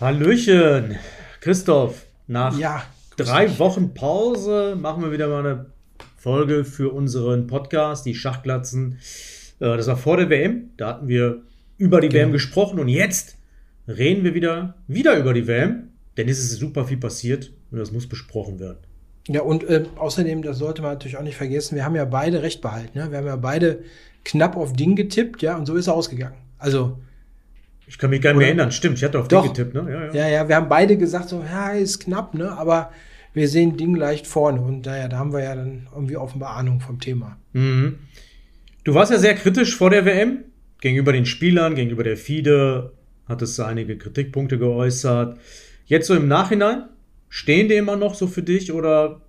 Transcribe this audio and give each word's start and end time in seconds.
Hallöchen, 0.00 0.96
Christoph. 1.40 2.04
Nach 2.26 2.58
ja, 2.58 2.82
drei 3.16 3.46
dich. 3.46 3.60
Wochen 3.60 3.94
Pause 3.94 4.76
machen 4.76 5.04
wir 5.04 5.12
wieder 5.12 5.28
mal 5.28 5.46
eine 5.46 5.66
Folge 6.16 6.64
für 6.64 6.92
unseren 6.92 7.46
Podcast, 7.46 8.04
die 8.04 8.16
Schachglatzen. 8.16 8.98
Äh, 9.60 9.76
das 9.76 9.86
war 9.86 9.96
vor 9.96 10.16
der 10.16 10.30
WM. 10.30 10.70
Da 10.78 10.88
hatten 10.88 11.06
wir 11.06 11.42
über 11.78 12.00
die 12.00 12.08
genau. 12.08 12.24
WM 12.24 12.32
gesprochen 12.32 12.80
und 12.80 12.88
jetzt 12.88 13.36
reden 13.86 14.24
wir 14.24 14.34
wieder, 14.34 14.74
wieder 14.88 15.16
über 15.16 15.32
die 15.32 15.46
WM, 15.46 15.90
denn 16.16 16.28
es 16.28 16.40
ist 16.40 16.58
super 16.58 16.86
viel 16.86 16.98
passiert 16.98 17.52
und 17.70 17.78
das 17.78 17.92
muss 17.92 18.08
besprochen 18.08 18.58
werden. 18.58 18.78
Ja, 19.28 19.42
und 19.42 19.62
äh, 19.62 19.84
außerdem, 19.94 20.42
das 20.42 20.58
sollte 20.58 20.82
man 20.82 20.90
natürlich 20.90 21.18
auch 21.18 21.22
nicht 21.22 21.36
vergessen, 21.36 21.76
wir 21.76 21.84
haben 21.84 21.94
ja 21.94 22.04
beide 22.04 22.42
recht 22.42 22.60
behalten. 22.60 22.98
Ja? 22.98 23.12
Wir 23.12 23.18
haben 23.18 23.26
ja 23.26 23.36
beide 23.36 23.84
knapp 24.24 24.56
auf 24.56 24.72
Ding 24.72 24.96
getippt, 24.96 25.40
ja, 25.40 25.56
und 25.56 25.66
so 25.66 25.76
ist 25.76 25.86
er 25.86 25.94
ausgegangen. 25.94 26.36
Also. 26.58 26.98
Ich 27.86 27.98
kann 27.98 28.10
mich 28.10 28.22
gar 28.22 28.32
nicht 28.32 28.38
mehr 28.38 28.48
erinnern, 28.48 28.72
stimmt, 28.72 28.98
ich 28.98 29.04
hatte 29.04 29.18
auf 29.18 29.28
Ding 29.28 29.42
getippt, 29.42 29.74
ne? 29.74 29.86
Ja, 29.88 30.04
ja, 30.06 30.14
ja, 30.14 30.28
ja, 30.28 30.48
wir 30.48 30.56
haben 30.56 30.68
beide 30.68 30.96
gesagt, 30.96 31.28
so, 31.28 31.42
ja, 31.42 31.70
ist 31.70 32.00
knapp, 32.00 32.34
ne? 32.34 32.52
Aber 32.52 32.90
wir 33.34 33.48
sehen 33.48 33.76
Ding 33.76 33.94
leicht 33.94 34.26
vorne 34.26 34.60
und 34.60 34.86
naja, 34.86 35.08
da 35.08 35.18
haben 35.18 35.32
wir 35.32 35.42
ja 35.42 35.54
dann 35.54 35.88
irgendwie 35.92 36.16
offenbar 36.16 36.56
Ahnung 36.56 36.80
vom 36.80 37.00
Thema. 37.00 37.36
Mhm. 37.52 37.98
Du 38.84 38.94
warst 38.94 39.10
ja 39.10 39.18
sehr 39.18 39.34
kritisch 39.34 39.76
vor 39.76 39.90
der 39.90 40.04
WM 40.04 40.44
gegenüber 40.80 41.12
den 41.12 41.26
Spielern, 41.26 41.74
gegenüber 41.74 42.04
der 42.04 42.16
FIDE, 42.16 42.92
hattest 43.26 43.58
du 43.58 43.64
einige 43.64 43.98
Kritikpunkte 43.98 44.58
geäußert. 44.58 45.38
Jetzt 45.86 46.06
so 46.06 46.14
im 46.14 46.28
Nachhinein, 46.28 46.84
stehen 47.28 47.68
die 47.68 47.74
immer 47.74 47.96
noch 47.96 48.14
so 48.14 48.26
für 48.26 48.42
dich 48.42 48.72
oder 48.72 49.22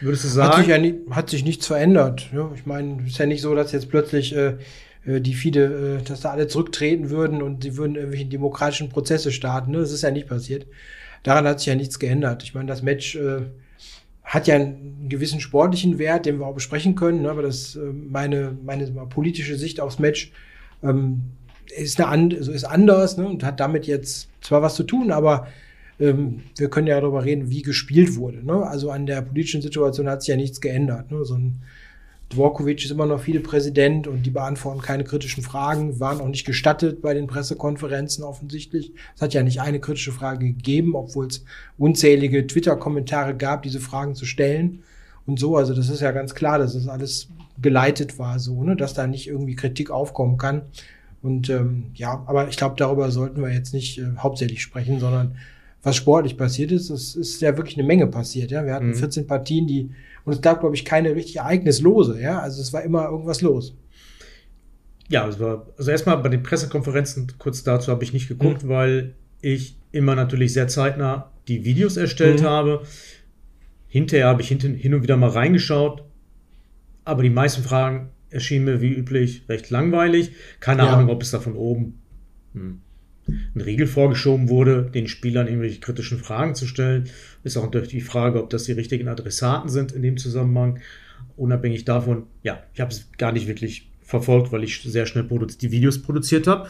würdest 0.00 0.24
du 0.24 0.28
sagen? 0.28 0.50
Hat 0.50 0.58
sich, 0.58 0.66
ja 0.68 0.78
nie, 0.78 0.94
hat 1.10 1.30
sich 1.30 1.44
nichts 1.44 1.66
verändert. 1.66 2.28
Ja, 2.34 2.50
ich 2.54 2.66
meine, 2.66 3.02
es 3.02 3.12
ist 3.12 3.18
ja 3.18 3.26
nicht 3.26 3.40
so, 3.40 3.54
dass 3.54 3.72
jetzt 3.72 3.88
plötzlich 3.88 4.36
äh, 4.36 4.56
die 5.04 5.34
FIDE, 5.34 6.00
äh, 6.00 6.02
dass 6.02 6.20
da 6.20 6.30
alle 6.30 6.48
zurücktreten 6.48 7.10
würden 7.10 7.42
und 7.42 7.62
sie 7.62 7.76
würden 7.76 7.96
irgendwelche 7.96 8.26
demokratischen 8.26 8.88
Prozesse 8.88 9.32
starten. 9.32 9.72
Ne? 9.72 9.78
Das 9.78 9.92
ist 9.92 10.02
ja 10.02 10.10
nicht 10.10 10.28
passiert. 10.28 10.66
Daran 11.22 11.46
hat 11.46 11.60
sich 11.60 11.66
ja 11.66 11.74
nichts 11.74 11.98
geändert. 11.98 12.42
Ich 12.42 12.54
meine, 12.54 12.68
das 12.68 12.82
Match 12.82 13.16
äh, 13.16 13.42
hat 14.24 14.46
ja 14.46 14.54
einen 14.56 15.08
gewissen 15.08 15.40
sportlichen 15.40 15.98
Wert, 15.98 16.26
den 16.26 16.38
wir 16.38 16.46
auch 16.46 16.54
besprechen 16.54 16.94
können, 16.94 17.22
ne? 17.22 17.30
aber 17.30 17.42
das 17.42 17.76
äh, 17.76 17.80
meine, 17.80 18.56
meine 18.64 18.86
politische 19.08 19.56
Sicht 19.56 19.80
aufs 19.80 19.98
Match 19.98 20.32
ähm, 20.82 21.22
ist, 21.76 22.00
eine, 22.00 22.36
also 22.36 22.52
ist 22.52 22.64
anders 22.64 23.16
ne? 23.16 23.26
und 23.26 23.42
hat 23.42 23.60
damit 23.60 23.86
jetzt 23.86 24.28
zwar 24.40 24.62
was 24.62 24.74
zu 24.74 24.84
tun, 24.84 25.10
aber 25.10 25.48
ähm, 25.98 26.42
wir 26.56 26.70
können 26.70 26.86
ja 26.86 27.00
darüber 27.00 27.24
reden, 27.24 27.50
wie 27.50 27.62
gespielt 27.62 28.16
wurde. 28.16 28.42
Also 28.64 28.90
an 28.90 29.06
der 29.06 29.22
politischen 29.22 29.62
Situation 29.62 30.08
hat 30.08 30.22
sich 30.22 30.28
ja 30.28 30.36
nichts 30.36 30.60
geändert. 30.60 31.06
So 31.22 31.34
ein 31.34 31.60
Dvorkovic 32.30 32.84
ist 32.84 32.92
immer 32.92 33.06
noch 33.06 33.20
viel 33.20 33.40
Präsident 33.40 34.06
und 34.06 34.22
die 34.22 34.30
beantworten 34.30 34.80
keine 34.80 35.02
kritischen 35.02 35.42
Fragen, 35.42 35.98
waren 35.98 36.20
auch 36.20 36.28
nicht 36.28 36.46
gestattet 36.46 37.02
bei 37.02 37.12
den 37.12 37.26
Pressekonferenzen 37.26 38.22
offensichtlich. 38.22 38.92
Es 39.16 39.20
hat 39.22 39.34
ja 39.34 39.42
nicht 39.42 39.60
eine 39.60 39.80
kritische 39.80 40.12
Frage 40.12 40.46
gegeben, 40.46 40.94
obwohl 40.94 41.26
es 41.26 41.44
unzählige 41.76 42.46
Twitter-Kommentare 42.46 43.36
gab, 43.36 43.62
diese 43.62 43.80
Fragen 43.80 44.14
zu 44.14 44.26
stellen 44.26 44.84
und 45.26 45.40
so. 45.40 45.56
Also 45.56 45.74
das 45.74 45.88
ist 45.88 46.00
ja 46.00 46.12
ganz 46.12 46.36
klar, 46.36 46.58
dass 46.60 46.74
das 46.74 46.86
alles 46.86 47.28
geleitet 47.60 48.18
war, 48.20 48.38
so, 48.38 48.62
ne? 48.62 48.76
dass 48.76 48.94
da 48.94 49.08
nicht 49.08 49.26
irgendwie 49.26 49.56
Kritik 49.56 49.90
aufkommen 49.90 50.38
kann. 50.38 50.62
Und 51.22 51.50
ähm, 51.50 51.86
ja, 51.94 52.22
aber 52.26 52.48
ich 52.48 52.56
glaube, 52.56 52.76
darüber 52.78 53.10
sollten 53.10 53.42
wir 53.42 53.52
jetzt 53.52 53.74
nicht 53.74 53.98
äh, 53.98 54.04
hauptsächlich 54.18 54.62
sprechen, 54.62 55.00
sondern 55.00 55.36
was 55.82 55.96
sportlich 55.96 56.36
passiert 56.36 56.72
ist, 56.72 56.90
es 56.90 57.16
ist 57.16 57.40
ja 57.40 57.56
wirklich 57.56 57.78
eine 57.78 57.86
Menge 57.86 58.06
passiert. 58.06 58.50
Ja, 58.50 58.64
wir 58.64 58.74
hatten 58.74 58.88
mhm. 58.88 58.94
14 58.94 59.26
Partien, 59.26 59.66
die 59.66 59.90
und 60.24 60.34
es 60.34 60.42
gab, 60.42 60.60
glaube 60.60 60.74
ich, 60.74 60.84
keine 60.84 61.14
richtig 61.14 61.36
ereignislose. 61.36 62.20
Ja, 62.20 62.40
also 62.40 62.60
es 62.60 62.72
war 62.72 62.82
immer 62.82 63.08
irgendwas 63.08 63.40
los. 63.40 63.74
Ja, 65.08 65.26
es 65.26 65.40
war, 65.40 65.66
also 65.76 65.90
erstmal 65.90 66.18
bei 66.18 66.28
den 66.28 66.42
Pressekonferenzen, 66.42 67.32
kurz 67.38 67.64
dazu 67.64 67.90
habe 67.90 68.04
ich 68.04 68.12
nicht 68.12 68.28
geguckt, 68.28 68.64
mhm. 68.64 68.68
weil 68.68 69.14
ich 69.40 69.76
immer 69.92 70.14
natürlich 70.14 70.52
sehr 70.52 70.68
zeitnah 70.68 71.30
die 71.48 71.64
Videos 71.64 71.96
erstellt 71.96 72.42
mhm. 72.42 72.46
habe. 72.46 72.82
Hinterher 73.88 74.28
habe 74.28 74.42
ich 74.42 74.48
hin 74.48 74.94
und 74.94 75.02
wieder 75.02 75.16
mal 75.16 75.30
reingeschaut, 75.30 76.04
aber 77.04 77.22
die 77.22 77.30
meisten 77.30 77.62
Fragen 77.62 78.10
erschienen 78.28 78.66
mir 78.66 78.80
wie 78.80 78.92
üblich 78.92 79.44
recht 79.48 79.70
langweilig. 79.70 80.32
Keine 80.60 80.84
ja. 80.84 80.92
Ahnung, 80.92 81.10
ob 81.10 81.22
es 81.22 81.32
da 81.32 81.40
von 81.40 81.56
oben 81.56 82.00
hm, 82.52 82.80
ein 83.54 83.60
Riegel 83.60 83.86
vorgeschoben 83.86 84.48
wurde, 84.48 84.90
den 84.94 85.08
Spielern 85.08 85.46
irgendwelche 85.46 85.80
kritischen 85.80 86.18
Fragen 86.18 86.54
zu 86.54 86.66
stellen. 86.66 87.08
Ist 87.44 87.56
auch 87.56 87.64
natürlich 87.64 87.88
die 87.88 88.00
Frage, 88.00 88.42
ob 88.42 88.50
das 88.50 88.64
die 88.64 88.72
richtigen 88.72 89.08
Adressaten 89.08 89.68
sind 89.68 89.92
in 89.92 90.02
dem 90.02 90.16
Zusammenhang. 90.16 90.80
Unabhängig 91.36 91.84
davon, 91.84 92.24
ja, 92.42 92.62
ich 92.74 92.80
habe 92.80 92.90
es 92.90 93.08
gar 93.18 93.32
nicht 93.32 93.46
wirklich 93.46 93.88
verfolgt, 94.02 94.52
weil 94.52 94.64
ich 94.64 94.82
sehr 94.82 95.06
schnell 95.06 95.26
die 95.60 95.70
Videos 95.70 96.02
produziert 96.02 96.46
habe. 96.46 96.68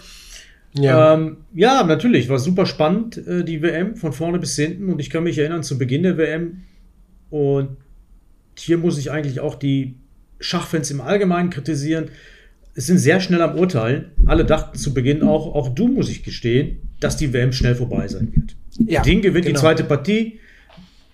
Ja. 0.75 1.15
Ähm, 1.15 1.39
ja, 1.53 1.83
natürlich, 1.83 2.29
war 2.29 2.39
super 2.39 2.67
spannend, 2.67 3.17
äh, 3.27 3.45
die 3.45 3.63
WM 3.63 3.97
von 3.97 4.13
vorne 4.13 4.39
bis 4.39 4.55
hinten. 4.57 4.89
Und 4.89 5.01
ich 5.01 5.11
kann 5.11 5.25
mich 5.25 5.39
erinnern, 5.39 5.63
zu 5.63 5.79
Beginn 5.79 6.05
der 6.05 6.17
WM. 6.17 6.63
Und 7.31 7.77
hier 8.57 8.79
muss 8.79 8.99
ich 8.99 9.11
eigentlich 9.11 9.41
auch 9.41 9.55
die 9.55 9.95
Schachfans 10.39 10.91
im 10.91 11.01
Allgemeinen 11.01 11.51
kritisieren 11.51 12.11
es 12.75 12.87
sind 12.87 12.99
sehr 12.99 13.21
schnell 13.21 13.43
am 13.43 13.59
Urteilen. 13.59 14.13
Alle 14.27 14.45
dachten 14.45 14.79
zu 14.79 14.95
Beginn 14.95 15.23
auch, 15.23 15.55
auch 15.55 15.75
du 15.75 15.89
muss 15.89 16.09
ich 16.09 16.23
gestehen, 16.23 16.89
dass 17.01 17.17
die 17.17 17.33
WM 17.33 17.53
schnell 17.53 17.75
vorbei 17.75 18.07
sein 18.09 18.33
wird. 18.35 18.57
Ja, 18.89 19.03
Ding 19.03 19.23
gewinnt 19.23 19.47
genau. 19.47 19.59
die 19.59 19.61
zweite 19.61 19.85
Partie. 19.85 20.41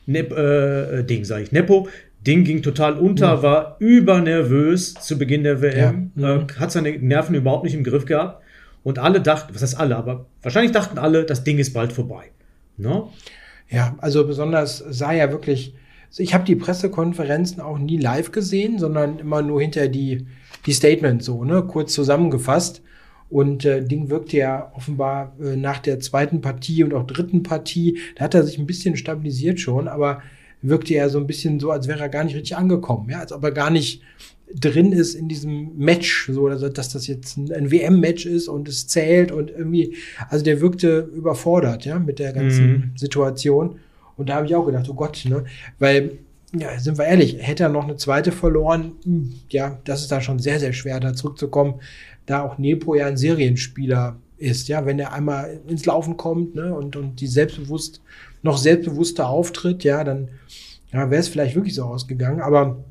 Nep, 0.07 0.33
äh, 0.33 1.03
Ding, 1.03 1.25
sage 1.25 1.43
ich, 1.45 1.53
Nepo. 1.53 1.89
Ding 2.27 2.45
ging 2.45 2.63
total 2.63 2.95
unter, 2.95 3.27
ja. 3.27 3.43
war 3.43 3.77
übernervös 3.79 4.95
zu 4.95 5.17
Beginn 5.17 5.45
der 5.45 5.63
WM, 5.63 6.11
ja. 6.17 6.35
äh, 6.35 6.39
mhm. 6.39 6.47
hat 6.59 6.73
seine 6.73 6.93
Nerven 6.99 7.35
überhaupt 7.35 7.65
nicht 7.65 7.75
im 7.75 7.85
Griff 7.85 8.05
gehabt. 8.05 8.43
Und 8.83 8.99
alle 8.99 9.21
dachten, 9.21 9.55
was 9.55 9.63
heißt 9.63 9.79
alle, 9.79 9.97
aber 9.97 10.27
wahrscheinlich 10.43 10.73
dachten 10.73 10.99
alle, 10.99 11.25
das 11.25 11.43
Ding 11.43 11.59
ist 11.59 11.73
bald 11.73 11.93
vorbei. 11.93 12.27
No? 12.77 13.13
Ja, 13.69 13.97
also 13.99 14.27
besonders 14.27 14.79
sah 14.79 15.13
ja 15.13 15.31
wirklich, 15.31 15.75
ich 16.19 16.35
habe 16.35 16.45
die 16.45 16.57
Pressekonferenzen 16.57 17.61
auch 17.61 17.79
nie 17.79 17.99
live 17.99 18.33
gesehen, 18.33 18.79
sondern 18.79 19.19
immer 19.19 19.43
nur 19.43 19.61
hinter 19.61 19.89
die 19.89 20.27
die 20.67 20.73
Statements 20.73 21.25
so, 21.27 21.45
ne, 21.45 21.63
kurz 21.63 21.93
zusammengefasst. 21.93 22.83
Und 23.29 23.65
äh, 23.65 23.85
Ding 23.85 24.09
wirkte 24.09 24.37
ja 24.37 24.73
offenbar 24.77 25.35
äh, 25.43 25.57
nach 25.57 25.81
der 25.81 25.99
zweiten 25.99 26.41
Partie 26.41 26.85
und 26.85 26.95
auch 26.95 27.07
dritten 27.07 27.43
Partie, 27.43 27.99
da 28.15 28.25
hat 28.25 28.35
er 28.35 28.45
sich 28.45 28.59
ein 28.59 28.67
bisschen 28.67 28.97
stabilisiert 28.97 29.59
schon, 29.59 29.89
aber 29.89 30.23
wirkte 30.63 30.95
er 30.95 31.11
so 31.11 31.19
ein 31.19 31.27
bisschen 31.27 31.59
so, 31.59 31.73
als 31.73 31.89
wäre 31.89 32.01
er 32.01 32.09
gar 32.09 32.23
nicht 32.23 32.37
richtig 32.37 32.57
angekommen, 32.57 33.11
ja, 33.11 33.19
als 33.19 33.33
ob 33.33 33.43
er 33.43 33.51
gar 33.51 33.71
nicht 33.71 34.03
drin 34.55 34.93
ist 34.93 35.15
in 35.15 35.29
diesem 35.29 35.77
Match, 35.77 36.31
so, 36.33 36.47
also, 36.47 36.69
dass 36.69 36.89
das 36.89 37.09
jetzt 37.09 37.37
ein, 37.37 37.53
ein 37.53 37.71
WM-Match 37.73 38.27
ist 38.27 38.47
und 38.47 38.69
es 38.69 38.87
zählt 38.87 39.33
und 39.33 39.51
irgendwie, 39.51 39.97
also 40.29 40.45
der 40.45 40.61
wirkte 40.61 41.11
überfordert, 41.13 41.85
ja, 41.85 41.99
mit 41.99 42.21
der 42.21 42.33
ganzen 42.33 42.67
mhm. 42.69 42.93
Situation. 42.95 43.81
Und 44.17 44.29
da 44.29 44.37
habe 44.37 44.47
ich 44.47 44.55
auch 44.55 44.65
gedacht, 44.65 44.89
oh 44.89 44.95
Gott, 44.95 45.25
ne, 45.27 45.45
weil 45.79 46.19
ja, 46.55 46.79
sind 46.79 46.99
wir 46.99 47.07
ehrlich, 47.07 47.37
hätte 47.41 47.65
er 47.65 47.69
noch 47.69 47.85
eine 47.85 47.97
zweite 47.97 48.33
verloren, 48.33 48.93
hm, 49.05 49.35
ja, 49.51 49.79
das 49.85 50.03
ist 50.03 50.13
dann 50.13 50.23
schon 50.23 50.39
sehr, 50.39 50.61
sehr 50.61 50.73
schwer, 50.73 51.01
da 51.01 51.13
zurückzukommen, 51.13 51.81
da 52.25 52.43
auch 52.43 52.59
Nepo 52.59 52.95
ja 52.95 53.07
ein 53.07 53.17
Serienspieler 53.17 54.17
ist, 54.39 54.69
ja, 54.69 54.87
wenn 54.87 54.99
er 54.99 55.13
einmal 55.13 55.61
ins 55.67 55.87
Laufen 55.87 56.17
kommt, 56.17 56.55
ne, 56.55 56.75
und, 56.75 56.97
und 56.97 57.21
die 57.21 57.27
selbstbewusst, 57.27 58.01
noch 58.43 58.59
selbstbewusster 58.59 59.29
auftritt, 59.29 59.85
ja, 59.85 60.05
dann 60.05 60.29
ja, 60.93 61.11
wäre 61.11 61.21
es 61.21 61.29
vielleicht 61.29 61.57
wirklich 61.57 61.75
so 61.75 61.85
ausgegangen, 61.85 62.41
aber 62.41 62.85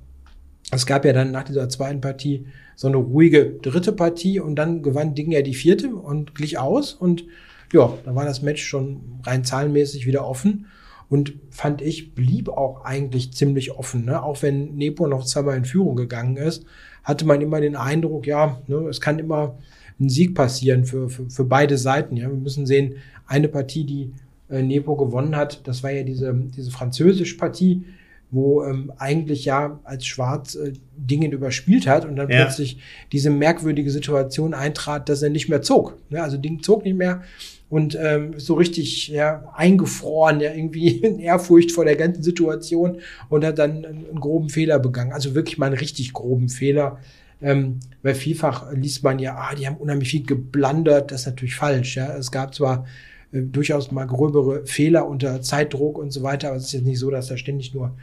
es 0.72 0.86
gab 0.86 1.06
ja 1.06 1.14
dann 1.14 1.32
nach 1.32 1.44
dieser 1.44 1.70
zweiten 1.70 2.02
Partie 2.02 2.46
so 2.76 2.88
eine 2.88 2.98
ruhige 2.98 3.52
dritte 3.62 3.94
Partie 3.94 4.40
und 4.40 4.56
dann 4.56 4.82
gewann 4.82 5.16
Ding 5.16 5.32
ja 5.32 5.42
die 5.42 5.54
vierte 5.54 5.96
und 5.96 6.36
glich 6.36 6.58
aus. 6.58 6.94
Und 6.94 7.24
ja, 7.72 7.94
da 8.04 8.16
war 8.16 8.26
das 8.26 8.42
Match 8.42 8.64
schon 8.64 9.02
rein 9.24 9.46
zahlenmäßig 9.46 10.06
wieder 10.06 10.28
offen 10.28 10.66
und 11.10 11.34
fand 11.50 11.82
ich, 11.82 12.16
blieb 12.16 12.50
auch 12.50 12.84
eigentlich 12.84 13.34
ziemlich 13.34 13.72
offen. 13.72 14.06
Ne? 14.06 14.22
Auch 14.22 14.42
wenn 14.42 14.76
Nepo 14.76 15.08
noch 15.08 15.26
zweimal 15.26 15.58
in 15.58 15.66
Führung 15.66 15.96
gegangen 15.96 16.38
ist, 16.38 16.66
hatte 17.04 17.26
man 17.26 17.42
immer 17.42 17.62
den 17.62 17.76
Eindruck, 17.76 18.26
ja, 18.26 18.60
ne, 18.68 18.88
es 18.90 19.00
kann 19.00 19.20
immer 19.20 19.58
ein 20.00 20.10
Sieg 20.10 20.34
passieren 20.36 20.86
für, 20.86 21.10
für, 21.10 21.30
für 21.30 21.46
beide 21.46 21.78
Seiten. 21.78 22.18
Ja? 22.18 22.30
Wir 22.30 22.38
müssen 22.38 22.66
sehen, 22.66 22.96
eine 23.28 23.48
Partie, 23.48 23.86
die 23.86 24.14
äh, 24.50 24.62
Nepo 24.62 24.96
gewonnen 24.96 25.36
hat, 25.36 25.68
das 25.68 25.84
war 25.84 25.92
ja 25.92 26.04
diese, 26.04 26.34
diese 26.34 26.72
französische 26.72 27.38
Partie, 27.38 27.86
wo 28.32 28.64
ähm, 28.64 28.92
eigentlich 28.98 29.46
ja 29.46 29.80
als 29.84 30.06
Schwarz 30.06 30.56
äh, 30.56 30.74
Dinge 30.98 31.30
überspielt 31.30 31.88
hat 31.88 32.06
und 32.06 32.16
dann 32.16 32.30
ja. 32.30 32.44
plötzlich 32.44 32.80
diese 33.12 33.30
merkwürdige 33.30 33.92
Situation 33.92 34.54
eintrat, 34.54 35.10
dass 35.10 35.22
er 35.22 35.30
nicht 35.30 35.48
mehr 35.48 35.62
zog. 35.62 35.98
Ne? 36.10 36.22
Also 36.22 36.38
Ding 36.38 36.62
zog 36.62 36.84
nicht 36.84 36.98
mehr 36.98 37.22
und 37.70 37.98
ähm, 38.00 38.34
so 38.38 38.54
richtig 38.56 39.08
ja, 39.08 39.52
eingefroren, 39.56 40.40
ja, 40.40 40.54
irgendwie 40.54 40.98
in 41.04 41.20
Ehrfurcht 41.20 41.72
vor 41.72 41.86
der 41.86 41.96
ganzen 41.96 42.24
Situation 42.24 43.00
und 43.30 43.44
hat 43.44 43.58
dann 43.58 43.86
einen, 43.86 44.06
einen 44.10 44.20
groben 44.20 44.50
Fehler 44.50 44.80
begangen. 44.80 45.14
Also 45.14 45.36
wirklich 45.36 45.58
mal 45.58 45.68
einen 45.68 45.78
richtig 45.78 46.14
groben 46.14 46.50
Fehler. 46.50 47.00
Ähm, 47.42 47.80
weil 48.02 48.16
vielfach 48.16 48.72
liest 48.72 49.04
man 49.04 49.20
ja, 49.20 49.36
ah, 49.36 49.56
die 49.56 49.68
haben 49.68 49.78
unheimlich 49.78 50.10
viel 50.10 50.26
geblandert. 50.26 51.12
Das 51.12 51.22
ist 51.22 51.28
natürlich 51.28 51.56
falsch. 51.56 51.98
Ja. 51.98 52.16
Es 52.16 52.32
gab 52.32 52.56
zwar 52.56 52.86
äh, 53.32 53.42
durchaus 53.42 53.92
mal 53.92 54.06
gröbere 54.06 54.66
Fehler 54.66 55.08
unter 55.08 55.42
Zeitdruck 55.42 55.98
und 55.98 56.12
so 56.12 56.24
weiter, 56.24 56.50
aber 56.50 56.58
es 56.58 56.66
ist 56.66 56.74
jetzt 56.74 56.86
nicht 56.86 57.00
so, 57.00 57.12
dass 57.12 57.28
da 57.28 57.38
ständig 57.38 57.74
nur 57.74 57.96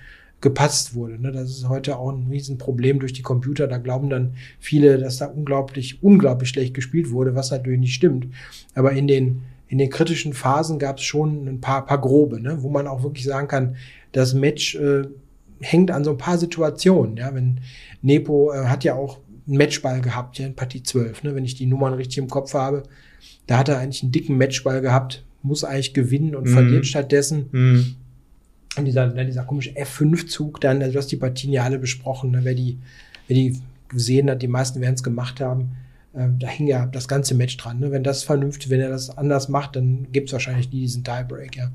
gepasst 0.43 0.95
wurde. 0.95 1.21
Ne? 1.21 1.33
Das 1.33 1.49
ist 1.49 1.69
heute 1.69 1.97
auch 1.97 2.11
ein 2.11 2.27
Riesenproblem 2.29 2.99
durch 3.01 3.13
die 3.13 3.23
Computer. 3.23 3.69
Da 3.69 3.79
glauben 3.79 4.11
dann 4.11 4.35
viele, 4.59 4.99
dass 4.99 5.19
da 5.19 5.27
unglaublich, 5.27 6.03
unglaublich 6.03 6.51
schlecht 6.51 6.75
gespielt 6.75 7.11
wurde, 7.11 7.35
was 7.35 7.53
natürlich 7.53 7.81
nicht 7.81 7.95
stimmt. 7.95 8.27
Aber 8.75 8.93
in 8.93 9.07
den 9.07 9.43
in 9.73 9.79
den 9.79 9.89
kritischen 9.89 10.35
Phasen 10.35 10.79
gab 10.79 10.99
es 10.99 11.05
schon 11.05 11.49
ein 11.49 11.63
paar, 11.63 11.87
paar 11.87 11.99
grobe, 11.99 12.39
ne? 12.39 12.63
wo 12.63 12.69
man 12.69 12.87
auch 12.87 13.03
wirklich 13.03 13.25
sagen 13.25 13.49
kann, 13.49 13.77
das 14.13 14.35
Match 14.35 14.75
äh, 14.75 15.05
hängt 15.63 15.91
an 15.91 16.05
so 16.05 16.11
ein 16.11 16.19
paar 16.19 16.37
Situationen. 16.37 17.17
Ja? 17.17 17.35
Wenn 17.35 17.61
Nepo 18.03 18.53
äh, 18.53 18.67
hat 18.67 18.85
ja 18.85 18.97
auch 18.97 19.21
einen 19.47 19.57
Matchball 19.57 20.03
gehabt, 20.03 20.39
ja, 20.39 20.45
in 20.47 20.55
Partie 20.55 20.83
12, 20.83 21.23
ne? 21.23 21.35
wenn 21.35 21.47
ich 21.47 21.55
die 21.55 21.65
Nummern 21.65 21.95
richtig 21.95 22.19
im 22.19 22.29
Kopf 22.29 22.53
habe. 22.53 22.83
Da 23.47 23.57
hat 23.57 23.71
er 23.71 23.79
eigentlich 23.79 24.03
einen 24.03 24.13
dicken 24.13 24.37
Matchball 24.37 24.83
gehabt, 24.83 25.25
muss 25.43 25.65
eigentlich 25.65 25.95
gewinnen 25.95 26.37
und 26.37 26.49
mhm. 26.49 26.53
verliert 26.53 26.85
stattdessen. 26.85 27.49
Mhm. 27.51 27.95
Und 28.77 28.85
dieser, 28.85 29.09
dieser 29.09 29.45
komische 29.45 29.71
F5-Zug 29.71 30.61
dann, 30.61 30.83
also 30.83 30.93
du 30.93 30.99
hast 30.99 31.13
die 31.13 31.17
Partien 31.17 31.51
ja 31.51 31.65
alle 31.65 31.79
besprochen, 31.79 32.33
ne? 32.33 32.41
wer, 32.43 32.55
die, 32.55 32.77
wer 33.27 33.37
die 33.37 33.59
gesehen 33.89 34.29
hat, 34.29 34.43
die 34.43 34.49
meisten 34.49 34.83
werden 34.83 34.97
es 34.97 35.03
gemacht 35.03 35.41
haben. 35.41 35.71
Äh, 36.15 36.29
da 36.39 36.49
hing 36.49 36.67
ja 36.67 36.87
das 36.87 37.09
ganze 37.09 37.35
Match 37.35 37.57
dran. 37.57 37.81
Ne? 37.81 37.91
Wenn 37.91 38.05
das 38.05 38.23
vernünftig, 38.23 38.71
wenn 38.71 38.81
er 38.81 38.91
das 38.91 39.17
anders 39.17 39.49
macht, 39.49 39.77
dann 39.77 40.09
gibt 40.13 40.29
es 40.29 40.33
wahrscheinlich 40.33 40.71
nie 40.71 40.81
diesen 40.81 41.05
Tiebreak, 41.05 41.57
ja. 41.57 41.71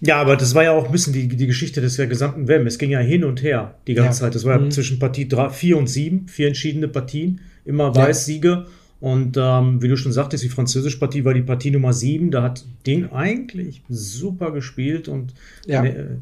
Ja, 0.00 0.20
aber 0.20 0.36
das 0.36 0.54
war 0.54 0.62
ja 0.62 0.72
auch 0.72 0.86
ein 0.86 0.92
bisschen 0.92 1.12
die, 1.12 1.26
die 1.26 1.46
Geschichte 1.48 1.80
des 1.80 1.96
gesamten 1.96 2.46
WM. 2.46 2.66
Es 2.68 2.78
ging 2.78 2.90
ja 2.90 3.00
hin 3.00 3.24
und 3.24 3.42
her 3.42 3.74
die 3.88 3.94
ganze 3.94 4.20
ja. 4.20 4.26
Zeit. 4.26 4.34
Das 4.36 4.44
war 4.44 4.56
ja 4.56 4.60
mhm. 4.60 4.70
zwischen 4.70 5.00
Partie 5.00 5.28
4 5.28 5.76
und 5.76 5.88
7, 5.88 6.28
vier 6.28 6.46
entschiedene 6.46 6.86
Partien, 6.86 7.40
immer 7.64 7.94
Weiß-Siege. 7.94 8.48
Ja. 8.48 8.66
Und 9.00 9.36
ähm, 9.36 9.82
wie 9.82 9.88
du 9.88 9.96
schon 9.96 10.12
sagtest, 10.12 10.44
die 10.44 10.48
französische 10.48 10.98
Partie 10.98 11.24
war 11.24 11.34
die 11.34 11.42
Partie 11.42 11.70
Nummer 11.70 11.92
7. 11.92 12.30
Da 12.30 12.42
hat 12.42 12.64
Ding 12.86 13.10
eigentlich 13.12 13.82
super 13.88 14.52
gespielt 14.52 15.08
und 15.08 15.34
ja. 15.66 15.82
ne, 15.82 16.18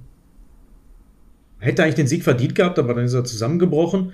hätte 1.59 1.83
eigentlich 1.83 1.95
den 1.97 2.07
Sieg 2.07 2.23
verdient 2.23 2.55
gehabt, 2.55 2.79
aber 2.79 2.95
dann 2.95 3.05
ist 3.05 3.15
er 3.15 3.25
zusammengebrochen. 3.25 4.13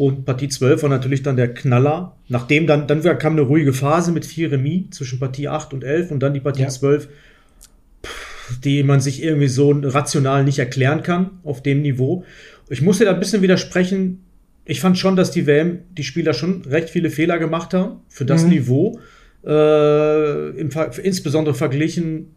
Und 0.00 0.24
Partie 0.24 0.48
12 0.48 0.82
war 0.82 0.88
natürlich 0.88 1.22
dann 1.22 1.36
der 1.36 1.52
Knaller. 1.52 2.16
Nachdem 2.28 2.66
dann, 2.66 2.86
dann 2.86 3.02
kam 3.18 3.34
eine 3.34 3.42
ruhige 3.42 3.74
Phase 3.74 4.12
mit 4.12 4.24
vier 4.24 4.50
Remis 4.50 4.92
zwischen 4.92 5.18
Partie 5.18 5.46
8 5.46 5.74
und 5.74 5.84
11 5.84 6.10
und 6.10 6.20
dann 6.20 6.32
die 6.32 6.40
Partie 6.40 6.62
ja. 6.62 6.68
12 6.68 7.08
die 8.64 8.82
man 8.82 8.98
sich 8.98 9.22
irgendwie 9.22 9.46
so 9.46 9.70
rational 9.70 10.42
nicht 10.42 10.58
erklären 10.58 11.04
kann 11.04 11.38
auf 11.44 11.62
dem 11.62 11.82
Niveau. 11.82 12.24
Ich 12.68 12.82
muss 12.82 12.98
dir 12.98 13.04
da 13.04 13.12
ein 13.12 13.20
bisschen 13.20 13.42
widersprechen. 13.42 14.24
Ich 14.64 14.80
fand 14.80 14.98
schon, 14.98 15.14
dass 15.14 15.30
die 15.30 15.46
WM, 15.46 15.80
die 15.96 16.02
Spieler 16.02 16.32
schon 16.32 16.62
recht 16.62 16.90
viele 16.90 17.10
Fehler 17.10 17.38
gemacht 17.38 17.74
haben 17.74 18.00
für 18.08 18.24
das 18.24 18.42
mhm. 18.42 18.48
Niveau. 18.48 18.98
Äh, 19.46 20.48
im, 20.58 20.70
insbesondere 21.02 21.54
verglichen 21.54 22.34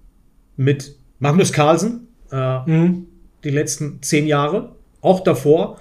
mit 0.55 0.95
Magnus 1.17 1.51
Carlsen, 1.51 2.09
äh, 2.31 2.59
mhm. 2.69 3.07
die 3.43 3.49
letzten 3.49 4.03
zehn 4.03 4.27
Jahre, 4.27 4.75
auch 5.01 5.21
davor. 5.21 5.79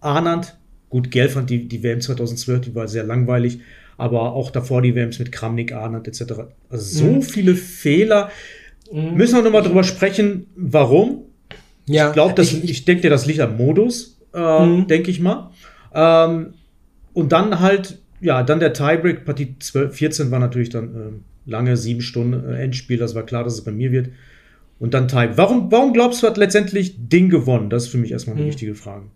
Arnand, 0.00 0.58
gut, 0.92 1.10
Gell 1.10 1.30
fand 1.30 1.48
die, 1.48 1.66
die 1.66 1.82
WM 1.82 2.02
2012, 2.02 2.60
die 2.60 2.74
war 2.74 2.86
sehr 2.86 3.02
langweilig, 3.02 3.60
aber 3.96 4.34
auch 4.34 4.50
davor 4.50 4.82
die 4.82 4.94
WMs 4.94 5.18
mit 5.18 5.32
Kramnik, 5.32 5.72
Arnand 5.72 6.06
etc. 6.06 6.22
Also 6.68 6.98
so 6.98 7.12
mhm. 7.12 7.22
viele 7.22 7.54
Fehler. 7.56 8.30
Mhm. 8.92 9.14
Müssen 9.14 9.36
wir 9.36 9.42
nochmal 9.42 9.62
drüber 9.62 9.84
sprechen, 9.84 10.46
warum? 10.54 11.22
Ja, 11.86 12.08
ich 12.08 12.12
glaube, 12.12 12.40
ich, 12.42 12.62
ich 12.62 12.84
denke, 12.84 13.08
das 13.08 13.24
liegt 13.24 13.40
am 13.40 13.56
Modus, 13.56 14.20
äh, 14.34 14.66
mhm. 14.66 14.86
denke 14.86 15.10
ich 15.10 15.18
mal. 15.18 15.50
Ähm, 15.94 16.54
und 17.14 17.32
dann 17.32 17.60
halt, 17.60 17.98
ja, 18.20 18.42
dann 18.42 18.60
der 18.60 18.74
Tiebreak, 18.74 19.24
Partie 19.24 19.56
12, 19.58 19.96
14 19.96 20.30
war 20.30 20.40
natürlich 20.40 20.68
dann 20.68 20.94
äh, 20.94 21.50
lange, 21.50 21.78
sieben 21.78 22.02
Stunden 22.02 22.52
äh, 22.52 22.62
Endspiel, 22.62 22.98
das 22.98 23.14
war 23.14 23.24
klar, 23.24 23.44
dass 23.44 23.54
es 23.54 23.64
bei 23.64 23.72
mir 23.72 23.92
wird. 23.92 24.10
Und 24.78 24.92
dann 24.92 25.08
Tie. 25.08 25.30
Warum, 25.36 25.72
warum 25.72 25.94
glaubst 25.94 26.22
du, 26.22 26.26
hat 26.26 26.36
letztendlich 26.36 27.08
Ding 27.08 27.30
gewonnen? 27.30 27.70
Das 27.70 27.84
ist 27.84 27.88
für 27.88 27.98
mich 27.98 28.12
erstmal 28.12 28.36
eine 28.36 28.44
mhm. 28.44 28.48
wichtige 28.48 28.74
Frage. 28.74 29.06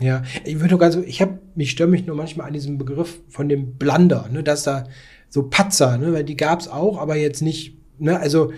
Ja, 0.00 0.22
ich 0.44 0.60
würde 0.60 0.76
ganz, 0.76 0.96
ich 0.96 1.20
habe, 1.22 1.38
mich 1.54 1.70
störe 1.70 1.88
mich 1.88 2.06
nur 2.06 2.16
manchmal 2.16 2.48
an 2.48 2.52
diesem 2.52 2.78
Begriff 2.78 3.20
von 3.28 3.48
dem 3.48 3.74
Blunder, 3.76 4.28
ne, 4.30 4.42
dass 4.42 4.64
da 4.64 4.84
so 5.28 5.44
Patzer, 5.44 5.98
ne, 5.98 6.12
weil 6.12 6.24
die 6.24 6.36
gab 6.36 6.60
es 6.60 6.68
auch, 6.68 6.98
aber 6.98 7.16
jetzt 7.16 7.42
nicht, 7.42 7.78
ne, 7.98 8.18
also 8.18 8.52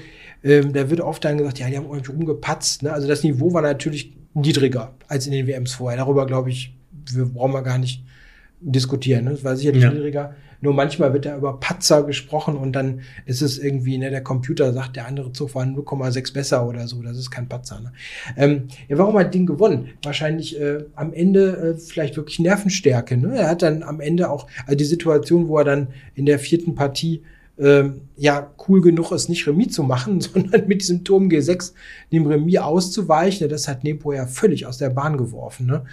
ähm, 0.47 0.73
da 0.73 0.89
wird 0.91 1.01
oft 1.01 1.25
dann 1.25 1.39
gesagt, 1.39 1.59
ja, 1.59 1.69
die 1.69 1.77
haben 1.77 1.87
irgendwie 1.87 2.13
rumgepatzt. 2.13 2.85
Ne? 2.85 2.93
Also 2.93 3.09
das 3.09 3.25
Niveau 3.25 3.53
war 3.53 3.63
natürlich 3.63 4.17
niedriger 4.35 4.95
als 5.09 5.27
in 5.27 5.33
den 5.33 5.47
WMs 5.47 5.75
vorher. 5.75 5.99
Darüber, 5.99 6.27
glaube 6.27 6.51
ich, 6.51 6.77
wir 7.13 7.27
brauchen 7.27 7.53
wir 7.53 7.63
gar 7.63 7.79
nicht 7.79 8.05
diskutieren. 8.61 9.25
Ne? 9.25 9.31
Das 9.33 9.45
war 9.45 9.57
sicherlich 9.57 9.83
ja. 9.83 9.91
niedriger. 9.91 10.35
Nur 10.67 10.75
manchmal 10.75 11.13
wird 11.13 11.27
da 11.27 11.37
über 11.37 11.61
Patzer 11.61 12.03
gesprochen 12.03 12.57
und 12.57 12.73
dann 12.73 13.03
ist 13.25 13.41
es 13.41 13.57
irgendwie, 13.57 13.99
ne, 13.99 14.11
der 14.11 14.21
Computer 14.21 14.73
sagt, 14.73 14.97
der 14.97 15.07
andere 15.07 15.33
Zug 15.33 15.55
war 15.55 15.63
0,6 15.63 16.33
besser 16.33 16.67
oder 16.67 16.89
so. 16.89 17.01
Das 17.03 17.17
ist 17.17 17.31
kein 17.31 17.49
Patzer. 17.49 17.79
Ne? 17.79 17.93
Ähm, 18.37 18.67
ja, 18.89 18.99
warum 18.99 19.17
hat 19.17 19.33
Ding 19.33 19.47
gewonnen? 19.47 19.91
Wahrscheinlich 20.03 20.61
äh, 20.61 20.83
am 20.97 21.13
Ende 21.13 21.77
äh, 21.77 21.79
vielleicht 21.79 22.17
wirklich 22.17 22.41
Nervenstärke. 22.41 23.17
Ne? 23.17 23.39
Er 23.39 23.49
hat 23.49 23.63
dann 23.63 23.85
am 23.85 24.01
Ende 24.01 24.29
auch, 24.29 24.49
also 24.65 24.77
die 24.77 24.85
Situation, 24.85 25.47
wo 25.47 25.57
er 25.59 25.65
dann 25.65 25.87
in 26.17 26.27
der 26.27 26.41
vierten 26.41 26.75
Partie 26.75 27.23
ähm, 27.61 28.01
ja 28.17 28.53
cool 28.67 28.81
genug 28.81 29.13
ist, 29.13 29.29
nicht 29.29 29.47
Remis 29.47 29.73
zu 29.73 29.85
machen, 29.85 30.21
sondern 30.21 30.67
mit 30.67 30.83
diesem 30.83 31.05
Turm 31.05 31.29
G6 31.29 31.75
dem 32.11 32.27
Remis 32.27 32.59
auszuweichen. 32.59 33.49
Das 33.49 33.69
hat 33.69 33.85
Nepo 33.85 34.13
ja 34.13 34.27
völlig 34.27 34.67
aus 34.67 34.79
der 34.79 34.91
Bahn 34.91 35.17
geworfen. 35.17 35.67
Ne? 35.67 35.85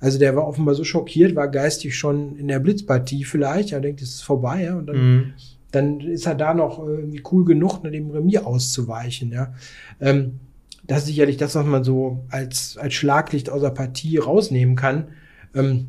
Also 0.00 0.18
der 0.18 0.36
war 0.36 0.46
offenbar 0.46 0.74
so 0.74 0.84
schockiert, 0.84 1.34
war 1.34 1.48
geistig 1.48 1.96
schon 1.96 2.36
in 2.36 2.48
der 2.48 2.60
Blitzpartie 2.60 3.24
vielleicht. 3.24 3.72
Er 3.72 3.80
denkt, 3.80 4.00
es 4.00 4.10
ist 4.10 4.22
vorbei. 4.22 4.64
Ja? 4.64 4.76
Und 4.76 4.86
dann, 4.86 4.96
mhm. 4.96 5.32
dann 5.72 6.00
ist 6.00 6.26
er 6.26 6.34
da 6.34 6.54
noch 6.54 6.78
irgendwie 6.78 7.22
cool 7.32 7.44
genug, 7.44 7.82
ne, 7.82 7.90
dem 7.90 8.10
Remis 8.10 8.38
auszuweichen. 8.38 9.32
Ja? 9.32 9.54
Ähm, 10.00 10.38
das 10.86 11.00
ist 11.00 11.06
sicherlich 11.06 11.36
das, 11.36 11.54
was 11.54 11.66
man 11.66 11.84
so 11.84 12.24
als, 12.30 12.76
als 12.78 12.94
Schlaglicht 12.94 13.50
aus 13.50 13.60
der 13.60 13.70
Partie 13.70 14.18
rausnehmen 14.18 14.76
kann. 14.76 15.08
Ähm, 15.54 15.88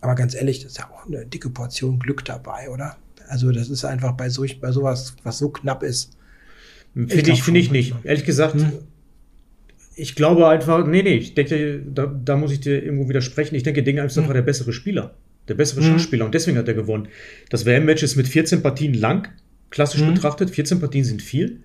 aber 0.00 0.14
ganz 0.14 0.34
ehrlich, 0.34 0.60
das 0.60 0.72
ist 0.72 0.78
ja 0.78 0.90
auch 0.90 1.06
eine 1.06 1.26
dicke 1.26 1.50
Portion 1.50 1.98
Glück 1.98 2.24
dabei, 2.24 2.68
oder? 2.70 2.96
Also 3.28 3.50
das 3.52 3.68
ist 3.68 3.84
einfach 3.84 4.12
bei, 4.12 4.28
so, 4.28 4.44
bei 4.60 4.70
sowas, 4.70 5.16
was 5.22 5.38
so 5.38 5.48
knapp 5.48 5.82
ist. 5.82 6.12
Finde 6.94 7.30
ich, 7.30 7.42
finde 7.42 7.60
ich 7.60 7.70
nicht. 7.70 7.94
Ehrlich 8.04 8.24
gesagt, 8.24 8.54
hm? 8.54 8.72
Ich 9.98 10.14
glaube 10.14 10.46
einfach, 10.46 10.86
nee, 10.86 11.02
nee, 11.02 11.16
ich 11.16 11.34
denke, 11.34 11.82
da, 11.92 12.06
da 12.06 12.36
muss 12.36 12.52
ich 12.52 12.60
dir 12.60 12.82
irgendwo 12.82 13.08
widersprechen. 13.08 13.56
Ich 13.56 13.64
denke, 13.64 13.82
Dinge 13.82 14.02
einfach 14.02 14.24
hm. 14.24 14.32
der 14.32 14.42
bessere 14.42 14.72
Spieler. 14.72 15.14
Der 15.48 15.54
bessere 15.54 15.80
hm. 15.80 15.92
Schachspieler 15.92 16.24
und 16.24 16.34
deswegen 16.34 16.56
hat 16.56 16.68
er 16.68 16.74
gewonnen. 16.74 17.08
Das 17.50 17.66
WM-Match 17.66 18.02
ist 18.02 18.16
mit 18.16 18.28
14 18.28 18.62
Partien 18.62 18.94
lang, 18.94 19.28
klassisch 19.70 20.02
hm. 20.02 20.14
betrachtet. 20.14 20.50
14 20.50 20.78
Partien 20.78 21.04
sind 21.04 21.20
viel. 21.20 21.60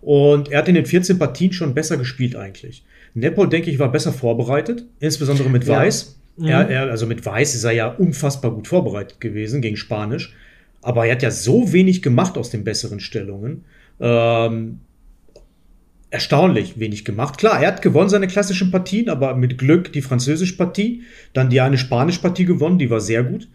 Und 0.00 0.52
er 0.52 0.58
hat 0.58 0.68
in 0.68 0.74
den 0.74 0.86
14 0.86 1.18
Partien 1.18 1.52
schon 1.52 1.74
besser 1.74 1.96
gespielt 1.96 2.36
eigentlich. 2.36 2.84
Nepo, 3.14 3.46
denke 3.46 3.70
ich, 3.70 3.78
war 3.78 3.90
besser 3.90 4.12
vorbereitet, 4.12 4.84
insbesondere 5.00 5.48
mit 5.48 5.66
Weiß. 5.66 6.18
Ja. 6.36 6.62
Er, 6.62 6.68
er, 6.68 6.90
also 6.90 7.06
mit 7.06 7.24
Weiß 7.24 7.54
ist 7.54 7.64
er 7.64 7.72
ja 7.72 7.88
unfassbar 7.88 8.52
gut 8.52 8.68
vorbereitet 8.68 9.20
gewesen 9.20 9.62
gegen 9.62 9.76
Spanisch. 9.76 10.34
Aber 10.82 11.06
er 11.06 11.12
hat 11.12 11.22
ja 11.22 11.30
so 11.30 11.72
wenig 11.72 12.02
gemacht 12.02 12.36
aus 12.36 12.50
den 12.50 12.62
besseren 12.62 13.00
Stellungen. 13.00 13.64
Ähm, 14.00 14.80
erstaunlich 16.14 16.78
wenig 16.78 17.04
gemacht. 17.04 17.38
Klar, 17.38 17.60
er 17.60 17.66
hat 17.66 17.82
gewonnen 17.82 18.08
seine 18.08 18.28
klassischen 18.28 18.70
Partien, 18.70 19.10
aber 19.10 19.34
mit 19.34 19.58
Glück 19.58 19.92
die 19.92 20.00
französische 20.00 20.56
Partie, 20.56 21.02
dann 21.32 21.50
die 21.50 21.60
eine 21.60 21.76
spanische 21.76 22.20
Partie 22.20 22.44
gewonnen, 22.44 22.78
die 22.78 22.88
war 22.88 23.00
sehr 23.00 23.24
gut. 23.24 23.48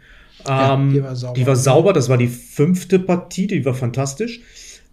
Ja, 0.45 0.73
ähm, 0.73 0.91
die, 0.91 1.01
war 1.01 1.15
sauber. 1.15 1.33
die 1.35 1.47
war 1.47 1.55
sauber, 1.55 1.93
das 1.93 2.09
war 2.09 2.17
die 2.17 2.27
fünfte 2.27 2.99
Partie, 2.99 3.47
die 3.47 3.63
war 3.63 3.73
fantastisch. 3.73 4.41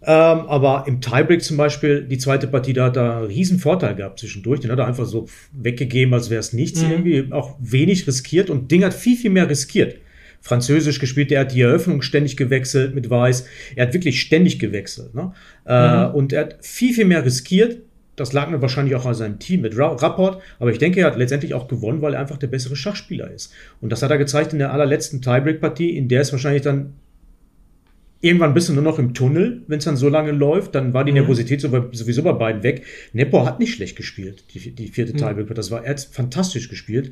Ähm, 0.01 0.07
aber 0.47 0.85
im 0.87 1.01
Tiebreak 1.01 1.43
zum 1.43 1.57
Beispiel, 1.57 2.03
die 2.03 2.17
zweite 2.17 2.47
Partie, 2.47 2.71
da 2.71 2.85
hat 2.85 2.95
er 2.95 3.17
einen 3.17 3.25
riesen 3.25 3.59
Vorteil 3.59 3.95
gehabt 3.95 4.19
zwischendurch. 4.19 4.61
Den 4.61 4.71
hat 4.71 4.79
er 4.79 4.87
einfach 4.87 5.05
so 5.05 5.27
weggegeben, 5.51 6.13
als 6.13 6.29
wäre 6.29 6.39
es 6.39 6.53
nichts. 6.53 6.81
Mhm. 6.81 6.91
Irgendwie 6.91 7.33
auch 7.33 7.57
wenig 7.59 8.07
riskiert 8.07 8.49
und 8.49 8.71
Ding 8.71 8.85
hat 8.85 8.93
viel, 8.93 9.17
viel 9.17 9.31
mehr 9.31 9.49
riskiert. 9.49 9.95
Französisch 10.47 10.99
gespielt, 10.99 11.31
er 11.31 11.41
hat 11.41 11.53
die 11.53 11.61
Eröffnung 11.61 12.01
ständig 12.01 12.37
gewechselt 12.37 12.95
mit 12.95 13.09
Weiß. 13.09 13.45
Er 13.75 13.87
hat 13.87 13.93
wirklich 13.93 14.21
ständig 14.21 14.59
gewechselt. 14.59 15.13
Ne? 15.13 15.33
Äh, 15.65 16.07
mhm. 16.07 16.15
und 16.15 16.33
er 16.33 16.41
hat 16.41 16.57
viel, 16.61 16.93
viel 16.93 17.05
mehr 17.05 17.25
riskiert. 17.25 17.79
Das 18.15 18.33
lag 18.33 18.49
mir 18.49 18.61
wahrscheinlich 18.61 18.95
auch 18.95 19.05
an 19.05 19.13
seinem 19.13 19.39
Team 19.39 19.61
mit 19.61 19.77
Rapport, 19.77 20.41
aber 20.57 20.71
ich 20.71 20.79
denke, 20.79 21.01
er 21.01 21.07
hat 21.07 21.17
letztendlich 21.17 21.53
auch 21.53 21.67
gewonnen, 21.67 22.01
weil 22.01 22.15
er 22.15 22.19
einfach 22.19 22.37
der 22.37 22.47
bessere 22.47 22.75
Schachspieler 22.75 23.29
ist. 23.29 23.53
Und 23.79 23.91
das 23.91 24.01
hat 24.01 24.09
er 24.09 24.17
gezeigt 24.17 24.53
in 24.53 24.59
der 24.59 24.73
allerletzten 24.73 25.21
Tiebreak-Partie, 25.21 25.95
in 25.95 26.07
der 26.07 26.21
es 26.21 26.31
wahrscheinlich 26.31 26.63
dann 26.63 26.93
irgendwann 28.21 28.53
bist 28.53 28.69
du 28.69 28.73
nur 28.73 28.83
noch 28.83 28.97
im 28.97 29.13
Tunnel, 29.13 29.61
wenn 29.67 29.77
es 29.79 29.85
dann 29.85 29.97
so 29.97 30.09
lange 30.09 30.31
läuft, 30.31 30.73
dann 30.75 30.93
war 30.93 31.03
die 31.03 31.11
mhm. 31.11 31.19
Nervosität 31.19 31.61
sowieso 31.61 32.23
bei 32.23 32.33
beiden 32.33 32.63
weg. 32.63 32.83
Nepo 33.13 33.45
hat 33.45 33.59
nicht 33.59 33.75
schlecht 33.75 33.95
gespielt, 33.95 34.45
die, 34.53 34.71
die 34.71 34.87
vierte 34.87 35.13
mhm. 35.13 35.17
Tiebreak. 35.17 35.53
Das 35.53 35.69
war 35.69 35.83
er 35.83 35.91
hat 35.91 36.01
fantastisch 36.11 36.69
gespielt. 36.69 37.11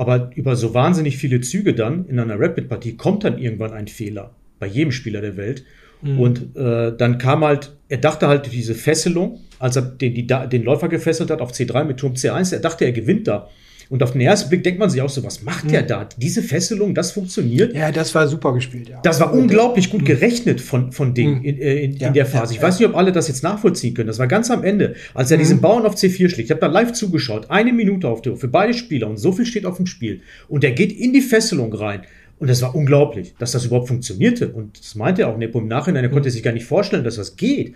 Aber 0.00 0.30
über 0.34 0.56
so 0.56 0.72
wahnsinnig 0.72 1.18
viele 1.18 1.42
Züge 1.42 1.74
dann 1.74 2.06
in 2.06 2.18
einer 2.18 2.40
Rapid-Partie 2.40 2.96
kommt 2.96 3.22
dann 3.22 3.36
irgendwann 3.36 3.74
ein 3.74 3.86
Fehler 3.86 4.30
bei 4.58 4.66
jedem 4.66 4.92
Spieler 4.92 5.20
der 5.20 5.36
Welt. 5.36 5.62
Mhm. 6.00 6.18
Und 6.18 6.56
äh, 6.56 6.96
dann 6.96 7.18
kam 7.18 7.44
halt, 7.44 7.72
er 7.90 7.98
dachte 7.98 8.26
halt 8.26 8.50
diese 8.50 8.74
Fesselung, 8.74 9.40
als 9.58 9.76
er 9.76 9.82
den, 9.82 10.14
die, 10.14 10.26
den 10.26 10.62
Läufer 10.62 10.88
gefesselt 10.88 11.30
hat 11.30 11.42
auf 11.42 11.52
C3 11.52 11.84
mit 11.84 11.98
Turm 11.98 12.14
C1, 12.14 12.54
er 12.54 12.60
dachte, 12.60 12.86
er 12.86 12.92
gewinnt 12.92 13.28
da. 13.28 13.50
Und 13.90 14.04
auf 14.04 14.12
den 14.12 14.20
ersten 14.20 14.48
Blick 14.48 14.62
denkt 14.62 14.78
man 14.78 14.88
sich 14.88 15.02
auch 15.02 15.08
so, 15.08 15.24
was 15.24 15.42
macht 15.42 15.64
mhm. 15.64 15.70
der 15.70 15.82
da? 15.82 16.08
Diese 16.16 16.42
Fesselung, 16.42 16.94
das 16.94 17.10
funktioniert. 17.10 17.74
Ja, 17.74 17.90
das 17.90 18.14
war 18.14 18.28
super 18.28 18.54
gespielt, 18.54 18.88
ja. 18.88 19.00
Das 19.02 19.18
war 19.18 19.34
unglaublich 19.34 19.90
gut 19.90 20.02
mhm. 20.02 20.06
gerechnet 20.06 20.60
von, 20.60 20.92
von 20.92 21.12
Ding 21.12 21.40
mhm. 21.40 21.44
in, 21.44 21.58
äh, 21.58 21.84
in, 21.84 21.96
ja, 21.96 22.06
in, 22.06 22.14
der 22.14 22.24
Phase. 22.24 22.54
Ich 22.54 22.62
weiß 22.62 22.78
nicht, 22.78 22.88
ob 22.88 22.96
alle 22.96 23.10
das 23.10 23.26
jetzt 23.26 23.42
nachvollziehen 23.42 23.92
können. 23.94 24.06
Das 24.06 24.20
war 24.20 24.28
ganz 24.28 24.48
am 24.48 24.62
Ende, 24.62 24.94
als 25.12 25.32
er 25.32 25.38
mhm. 25.38 25.40
diesen 25.40 25.60
Bauern 25.60 25.84
auf 25.86 25.96
C4 25.96 26.28
schlägt. 26.28 26.38
Ich 26.38 26.50
habe 26.52 26.60
da 26.60 26.68
live 26.68 26.92
zugeschaut. 26.92 27.50
Eine 27.50 27.72
Minute 27.72 28.06
auf 28.06 28.22
der 28.22 28.32
Uhr 28.32 28.38
für 28.38 28.46
beide 28.46 28.74
Spieler 28.74 29.08
und 29.08 29.16
so 29.16 29.32
viel 29.32 29.44
steht 29.44 29.66
auf 29.66 29.76
dem 29.76 29.86
Spiel. 29.86 30.20
Und 30.48 30.62
er 30.62 30.70
geht 30.70 30.92
in 30.92 31.12
die 31.12 31.20
Fesselung 31.20 31.74
rein. 31.74 32.02
Und 32.38 32.48
das 32.48 32.62
war 32.62 32.76
unglaublich, 32.76 33.34
dass 33.40 33.50
das 33.52 33.64
überhaupt 33.64 33.88
funktionierte. 33.88 34.50
Und 34.50 34.78
das 34.78 34.94
meinte 34.94 35.22
er 35.22 35.28
auch 35.28 35.36
Nepo 35.36 35.58
im 35.58 35.66
Nachhinein. 35.66 36.04
Er 36.04 36.10
konnte 36.10 36.30
sich 36.30 36.44
gar 36.44 36.52
nicht 36.52 36.64
vorstellen, 36.64 37.02
dass 37.02 37.16
das 37.16 37.34
geht. 37.34 37.74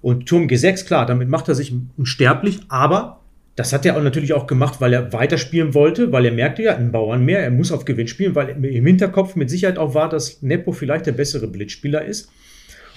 Und 0.00 0.26
Turm 0.26 0.46
G6, 0.46 0.86
klar, 0.86 1.04
damit 1.04 1.28
macht 1.28 1.48
er 1.48 1.54
sich 1.54 1.74
unsterblich, 1.98 2.60
aber 2.68 3.19
das 3.56 3.72
hat 3.72 3.84
er 3.84 3.96
auch 3.96 4.02
natürlich 4.02 4.32
auch 4.32 4.46
gemacht, 4.46 4.80
weil 4.80 4.92
er 4.92 5.12
weiterspielen 5.12 5.74
wollte, 5.74 6.12
weil 6.12 6.24
er 6.24 6.32
merkte 6.32 6.62
ja, 6.62 6.76
ein 6.76 6.92
Bauern 6.92 7.24
mehr, 7.24 7.40
er 7.40 7.50
muss 7.50 7.72
auf 7.72 7.84
Gewinn 7.84 8.08
spielen, 8.08 8.34
weil 8.34 8.50
im 8.50 8.86
Hinterkopf 8.86 9.36
mit 9.36 9.50
Sicherheit 9.50 9.78
auch 9.78 9.94
war, 9.94 10.08
dass 10.08 10.40
Nepo 10.42 10.72
vielleicht 10.72 11.06
der 11.06 11.12
bessere 11.12 11.46
Blitzspieler 11.46 12.04
ist. 12.04 12.30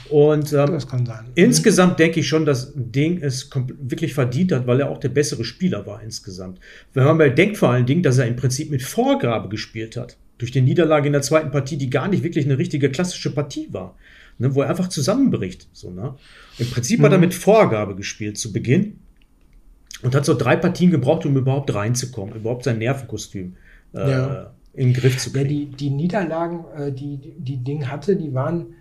Und 0.10 0.52
ähm, 0.54 0.68
das 0.68 0.88
kann 0.88 1.06
sein. 1.06 1.26
insgesamt 1.36 1.98
denke 1.98 2.20
ich 2.20 2.28
schon, 2.28 2.46
dass 2.46 2.74
Ding 2.76 3.22
es 3.22 3.50
wirklich 3.80 4.14
verdient 4.14 4.52
hat, 4.52 4.68
weil 4.68 4.82
er 4.82 4.90
auch 4.90 5.00
der 5.00 5.10
bessere 5.10 5.44
Spieler 5.44 5.86
war 5.88 6.04
insgesamt. 6.04 6.60
Wenn 6.94 7.06
man 7.06 7.18
mal 7.18 7.34
denkt 7.34 7.58
vor 7.58 7.70
allen 7.70 7.86
Dingen, 7.86 8.04
dass 8.04 8.18
er 8.18 8.28
im 8.28 8.36
Prinzip 8.36 8.70
mit 8.70 8.84
Vorgabe 8.84 9.50
gespielt 9.50 9.98
hat. 9.98 10.18
Durch 10.38 10.52
die 10.52 10.62
Niederlage 10.62 11.08
in 11.08 11.14
der 11.14 11.22
zweiten 11.22 11.52
Partie, 11.52 11.78
die 11.78 11.90
gar 11.90 12.10
nicht 12.10 12.24
wirklich 12.24 12.46
eine 12.46 12.58
richtige 12.58 12.92
klassische 12.92 13.34
Partie 13.34 13.70
war. 13.72 13.96
Ne, 14.40 14.54
wo 14.56 14.62
er 14.62 14.70
einfach 14.70 14.90
zusammenbricht. 14.90 15.68
So, 15.74 15.92
ne? 15.92 16.16
Im 16.58 16.70
Prinzip 16.70 17.00
mhm. 17.00 17.06
hat 17.06 17.12
er 17.12 17.18
mhm. 17.20 17.26
mit 17.26 17.34
Vorgabe 17.34 17.96
gespielt 17.96 18.38
zu 18.38 18.52
Beginn 18.52 19.00
und 20.04 20.16
hat 20.16 20.26
so 20.26 20.34
drei 20.34 20.56
Partien 20.56 20.92
gebraucht, 20.92 21.26
um 21.26 21.36
überhaupt 21.36 21.74
reinzukommen, 21.74 22.36
überhaupt 22.36 22.64
sein 22.64 22.78
Nervenkostüm 22.78 23.56
äh, 23.94 24.12
ja. 24.12 24.54
in 24.74 24.90
den 24.90 24.94
Griff 24.94 25.18
zu 25.18 25.32
kriegen. 25.32 25.46
Ja, 25.46 25.50
die, 25.50 25.66
die 25.66 25.90
Niederlagen, 25.90 26.66
äh, 26.78 26.92
die, 26.92 27.18
die 27.38 27.58
Ding 27.58 27.90
hatte, 27.90 28.16
die 28.16 28.34
waren 28.34 28.76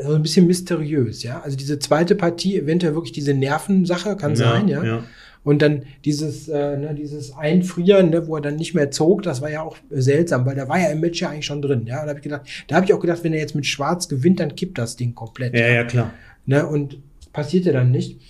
so 0.00 0.14
ein 0.14 0.22
bisschen 0.22 0.46
mysteriös, 0.46 1.22
ja. 1.22 1.40
Also 1.40 1.56
diese 1.56 1.78
zweite 1.78 2.14
Partie, 2.14 2.56
eventuell 2.56 2.94
wirklich 2.94 3.12
diese 3.12 3.34
Nervensache, 3.34 4.16
kann 4.16 4.32
ja, 4.32 4.36
sein, 4.36 4.68
ja. 4.68 4.84
ja. 4.84 5.04
Und 5.42 5.62
dann 5.62 5.84
dieses, 6.04 6.48
äh, 6.48 6.76
ne, 6.76 6.94
dieses 6.94 7.36
Einfrieren, 7.36 8.10
ne, 8.10 8.26
wo 8.26 8.34
er 8.34 8.42
dann 8.42 8.56
nicht 8.56 8.74
mehr 8.74 8.90
zog, 8.90 9.22
das 9.22 9.40
war 9.42 9.50
ja 9.50 9.62
auch 9.62 9.76
seltsam, 9.90 10.44
weil 10.44 10.56
da 10.56 10.68
war 10.68 10.80
ja 10.80 10.88
im 10.88 11.00
Match 11.00 11.20
ja 11.20 11.30
eigentlich 11.30 11.46
schon 11.46 11.62
drin. 11.62 11.86
Ja, 11.86 12.02
da 12.02 12.08
habe 12.08 12.18
ich 12.18 12.24
gedacht, 12.24 12.42
da 12.66 12.76
habe 12.76 12.84
ich 12.84 12.92
auch 12.92 12.98
gedacht, 12.98 13.22
wenn 13.22 13.32
er 13.32 13.38
jetzt 13.38 13.54
mit 13.54 13.64
Schwarz 13.64 14.08
gewinnt, 14.08 14.40
dann 14.40 14.56
kippt 14.56 14.76
das 14.76 14.96
Ding 14.96 15.14
komplett. 15.14 15.54
Ja, 15.54 15.68
ja, 15.68 15.84
klar. 15.84 16.12
Ne, 16.46 16.66
und 16.66 16.98
passierte 17.32 17.72
dann 17.72 17.92
nicht. 17.92 18.20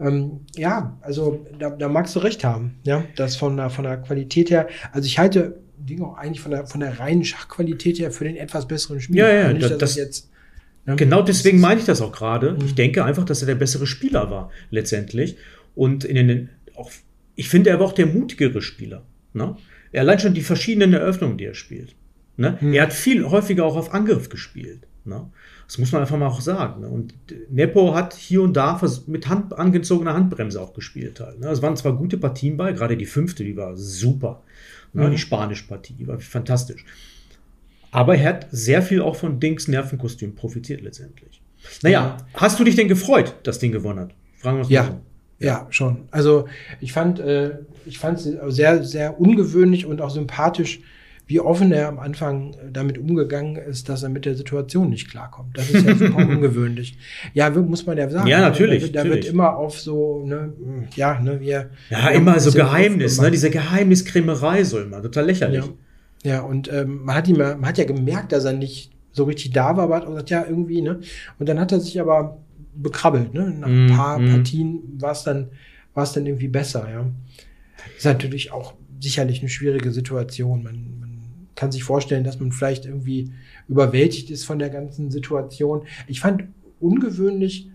Ähm, 0.00 0.40
ja, 0.56 0.96
also 1.00 1.46
da, 1.58 1.70
da 1.70 1.88
magst 1.88 2.14
du 2.14 2.20
recht 2.20 2.44
haben, 2.44 2.76
ja, 2.84 3.04
das 3.16 3.36
von 3.36 3.56
der, 3.56 3.70
von 3.70 3.84
der 3.84 3.96
Qualität 3.98 4.50
her. 4.50 4.68
Also 4.92 5.06
ich 5.06 5.18
halte 5.18 5.58
Ding 5.78 6.02
auch 6.02 6.16
eigentlich 6.16 6.40
von 6.40 6.50
der, 6.50 6.66
von 6.66 6.80
der 6.80 6.98
reinen 6.98 7.24
Schachqualität 7.24 7.98
her 7.98 8.10
für 8.10 8.24
den 8.24 8.36
etwas 8.36 8.68
besseren 8.68 9.00
Spieler. 9.00 9.28
Ja, 9.28 9.42
ja, 9.42 9.52
nicht, 9.52 9.70
das, 9.70 9.78
das 9.78 9.96
jetzt 9.96 10.30
ne, 10.86 10.96
Genau 10.96 11.22
deswegen 11.22 11.60
meine 11.60 11.80
ich 11.80 11.86
das 11.86 12.00
auch 12.00 12.12
gerade. 12.12 12.56
Ich 12.64 12.72
mhm. 12.72 12.76
denke 12.76 13.04
einfach, 13.04 13.24
dass 13.24 13.42
er 13.42 13.46
der 13.46 13.54
bessere 13.54 13.86
Spieler 13.86 14.30
war, 14.30 14.50
letztendlich. 14.70 15.36
Und 15.74 16.04
in 16.04 16.14
den, 16.28 16.48
auch, 16.76 16.90
ich 17.34 17.48
finde, 17.48 17.70
er 17.70 17.80
war 17.80 17.86
auch 17.86 17.92
der 17.92 18.06
mutigere 18.06 18.62
Spieler. 18.62 19.04
Ne? 19.32 19.56
Er 19.92 20.02
allein 20.02 20.18
schon 20.18 20.34
die 20.34 20.42
verschiedenen 20.42 20.92
Eröffnungen, 20.92 21.38
die 21.38 21.44
er 21.44 21.54
spielt. 21.54 21.94
Ne? 22.36 22.60
Hm. 22.60 22.72
Er 22.72 22.84
hat 22.84 22.92
viel 22.92 23.24
häufiger 23.24 23.64
auch 23.64 23.76
auf 23.76 23.94
Angriff 23.94 24.28
gespielt. 24.28 24.80
Ne? 25.04 25.30
Das 25.68 25.76
muss 25.76 25.92
man 25.92 26.00
einfach 26.00 26.16
mal 26.16 26.26
auch 26.26 26.40
sagen. 26.40 26.80
Ne? 26.80 26.88
Und 26.88 27.12
Nepo 27.50 27.94
hat 27.94 28.14
hier 28.14 28.40
und 28.40 28.54
da 28.54 28.80
mit 29.06 29.28
Hand, 29.28 29.52
angezogener 29.52 30.14
Handbremse 30.14 30.60
auch 30.62 30.72
gespielt. 30.72 31.20
Halt, 31.20 31.40
ne? 31.40 31.48
Es 31.48 31.60
waren 31.60 31.76
zwar 31.76 31.92
gute 31.92 32.16
Partien 32.16 32.56
bei, 32.56 32.72
gerade 32.72 32.96
die 32.96 33.04
fünfte, 33.04 33.44
die 33.44 33.54
war 33.54 33.76
super. 33.76 34.42
Ne? 34.94 35.06
Mhm. 35.06 35.10
Die 35.10 35.18
spanische 35.18 35.66
Partie, 35.68 35.92
die 35.92 36.08
war 36.08 36.18
fantastisch. 36.20 36.86
Aber 37.90 38.16
er 38.16 38.30
hat 38.30 38.46
sehr 38.50 38.80
viel 38.80 39.02
auch 39.02 39.16
von 39.16 39.40
Dings 39.40 39.68
Nervenkostüm 39.68 40.34
profitiert 40.34 40.80
letztendlich. 40.80 41.42
Naja, 41.82 42.16
mhm. 42.18 42.40
hast 42.40 42.58
du 42.58 42.64
dich 42.64 42.74
denn 42.74 42.88
gefreut, 42.88 43.34
dass 43.42 43.58
Ding 43.58 43.72
gewonnen 43.72 44.00
hat? 44.00 44.14
Fragen 44.38 44.56
wir 44.56 44.60
uns 44.60 44.70
ja. 44.70 44.84
mal 44.84 44.90
so. 44.92 45.00
Ja, 45.40 45.66
schon. 45.68 46.08
Also 46.10 46.48
ich 46.80 46.92
fand, 46.92 47.20
äh, 47.20 47.58
ich 47.84 47.98
fand 47.98 48.18
es 48.18 48.24
sehr, 48.54 48.82
sehr 48.82 49.20
ungewöhnlich 49.20 49.86
und 49.86 50.00
auch 50.00 50.10
sympathisch, 50.10 50.80
wie 51.28 51.40
offen 51.40 51.72
er 51.72 51.88
am 51.88 51.98
Anfang 51.98 52.54
äh, 52.54 52.72
damit 52.72 52.98
umgegangen 52.98 53.56
ist, 53.56 53.88
dass 53.88 54.02
er 54.02 54.08
mit 54.08 54.24
der 54.24 54.34
Situation 54.34 54.88
nicht 54.88 55.10
klarkommt. 55.10 55.56
Das 55.56 55.70
ist 55.70 55.86
ja 55.86 55.94
super 55.94 56.16
ungewöhnlich. 56.28 56.98
Ja, 57.34 57.50
muss 57.50 57.86
man 57.86 57.98
ja 57.98 58.08
sagen. 58.08 58.26
Ja, 58.26 58.40
natürlich. 58.40 58.90
Da, 58.92 59.04
da 59.04 59.10
wird 59.10 59.26
immer 59.26 59.56
auf 59.56 59.78
so, 59.78 60.24
ne, 60.26 60.54
ja, 60.96 61.20
ne, 61.20 61.40
wir. 61.40 61.70
Ja, 61.90 62.08
immer 62.08 62.40
so 62.40 62.50
Geheimnis, 62.50 63.20
ne, 63.20 63.30
diese 63.30 63.50
Geheimniskrämerei 63.50 64.64
so 64.64 64.80
immer, 64.80 65.02
total 65.02 65.26
lächerlich. 65.26 65.64
Ja, 66.24 66.30
ja 66.32 66.40
und 66.40 66.72
ähm, 66.72 67.04
man, 67.04 67.14
hat 67.14 67.28
ihm, 67.28 67.36
man 67.36 67.66
hat 67.66 67.76
ja 67.76 67.84
gemerkt, 67.84 68.32
dass 68.32 68.46
er 68.46 68.54
nicht 68.54 68.90
so 69.12 69.24
richtig 69.24 69.52
da 69.52 69.76
war, 69.76 69.84
aber 69.84 69.96
hat 69.96 70.06
gesagt, 70.06 70.30
ja, 70.30 70.46
irgendwie, 70.48 70.80
ne. 70.80 71.00
Und 71.38 71.48
dann 71.48 71.60
hat 71.60 71.72
er 71.72 71.80
sich 71.80 72.00
aber 72.00 72.38
bekrabbelt. 72.74 73.34
Ne? 73.34 73.54
Nach 73.58 73.68
ein 73.68 73.86
mhm, 73.86 73.90
paar 73.90 74.18
mm, 74.18 74.30
Partien 74.30 74.82
war 74.98 75.12
es 75.12 75.24
dann, 75.24 75.48
war 75.92 76.04
es 76.04 76.12
dann 76.12 76.24
irgendwie 76.24 76.48
besser. 76.48 76.88
Ja, 76.90 77.04
ist 77.96 78.06
natürlich 78.06 78.52
auch 78.52 78.74
sicherlich 79.00 79.40
eine 79.40 79.48
schwierige 79.48 79.90
Situation. 79.90 80.62
Man, 80.62 81.00
man 81.00 81.07
kann 81.58 81.72
sich 81.72 81.82
vorstellen, 81.82 82.22
dass 82.22 82.38
man 82.38 82.52
vielleicht 82.52 82.86
irgendwie 82.86 83.32
überwältigt 83.66 84.30
ist 84.30 84.44
von 84.44 84.60
der 84.60 84.70
ganzen 84.70 85.10
Situation. 85.10 85.82
Ich 86.06 86.20
fand 86.20 86.44
ungewöhnlich, 86.78 87.68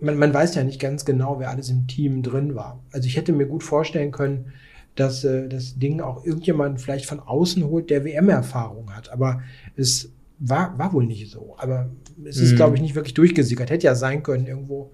man, 0.00 0.16
man 0.18 0.32
weiß 0.32 0.54
ja 0.54 0.62
nicht 0.62 0.80
ganz 0.80 1.04
genau, 1.04 1.40
wer 1.40 1.50
alles 1.50 1.68
im 1.68 1.88
Team 1.88 2.22
drin 2.22 2.54
war. 2.54 2.78
Also 2.92 3.08
ich 3.08 3.16
hätte 3.16 3.32
mir 3.32 3.46
gut 3.46 3.64
vorstellen 3.64 4.12
können, 4.12 4.52
dass 4.94 5.24
äh, 5.24 5.48
das 5.48 5.80
Ding 5.80 6.00
auch 6.00 6.24
irgendjemand 6.24 6.80
vielleicht 6.80 7.06
von 7.06 7.18
außen 7.18 7.64
holt, 7.64 7.90
der 7.90 8.04
WM-Erfahrung 8.04 8.94
hat. 8.94 9.10
Aber 9.10 9.42
es 9.74 10.12
war, 10.38 10.78
war 10.78 10.92
wohl 10.92 11.04
nicht 11.04 11.28
so. 11.28 11.56
Aber 11.58 11.90
es 12.24 12.36
ist, 12.36 12.52
mhm. 12.52 12.56
glaube 12.56 12.76
ich, 12.76 12.82
nicht 12.82 12.94
wirklich 12.94 13.14
durchgesickert. 13.14 13.70
Hätte 13.70 13.86
ja 13.86 13.96
sein 13.96 14.22
können, 14.22 14.46
irgendwo 14.46 14.92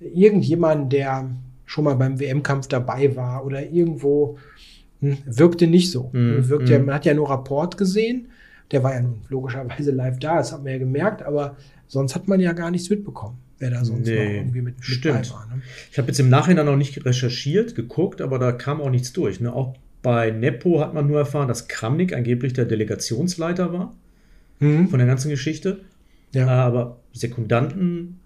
irgendjemand, 0.00 0.94
der 0.94 1.28
schon 1.66 1.84
mal 1.84 1.96
beim 1.96 2.18
WM-Kampf 2.18 2.68
dabei 2.68 3.14
war 3.16 3.44
oder 3.44 3.68
irgendwo 3.68 4.38
wirkte 5.00 5.66
nicht 5.66 5.90
so. 5.90 6.10
Mhm. 6.12 6.48
Wirkte 6.48 6.72
ja, 6.72 6.78
mhm. 6.78 6.86
man 6.86 6.94
hat 6.96 7.04
ja 7.04 7.14
nur 7.14 7.30
Rapport 7.30 7.76
gesehen. 7.76 8.28
Der 8.70 8.82
war 8.82 8.94
ja 8.94 9.00
nun 9.02 9.20
logischerweise 9.28 9.90
live 9.90 10.18
da, 10.18 10.38
das 10.38 10.52
hat 10.52 10.62
man 10.64 10.72
ja 10.72 10.78
gemerkt, 10.78 11.22
aber 11.22 11.56
sonst 11.86 12.14
hat 12.14 12.28
man 12.28 12.40
ja 12.40 12.52
gar 12.52 12.70
nichts 12.70 12.88
mitbekommen, 12.88 13.36
wer 13.58 13.70
da 13.70 13.84
sonst 13.84 14.06
nee, 14.06 14.16
noch 14.16 14.32
irgendwie 14.32 14.62
mit, 14.62 14.76
mit 14.76 14.84
stimmt. 14.84 15.30
war. 15.32 15.46
Ne? 15.46 15.62
Ich 15.92 15.98
habe 15.98 16.08
jetzt 16.08 16.18
im 16.18 16.30
Nachhinein 16.30 16.64
noch 16.64 16.76
nicht 16.76 17.04
recherchiert, 17.04 17.74
geguckt, 17.74 18.22
aber 18.22 18.38
da 18.38 18.52
kam 18.52 18.80
auch 18.80 18.90
nichts 18.90 19.12
durch. 19.12 19.40
Ne? 19.40 19.52
Auch 19.52 19.76
bei 20.02 20.30
Nepo 20.30 20.80
hat 20.80 20.94
man 20.94 21.06
nur 21.06 21.18
erfahren, 21.18 21.48
dass 21.48 21.68
Kramnik 21.68 22.14
angeblich 22.14 22.54
der 22.54 22.64
Delegationsleiter 22.64 23.72
war 23.72 23.94
mhm. 24.60 24.88
von 24.88 24.98
der 24.98 25.06
ganzen 25.06 25.30
Geschichte. 25.30 25.80
Ja. 26.32 26.48
Aber 26.48 27.00
Sekundanten, 27.12 28.18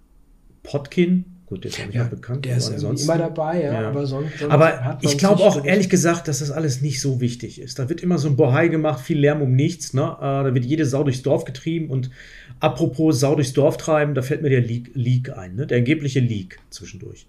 Potkin, 0.63 1.25
gut, 1.49 1.63
der 1.63 1.71
ist 1.71 1.81
auch 1.81 1.85
nicht 1.87 1.95
ja, 1.95 2.03
bekannt. 2.03 2.45
Der 2.45 2.57
ist 2.57 2.69
immer 2.69 3.17
dabei, 3.17 3.63
ja, 3.63 3.73
ja. 3.73 3.89
aber 3.89 4.05
sonst. 4.05 4.37
sonst 4.37 4.51
aber 4.51 4.99
ich 5.01 5.17
glaube 5.17 5.41
auch 5.41 5.65
ehrlich 5.65 5.89
gesagt, 5.89 6.27
dass 6.27 6.39
das 6.39 6.51
alles 6.51 6.81
nicht 6.81 7.01
so 7.01 7.19
wichtig 7.19 7.59
ist. 7.59 7.79
Da 7.79 7.89
wird 7.89 8.01
immer 8.01 8.19
so 8.19 8.29
ein 8.29 8.35
Bohai 8.35 8.67
gemacht, 8.67 9.01
viel 9.01 9.19
Lärm 9.19 9.41
um 9.41 9.55
nichts. 9.55 9.93
Ne? 9.93 10.01
Äh, 10.01 10.21
da 10.21 10.53
wird 10.53 10.65
jede 10.65 10.85
Sau 10.85 11.03
durchs 11.03 11.23
Dorf 11.23 11.45
getrieben 11.45 11.89
und 11.89 12.11
apropos 12.59 13.19
Sau 13.19 13.35
durchs 13.35 13.53
Dorf 13.53 13.77
treiben, 13.77 14.13
da 14.13 14.21
fällt 14.21 14.43
mir 14.43 14.49
der 14.49 14.61
Leak, 14.61 14.91
Leak 14.93 15.35
ein, 15.35 15.55
ne? 15.55 15.65
der 15.65 15.79
angebliche 15.79 16.19
Leak 16.19 16.59
zwischendurch. 16.69 17.27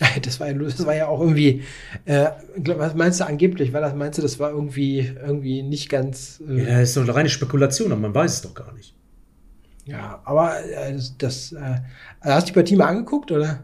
Das 0.22 0.40
war 0.40 0.48
ja, 0.48 0.54
das 0.54 0.84
war 0.84 0.96
ja 0.96 1.06
auch 1.06 1.20
irgendwie, 1.20 1.62
äh, 2.06 2.26
was 2.56 2.94
meinst 2.94 3.20
du 3.20 3.26
angeblich? 3.26 3.72
War 3.72 3.80
das, 3.80 3.94
meinst 3.94 4.18
du, 4.18 4.22
das 4.22 4.40
war 4.40 4.50
irgendwie, 4.50 5.12
irgendwie 5.24 5.62
nicht 5.62 5.88
ganz. 5.88 6.42
Äh 6.48 6.64
ja, 6.64 6.80
das 6.80 6.88
ist 6.88 6.96
doch 6.96 7.02
eine 7.02 7.14
reine 7.14 7.28
Spekulation, 7.28 7.92
aber 7.92 8.00
man 8.00 8.14
weiß 8.14 8.34
es 8.34 8.42
doch 8.42 8.54
gar 8.54 8.72
nicht. 8.72 8.94
Ja, 9.84 10.20
aber 10.24 10.64
äh, 10.64 10.92
das, 10.92 11.16
das 11.18 11.52
äh, 11.52 11.80
hast 12.20 12.48
du 12.48 12.52
die 12.52 12.54
Partie 12.54 12.76
mal 12.76 12.86
angeguckt, 12.86 13.32
oder? 13.32 13.60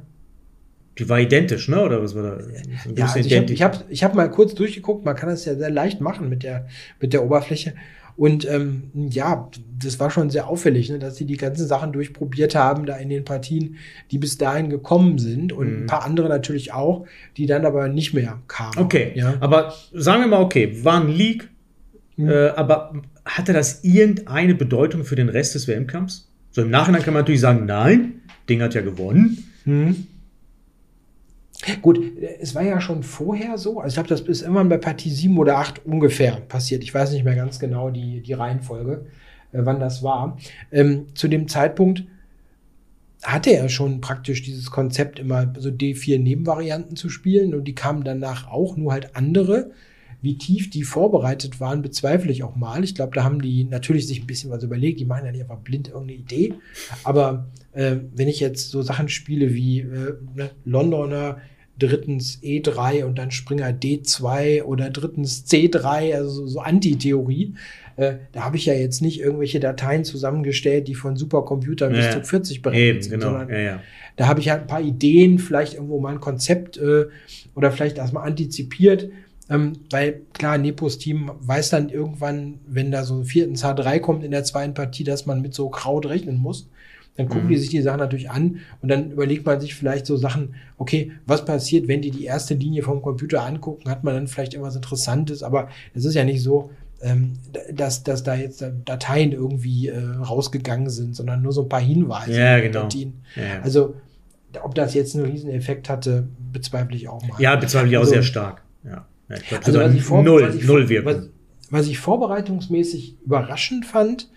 Die 0.99 1.09
war 1.09 1.21
identisch, 1.21 1.69
ne? 1.69 1.81
Oder 1.83 2.03
was 2.03 2.15
war 2.15 2.23
da? 2.23 2.39
Ja, 2.95 3.07
also 3.07 3.19
ich 3.21 3.37
habe 3.37 3.53
ich 3.53 3.63
hab, 3.63 3.85
ich 3.89 4.03
hab 4.03 4.15
mal 4.15 4.29
kurz 4.31 4.55
durchgeguckt, 4.55 5.05
man 5.05 5.15
kann 5.15 5.29
das 5.29 5.45
ja 5.45 5.55
sehr 5.55 5.71
leicht 5.71 6.01
machen 6.01 6.29
mit 6.29 6.43
der, 6.43 6.67
mit 7.01 7.13
der 7.13 7.25
Oberfläche. 7.25 7.75
Und 8.17 8.51
ähm, 8.51 8.91
ja, 9.11 9.49
das 9.79 10.01
war 10.01 10.11
schon 10.11 10.29
sehr 10.29 10.49
auffällig, 10.49 10.91
ne, 10.91 10.99
dass 10.99 11.15
sie 11.15 11.25
die 11.25 11.37
ganzen 11.37 11.69
Sachen 11.69 11.93
durchprobiert 11.93 12.57
haben, 12.57 12.85
da 12.85 12.97
in 12.97 13.11
den 13.11 13.25
Partien, 13.25 13.77
die 14.11 14.19
bis 14.19 14.39
dahin 14.39 14.71
gekommen 14.71 15.19
sind. 15.19 15.53
Und 15.53 15.69
mhm. 15.69 15.83
ein 15.83 15.87
paar 15.87 16.05
andere 16.05 16.29
natürlich 16.29 16.73
auch, 16.73 17.07
die 17.37 17.47
dann 17.47 17.65
aber 17.65 17.87
nicht 17.87 18.15
mehr 18.15 18.41
kamen. 18.49 18.77
Okay, 18.77 19.13
ja. 19.15 19.35
aber 19.39 19.73
sagen 19.93 20.23
wir 20.23 20.27
mal, 20.27 20.43
okay, 20.43 20.83
war 20.83 21.01
ein 21.01 21.11
Leak, 21.11 21.49
mhm. 22.19 22.29
äh, 22.29 22.49
aber 22.49 23.03
hatte 23.25 23.53
das 23.55 23.83
irgendeine 23.83 24.55
Bedeutung 24.55 25.05
für 25.05 25.17
den 25.17 25.31
Rest 25.31 25.55
des 25.55 25.67
WM-Kampfs? 25.67 26.31
So 26.51 26.63
im 26.63 26.71
Nachhinein 26.71 27.03
kann 27.03 27.15
man 27.15 27.23
natürlich 27.23 27.41
sagen, 27.41 27.65
nein, 27.65 28.21
Ding 28.49 28.61
hat 28.63 28.75
ja 28.75 28.83
gewonnen. 28.83 29.45
Mhm. 29.65 30.07
Gut, 31.83 32.01
es 32.41 32.55
war 32.55 32.63
ja 32.63 32.81
schon 32.81 33.03
vorher 33.03 33.59
so, 33.59 33.81
also 33.81 33.89
ich 33.89 33.95
glaube, 33.95 34.09
das 34.09 34.29
ist 34.29 34.43
irgendwann 34.43 34.69
bei 34.69 34.79
Partie 34.79 35.11
7 35.11 35.37
oder 35.39 35.59
8 35.59 35.85
ungefähr 35.85 36.37
passiert. 36.37 36.85
Ich 36.85 36.95
weiß 36.95 37.13
nicht 37.13 37.25
mehr 37.25 37.35
ganz 37.35 37.59
genau 37.59 37.91
die, 37.91 38.21
die 38.21 38.33
Reihenfolge, 38.33 39.07
äh, 39.53 39.61
wann 39.63 39.81
das 39.81 40.03
war. 40.03 40.39
Ähm, 40.71 41.07
zu 41.15 41.27
dem 41.27 41.49
Zeitpunkt 41.49 42.05
hatte 43.25 43.51
er 43.51 43.69
schon 43.69 44.01
praktisch 44.01 44.43
dieses 44.43 44.71
Konzept, 44.71 45.19
immer 45.19 45.53
so 45.59 45.71
D4 45.71 46.21
Nebenvarianten 46.21 46.97
zu 46.97 47.09
spielen 47.09 47.55
und 47.55 47.65
die 47.65 47.75
kamen 47.75 48.05
danach 48.05 48.49
auch, 48.49 48.77
nur 48.77 48.93
halt 48.93 49.17
andere. 49.17 49.73
Wie 50.21 50.37
tief 50.37 50.71
die 50.71 50.83
vorbereitet 50.83 51.61
waren, 51.61 51.83
bezweifle 51.83 52.33
ich 52.33 52.43
auch 52.43 52.57
mal. 52.57 52.83
Ich 52.83 52.95
glaube, 52.95 53.15
da 53.15 53.25
haben 53.25 53.41
die 53.41 53.65
natürlich 53.65 54.07
sich 54.09 54.21
ein 54.21 54.27
bisschen 54.27 54.51
was 54.51 54.63
überlegt. 54.63 54.99
Die 54.99 55.05
machen 55.05 55.25
ja 55.25 55.33
nicht 55.33 55.43
einfach 55.43 55.59
blind 55.59 55.89
irgendeine 55.89 56.19
Idee. 56.19 56.55
Aber 57.05 57.49
äh, 57.73 57.97
wenn 58.15 58.29
ich 58.29 58.41
jetzt 58.41 58.71
so 58.71 58.83
Sachen 58.83 59.09
spiele 59.09 59.55
wie 59.55 59.81
äh, 59.81 60.15
ne, 60.35 60.51
Londoner, 60.65 61.39
drittens 61.79 62.43
E3 62.43 63.05
und 63.05 63.19
dann 63.19 63.31
Springer 63.31 63.71
D2 63.71 64.65
oder 64.65 64.91
drittens 64.91 65.45
C3, 65.47 66.15
also 66.15 66.47
so, 66.47 66.61
Anti-Theorie. 66.61 67.55
Äh, 67.97 68.15
da 68.33 68.45
habe 68.45 68.57
ich 68.57 68.67
ja 68.67 68.75
jetzt 68.75 69.01
nicht 69.01 69.21
irgendwelche 69.21 69.61
Dateien 69.61 70.05
zusammengestellt, 70.05 70.89
die 70.89 70.95
von 70.95 71.17
Supercomputern 71.17 71.95
ja, 71.95 72.01
bis 72.01 72.11
zu 72.11 72.23
40 72.23 72.63
berechnet 72.63 73.05
sind, 73.05 73.13
genau. 73.13 73.27
sondern 73.27 73.51
ja, 73.51 73.59
ja. 73.59 73.83
da 74.17 74.27
habe 74.27 74.41
ich 74.41 74.51
halt 74.51 74.63
ein 74.63 74.67
paar 74.67 74.81
Ideen, 74.81 75.39
vielleicht 75.39 75.75
irgendwo 75.75 76.01
mal 76.01 76.15
ein 76.15 76.21
Konzept 76.21 76.77
äh, 76.79 77.07
oder 77.55 77.71
vielleicht 77.71 77.99
erstmal 77.99 78.27
antizipiert. 78.27 79.11
Ähm, 79.51 79.73
weil 79.91 80.23
klar, 80.35 80.59
Nepos 80.59 80.99
Team 80.99 81.31
weiß 81.41 81.71
dann 81.71 81.89
irgendwann, 81.89 82.61
wenn 82.67 82.91
da 82.91 83.05
so 83.05 83.15
ein 83.15 83.25
vierten 83.25 83.55
H3 83.55 84.01
kommt 84.01 84.25
in 84.25 84.31
der 84.31 84.45
zweiten 84.45 84.75
Partie, 84.75 85.05
dass 85.05 85.27
man 85.27 85.41
mit 85.41 85.55
so 85.55 85.71
Kraut 85.71 86.07
rechnen 86.07 86.39
muss. 86.39 86.69
Dann 87.17 87.29
gucken 87.29 87.47
mhm. 87.47 87.49
die 87.49 87.57
sich 87.57 87.71
die 87.71 87.83
Sachen 87.83 87.99
natürlich 87.99 88.31
an 88.31 88.61
und 88.81 88.89
dann 88.89 89.11
überlegt 89.11 89.45
man 89.45 89.61
sich 89.61 89.75
vielleicht 89.75 90.07
so 90.07 90.17
Sachen, 90.17 90.55
okay, 90.77 91.13
was 91.27 91.45
passiert, 91.45 91.89
wenn 91.89 92.01
die 92.01 92.13
die 92.13 92.25
erste 92.25 92.55
Linie 92.55 92.85
vom 92.85 93.03
Computer 93.03 93.45
angucken, 93.45 93.91
hat 93.91 94.05
man 94.05 94.15
dann 94.15 94.29
vielleicht 94.29 94.55
irgendwas 94.55 94.77
Interessantes, 94.77 95.43
aber 95.43 95.69
es 95.95 96.05
ist 96.05 96.15
ja 96.15 96.23
nicht 96.23 96.43
so, 96.43 96.71
ähm, 97.01 97.33
dass, 97.73 98.05
dass 98.05 98.23
da 98.23 98.37
jetzt 98.37 98.65
Dateien 98.85 99.33
irgendwie 99.33 99.89
äh, 99.89 99.99
rausgegangen 99.99 100.91
sind, 100.91 101.17
sondern 101.17 101.43
nur 101.43 101.53
so 101.53 101.63
ein 101.63 101.69
paar 101.69 101.81
Hinweise. 101.81 102.39
Ja, 102.39 102.61
genau. 102.61 102.89
Ja. 103.35 103.63
Also, 103.63 103.95
ob 104.63 104.77
das 104.77 104.95
jetzt 104.95 105.17
einen 105.17 105.27
Rieseneffekt 105.27 105.89
hatte, 105.89 106.29
bezweifle 106.53 106.97
ich 106.97 107.09
auch 107.09 107.23
mal. 107.27 107.41
Ja, 107.41 107.57
bezweifle 107.57 107.89
ich 107.89 107.97
auch 107.97 108.03
also, 108.03 108.13
sehr 108.13 108.23
stark. 108.23 108.63
Ja. 108.85 109.07
Ja 109.29 109.37
ich 109.37 109.49
glaub, 109.49 109.67
also, 109.67 109.81
was 109.81 109.95
ich 109.95 110.03
vor, 110.03 110.23
null, 110.23 110.43
was 110.43 110.55
ich, 110.55 110.67
null 110.67 110.89
Wirkung. 110.89 111.13
Was, 111.13 111.29
was 111.71 111.89
ich 111.89 111.99
vorbereitungsmäßig 111.99 113.19
überraschend 113.25 113.87
fand, 113.87 114.31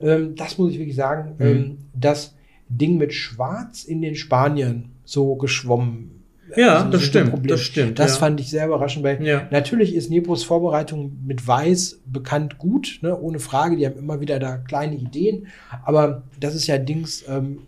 ähm, 0.00 0.34
das 0.36 0.58
muss 0.58 0.72
ich 0.72 0.78
wirklich 0.78 0.96
sagen, 0.96 1.34
mhm. 1.38 1.46
ähm, 1.46 1.78
das 1.94 2.34
Ding 2.68 2.98
mit 2.98 3.12
Schwarz 3.12 3.84
in 3.84 4.02
den 4.02 4.14
Spaniern 4.14 4.90
so 5.04 5.36
geschwommen. 5.36 6.18
Ja, 6.56 6.78
also 6.78 6.90
das, 6.90 7.02
stimmt, 7.02 7.50
das 7.50 7.60
stimmt. 7.60 7.98
Das 7.98 8.14
ja. 8.14 8.18
fand 8.20 8.40
ich 8.40 8.48
sehr 8.48 8.66
überraschend, 8.66 9.04
weil 9.04 9.22
ja. 9.24 9.46
natürlich 9.50 9.94
ist 9.94 10.10
Nepos 10.10 10.44
Vorbereitung 10.44 11.18
mit 11.26 11.46
Weiß 11.46 12.00
bekannt 12.06 12.56
gut, 12.58 13.00
ne, 13.02 13.18
ohne 13.18 13.38
Frage. 13.38 13.76
Die 13.76 13.84
haben 13.84 13.98
immer 13.98 14.20
wieder 14.20 14.38
da 14.38 14.56
kleine 14.56 14.96
Ideen, 14.96 15.48
aber 15.84 16.22
das 16.40 16.54
ist 16.54 16.66
ja 16.66 16.78
Dings 16.78 17.24
ähm, 17.28 17.60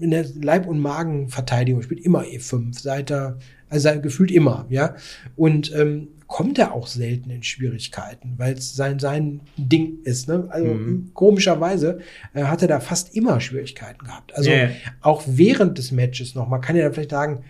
in 0.00 0.10
der 0.10 0.24
Leib- 0.40 0.66
und 0.66 0.80
Magenverteidigung 0.80 1.82
spielt 1.82 2.04
immer 2.04 2.22
E5, 2.22 2.78
seit 2.80 3.10
er, 3.12 3.38
also 3.74 4.00
gefühlt 4.00 4.30
immer, 4.30 4.66
ja. 4.68 4.94
Und 5.36 5.74
ähm, 5.74 6.08
kommt 6.26 6.58
er 6.58 6.72
auch 6.72 6.86
selten 6.86 7.30
in 7.30 7.42
Schwierigkeiten, 7.42 8.34
weil 8.38 8.54
es 8.54 8.74
sein, 8.74 8.98
sein 8.98 9.42
Ding 9.56 9.98
ist. 10.04 10.28
Ne? 10.28 10.46
Also 10.48 10.66
mhm. 10.66 11.10
komischerweise 11.12 11.98
äh, 12.32 12.44
hat 12.44 12.62
er 12.62 12.68
da 12.68 12.80
fast 12.80 13.14
immer 13.14 13.40
Schwierigkeiten 13.40 14.04
gehabt. 14.04 14.34
Also 14.34 14.50
yeah. 14.50 14.70
auch 15.00 15.22
während 15.26 15.78
des 15.78 15.92
Matches 15.92 16.34
noch. 16.34 16.48
Man 16.48 16.60
kann 16.60 16.76
ja 16.76 16.90
vielleicht 16.90 17.10
sagen, 17.10 17.44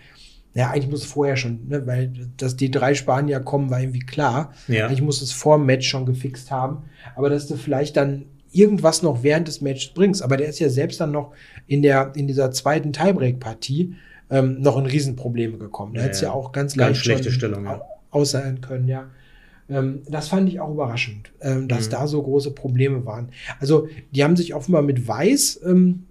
ja, 0.53 0.69
eigentlich 0.69 0.89
muss 0.89 1.03
es 1.03 1.11
vorher 1.11 1.35
schon, 1.35 1.67
ne? 1.67 1.87
weil 1.87 2.11
dass 2.37 2.55
die 2.57 2.69
drei 2.69 2.93
Spanier 2.95 3.39
kommen, 3.39 3.69
war 3.69 3.79
irgendwie 3.79 3.99
klar. 3.99 4.53
Ja. 4.67 4.87
Eigentlich 4.87 5.01
muss 5.01 5.21
es 5.21 5.31
vor 5.31 5.57
dem 5.57 5.65
Match 5.65 5.87
schon 5.87 6.05
gefixt 6.05 6.51
haben. 6.51 6.83
Aber 7.15 7.29
dass 7.29 7.47
du 7.47 7.55
vielleicht 7.55 7.97
dann 7.97 8.25
irgendwas 8.51 9.01
noch 9.01 9.23
während 9.23 9.47
des 9.47 9.61
Matches 9.61 9.93
bringst. 9.93 10.21
Aber 10.21 10.37
der 10.37 10.47
ist 10.47 10.59
ja 10.59 10.69
selbst 10.69 10.99
dann 11.01 11.11
noch 11.11 11.33
in 11.67 11.81
der 11.81 12.13
in 12.15 12.27
dieser 12.27 12.51
zweiten 12.51 12.93
Tiebreak-Partie 12.93 13.95
ähm, 14.29 14.61
noch 14.61 14.77
in 14.77 14.85
Riesenprobleme 14.85 15.57
gekommen. 15.57 15.93
Da 15.93 15.99
ja, 15.99 16.05
hätte 16.05 16.15
es 16.15 16.21
ja 16.21 16.31
auch 16.31 16.51
ganz, 16.51 16.75
ganz 16.75 16.89
leicht 16.89 17.01
schlechte 17.01 17.31
Stellung, 17.31 17.65
ja 17.65 17.81
aussehen 18.15 18.61
können, 18.61 18.87
ja. 18.87 19.09
Ähm, 19.69 20.01
das 20.07 20.29
fand 20.29 20.47
ich 20.47 20.59
auch 20.59 20.71
überraschend, 20.71 21.31
ähm, 21.41 21.67
dass 21.67 21.87
mhm. 21.87 21.91
da 21.91 22.07
so 22.07 22.21
große 22.21 22.51
Probleme 22.51 23.05
waren. 23.05 23.29
Also, 23.59 23.87
die 24.11 24.23
haben 24.23 24.35
sich 24.37 24.55
offenbar 24.55 24.81
mit 24.81 25.07
Weiß 25.07 25.59
ähm, 25.65 26.05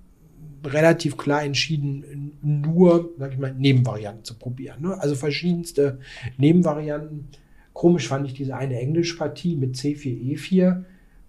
relativ 0.65 1.17
klar 1.17 1.43
entschieden, 1.43 2.33
nur, 2.43 3.11
sag 3.19 3.33
ich 3.33 3.39
mal, 3.39 3.55
Nebenvarianten 3.55 4.25
zu 4.25 4.35
probieren. 4.35 4.83
Ne? 4.83 4.99
Also 4.99 5.15
verschiedenste 5.15 5.99
Nebenvarianten. 6.39 7.29
Komisch 7.75 8.09
fand 8.09 8.27
ich 8.27 8.35
diese 8.35 8.57
eine 8.57 8.81
Englischpartie 8.81 9.57
mit 9.57 9.75
C4, 9.75 10.39
E4, 10.39 10.85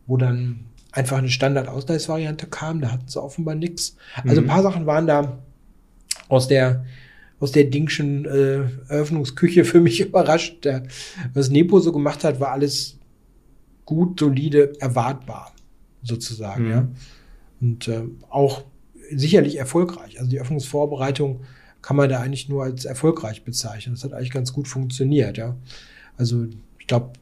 wo 0.07 0.15
dann 0.15 0.61
einfach 0.93 1.17
eine 1.17 1.27
Standard-Ausgleichsvariante 1.27 2.47
kam. 2.47 2.79
Da 2.79 2.93
hatten 2.93 3.09
sie 3.09 3.21
offenbar 3.21 3.55
nichts. 3.55 3.97
Also 4.23 4.41
mhm. 4.41 4.47
ein 4.47 4.53
paar 4.53 4.63
Sachen 4.63 4.85
waren 4.85 5.05
da 5.05 5.43
aus 6.27 6.47
der 6.47 6.85
aus 7.39 7.51
der 7.51 7.65
Dingschen 7.65 8.25
äh, 8.25 8.63
Eröffnungsküche 8.87 9.65
für 9.65 9.81
mich 9.81 9.99
überrascht. 10.07 10.63
Der, 10.65 10.83
was 11.33 11.49
Nepo 11.49 11.79
so 11.79 11.91
gemacht 11.91 12.23
hat, 12.23 12.39
war 12.39 12.51
alles 12.51 12.97
gut, 13.85 14.19
solide, 14.19 14.73
erwartbar, 14.79 15.53
sozusagen, 16.01 16.65
mhm. 16.65 16.71
ja. 16.71 16.87
Und 17.61 17.87
äh, 17.87 18.03
auch 18.29 18.63
sicherlich 19.11 19.57
erfolgreich. 19.57 20.17
Also 20.19 20.29
die 20.29 20.39
Öffnungsvorbereitung 20.39 21.41
kann 21.81 21.97
man 21.97 22.09
da 22.09 22.19
eigentlich 22.19 22.49
nur 22.49 22.63
als 22.63 22.85
erfolgreich 22.85 23.43
bezeichnen. 23.43 23.95
Das 23.95 24.03
hat 24.03 24.13
eigentlich 24.13 24.31
ganz 24.31 24.51
gut 24.53 24.67
funktioniert, 24.67 25.37
ja. 25.37 25.55
Also 26.17 26.47
ich 26.79 26.87
glaube, 26.87 27.13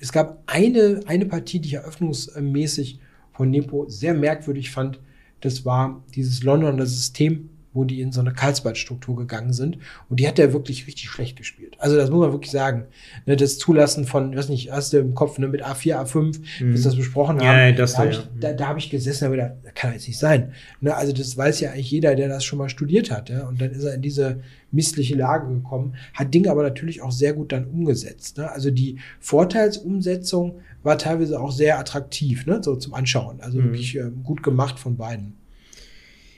es 0.00 0.12
gab 0.12 0.42
eine, 0.46 1.00
eine 1.06 1.26
Partie, 1.26 1.60
die 1.60 1.68
ich 1.68 1.74
eröffnungsmäßig 1.74 2.98
von 3.32 3.50
Nepo 3.50 3.88
sehr 3.88 4.14
merkwürdig 4.14 4.70
fand. 4.70 4.98
Das 5.40 5.64
war 5.64 6.02
dieses 6.14 6.42
Londoner 6.42 6.86
System 6.86 7.50
wo 7.74 7.84
die 7.84 8.00
in 8.00 8.12
so 8.12 8.20
eine 8.20 8.32
Karlsbad-Struktur 8.32 9.16
gegangen 9.16 9.52
sind. 9.52 9.78
Und 10.08 10.20
die 10.20 10.28
hat 10.28 10.38
er 10.38 10.52
wirklich 10.52 10.86
richtig 10.86 11.10
schlecht 11.10 11.36
gespielt. 11.36 11.76
Also 11.78 11.96
das 11.96 12.08
muss 12.10 12.20
man 12.20 12.32
wirklich 12.32 12.52
sagen. 12.52 12.84
Ne, 13.26 13.36
das 13.36 13.58
Zulassen 13.58 14.06
von, 14.06 14.32
ich 14.32 14.38
weiß 14.38 14.48
nicht, 14.48 14.70
hast 14.70 14.92
du 14.92 14.98
im 14.98 15.14
Kopf 15.14 15.38
ne, 15.38 15.48
mit 15.48 15.64
A4, 15.64 15.96
A5, 15.96 16.40
mhm. 16.60 16.72
bis 16.72 16.84
das 16.84 16.96
besprochen 16.96 17.40
haben. 17.40 17.44
Ja, 17.44 17.72
das 17.72 17.92
da 17.92 17.98
habe 17.98 18.10
ich, 18.10 18.20
da, 18.40 18.52
da 18.52 18.68
hab 18.68 18.78
ich 18.78 18.90
gesessen 18.90 19.26
und 19.26 19.32
gedacht, 19.32 19.52
das 19.64 19.74
kann 19.74 19.92
jetzt 19.92 20.06
nicht 20.06 20.18
sein. 20.18 20.52
Ne, 20.80 20.94
also 20.94 21.12
das 21.12 21.36
weiß 21.36 21.60
ja 21.60 21.72
eigentlich 21.72 21.90
jeder, 21.90 22.14
der 22.14 22.28
das 22.28 22.44
schon 22.44 22.58
mal 22.58 22.68
studiert 22.68 23.10
hat. 23.10 23.28
Ja? 23.28 23.46
Und 23.48 23.60
dann 23.60 23.72
ist 23.72 23.84
er 23.84 23.94
in 23.94 24.02
diese 24.02 24.40
missliche 24.70 25.14
Lage 25.16 25.52
gekommen, 25.52 25.94
hat 26.12 26.32
Dinge 26.32 26.50
aber 26.50 26.62
natürlich 26.62 27.02
auch 27.02 27.12
sehr 27.12 27.32
gut 27.32 27.52
dann 27.52 27.66
umgesetzt. 27.66 28.38
Ne? 28.38 28.50
Also 28.50 28.70
die 28.70 28.98
Vorteilsumsetzung 29.20 30.60
war 30.82 30.98
teilweise 30.98 31.40
auch 31.40 31.52
sehr 31.52 31.78
attraktiv, 31.78 32.46
ne? 32.46 32.60
so 32.62 32.76
zum 32.76 32.94
Anschauen. 32.94 33.40
Also 33.40 33.58
mhm. 33.58 33.64
wirklich 33.64 33.96
äh, 33.96 34.10
gut 34.22 34.42
gemacht 34.42 34.78
von 34.78 34.96
beiden. 34.96 35.34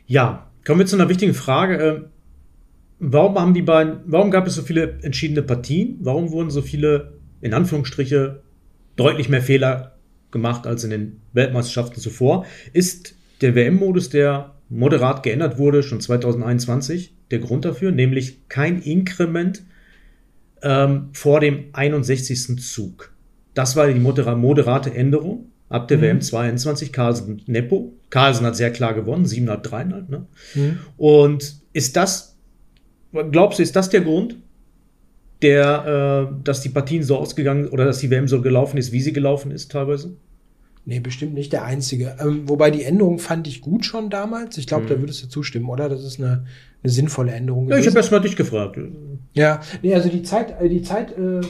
Ja, 0.07 0.51
Kommen 0.67 0.81
wir 0.81 0.87
zu 0.87 0.97
einer 0.97 1.09
wichtigen 1.09 1.33
Frage. 1.33 1.77
Ähm, 1.77 2.05
warum 2.99 3.39
haben 3.39 3.55
die 3.55 3.63
beiden, 3.63 4.01
warum 4.05 4.33
gab 4.33 4.49
es 4.49 4.57
so 4.57 4.63
viele 4.63 4.99
entschiedene 5.03 5.43
Partien? 5.43 5.99
Warum 6.01 6.33
wurden 6.33 6.51
so 6.51 6.61
viele, 6.61 7.13
in 7.41 7.55
Anführungsstriche, 7.55 8.43
deutlich 8.97 9.29
mehr 9.29 9.43
Fehler 9.43 9.97
gemacht 10.33 10.67
als 10.67 10.83
in 10.83 10.91
den 10.91 11.21
Weltmeisterschaften 11.33 12.01
zuvor? 12.01 12.47
Ist 12.73 13.15
der 13.43 13.55
WM-Modus, 13.55 14.11
der 14.11 14.57
moderat 14.69 15.23
geändert 15.23 15.57
wurde, 15.57 15.85
schon 15.85 16.01
2021, 16.01 17.15
der 17.31 17.39
Grund 17.39 17.65
dafür, 17.65 17.93
nämlich 17.93 18.49
kein 18.49 18.83
Inkrement 18.83 19.63
ähm, 20.63 21.11
vor 21.13 21.39
dem 21.39 21.67
61. 21.75 22.59
Zug. 22.59 23.13
Das 23.55 23.77
war 23.77 23.87
die 23.87 24.01
moderate 24.01 24.93
Änderung. 24.93 25.53
Ab 25.69 25.89
der 25.89 25.99
mhm. 25.99 26.03
WM 26.03 26.21
22 26.21 26.93
Carlsen 26.93 27.43
Nepo. 27.47 27.93
Carlsen 28.11 28.47
hat 28.47 28.57
sehr 28.57 28.71
klar 28.73 28.95
gewonnen, 28.95 29.25
7,5, 29.25 29.63
3,5. 29.63 30.11
Ne? 30.11 30.27
Mhm. 30.55 30.79
Und 30.97 31.57
ist 31.73 31.97
das, 31.97 32.37
glaubst 33.33 33.59
du, 33.59 33.63
ist 33.63 33.75
das 33.75 33.91
der 33.91 34.03
Grund, 34.03 34.37
der, 35.43 36.31
äh, 36.31 36.45
dass 36.45 36.61
die 36.61 36.69
Partien 36.69 37.03
so 37.03 37.17
ausgegangen 37.17 37.69
oder 37.69 37.85
dass 37.85 37.99
die 37.99 38.11
WM 38.11 38.29
so 38.29 38.41
gelaufen 38.41 38.79
ist, 38.79 38.93
wie 38.93 39.01
sie 39.01 39.13
gelaufen 39.13 39.51
ist, 39.51 39.71
teilweise? 39.73 40.17
Nee, 40.89 41.01
bestimmt 41.01 41.35
nicht 41.35 41.53
der 41.53 41.65
einzige. 41.65 42.17
Ähm, 42.21 42.49
wobei 42.49 42.71
die 42.71 42.85
Änderung 42.85 43.19
fand 43.19 43.49
ich 43.49 43.61
gut 43.61 43.85
schon 43.85 44.09
damals. 44.09 44.57
Ich 44.57 44.69
glaube, 44.69 44.85
mhm. 44.85 44.89
da 44.89 45.01
würdest 45.01 45.23
du 45.25 45.29
zustimmen, 45.29 45.69
oder? 45.69 45.89
Das 45.89 46.05
ist 46.05 46.21
eine, 46.21 46.47
eine 46.83 46.93
sinnvolle 46.93 47.33
Änderung. 47.33 47.69
Ja, 47.69 47.77
ich 47.77 47.89
habe 47.89 47.97
erst 47.97 48.13
mal 48.13 48.21
dich 48.21 48.37
gefragt. 48.37 48.79
Ja, 49.35 49.61
nee, 49.83 49.93
also 49.93 50.09
die 50.09 50.23
Zeit, 50.23 50.61
äh, 50.61 50.69
die 50.69 50.83
Zeit 50.83 51.11
äh, 51.19 51.41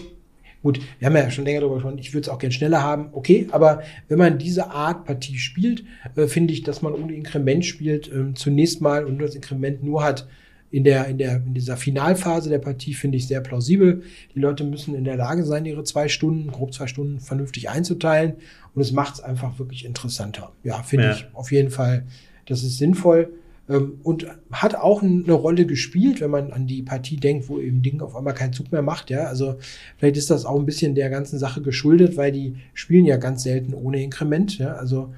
Gut, 0.66 0.80
wir 0.98 1.06
haben 1.06 1.14
ja 1.14 1.30
schon 1.30 1.44
länger 1.44 1.60
darüber 1.60 1.76
gesprochen, 1.76 1.98
ich 1.98 2.12
würde 2.12 2.22
es 2.22 2.28
auch 2.28 2.40
gerne 2.40 2.52
schneller 2.52 2.82
haben, 2.82 3.10
okay, 3.12 3.46
aber 3.52 3.84
wenn 4.08 4.18
man 4.18 4.36
diese 4.36 4.72
Art 4.72 5.04
Partie 5.04 5.38
spielt, 5.38 5.84
äh, 6.16 6.26
finde 6.26 6.52
ich, 6.52 6.64
dass 6.64 6.82
man 6.82 6.92
ohne 6.92 7.14
Inkrement 7.14 7.64
spielt, 7.64 8.10
äh, 8.12 8.34
zunächst 8.34 8.80
mal 8.80 9.04
und 9.04 9.20
das 9.20 9.36
Inkrement 9.36 9.84
nur 9.84 10.02
hat 10.02 10.26
in 10.72 10.82
der, 10.82 11.06
in 11.06 11.18
der, 11.18 11.36
in 11.36 11.54
dieser 11.54 11.76
Finalphase 11.76 12.50
der 12.50 12.58
Partie, 12.58 12.94
finde 12.94 13.16
ich 13.16 13.28
sehr 13.28 13.40
plausibel. 13.42 14.02
Die 14.34 14.40
Leute 14.40 14.64
müssen 14.64 14.96
in 14.96 15.04
der 15.04 15.14
Lage 15.14 15.44
sein, 15.44 15.64
ihre 15.66 15.84
zwei 15.84 16.08
Stunden, 16.08 16.50
grob 16.50 16.74
zwei 16.74 16.88
Stunden, 16.88 17.20
vernünftig 17.20 17.70
einzuteilen 17.70 18.32
und 18.74 18.82
es 18.82 18.90
macht 18.90 19.14
es 19.14 19.20
einfach 19.20 19.60
wirklich 19.60 19.84
interessanter. 19.84 20.50
Ja, 20.64 20.82
finde 20.82 21.04
ja. 21.04 21.12
ich 21.12 21.28
auf 21.32 21.52
jeden 21.52 21.70
Fall, 21.70 22.06
das 22.46 22.64
ist 22.64 22.78
sinnvoll. 22.78 23.28
Ähm, 23.68 24.00
und 24.02 24.26
hat 24.52 24.74
auch 24.74 25.02
eine 25.02 25.32
Rolle 25.32 25.66
gespielt, 25.66 26.20
wenn 26.20 26.30
man 26.30 26.52
an 26.52 26.66
die 26.66 26.82
Partie 26.82 27.16
denkt, 27.16 27.48
wo 27.48 27.58
eben 27.58 27.82
Ding 27.82 28.00
auf 28.00 28.14
einmal 28.14 28.34
keinen 28.34 28.52
Zug 28.52 28.70
mehr 28.70 28.82
macht. 28.82 29.10
Ja, 29.10 29.24
also 29.24 29.56
vielleicht 29.98 30.16
ist 30.16 30.30
das 30.30 30.44
auch 30.44 30.58
ein 30.58 30.66
bisschen 30.66 30.94
der 30.94 31.10
ganzen 31.10 31.38
Sache 31.38 31.62
geschuldet, 31.62 32.16
weil 32.16 32.32
die 32.32 32.56
spielen 32.74 33.06
ja 33.06 33.16
ganz 33.16 33.42
selten 33.42 33.74
ohne 33.74 34.02
Inkrement. 34.02 34.58
Ja, 34.58 34.74
also 34.74 35.12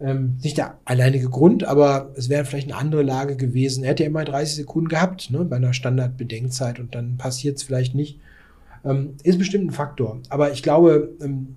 ähm, 0.00 0.36
nicht 0.42 0.58
der 0.58 0.78
alleinige 0.84 1.30
Grund, 1.30 1.64
aber 1.64 2.12
es 2.16 2.28
wäre 2.28 2.44
vielleicht 2.44 2.70
eine 2.70 2.78
andere 2.78 3.02
Lage 3.02 3.36
gewesen. 3.36 3.84
Er 3.84 3.90
hätte 3.90 4.02
ja 4.02 4.08
immer 4.08 4.24
30 4.24 4.56
Sekunden 4.56 4.88
gehabt, 4.88 5.30
ne, 5.30 5.44
bei 5.44 5.56
einer 5.56 5.72
Standardbedenkzeit 5.72 6.78
und 6.80 6.94
dann 6.94 7.16
passiert 7.16 7.56
es 7.56 7.62
vielleicht 7.62 7.94
nicht. 7.94 8.20
Ähm, 8.84 9.14
ist 9.22 9.38
bestimmt 9.38 9.66
ein 9.66 9.70
Faktor. 9.70 10.20
Aber 10.28 10.52
ich 10.52 10.62
glaube, 10.62 11.14
ähm, 11.22 11.56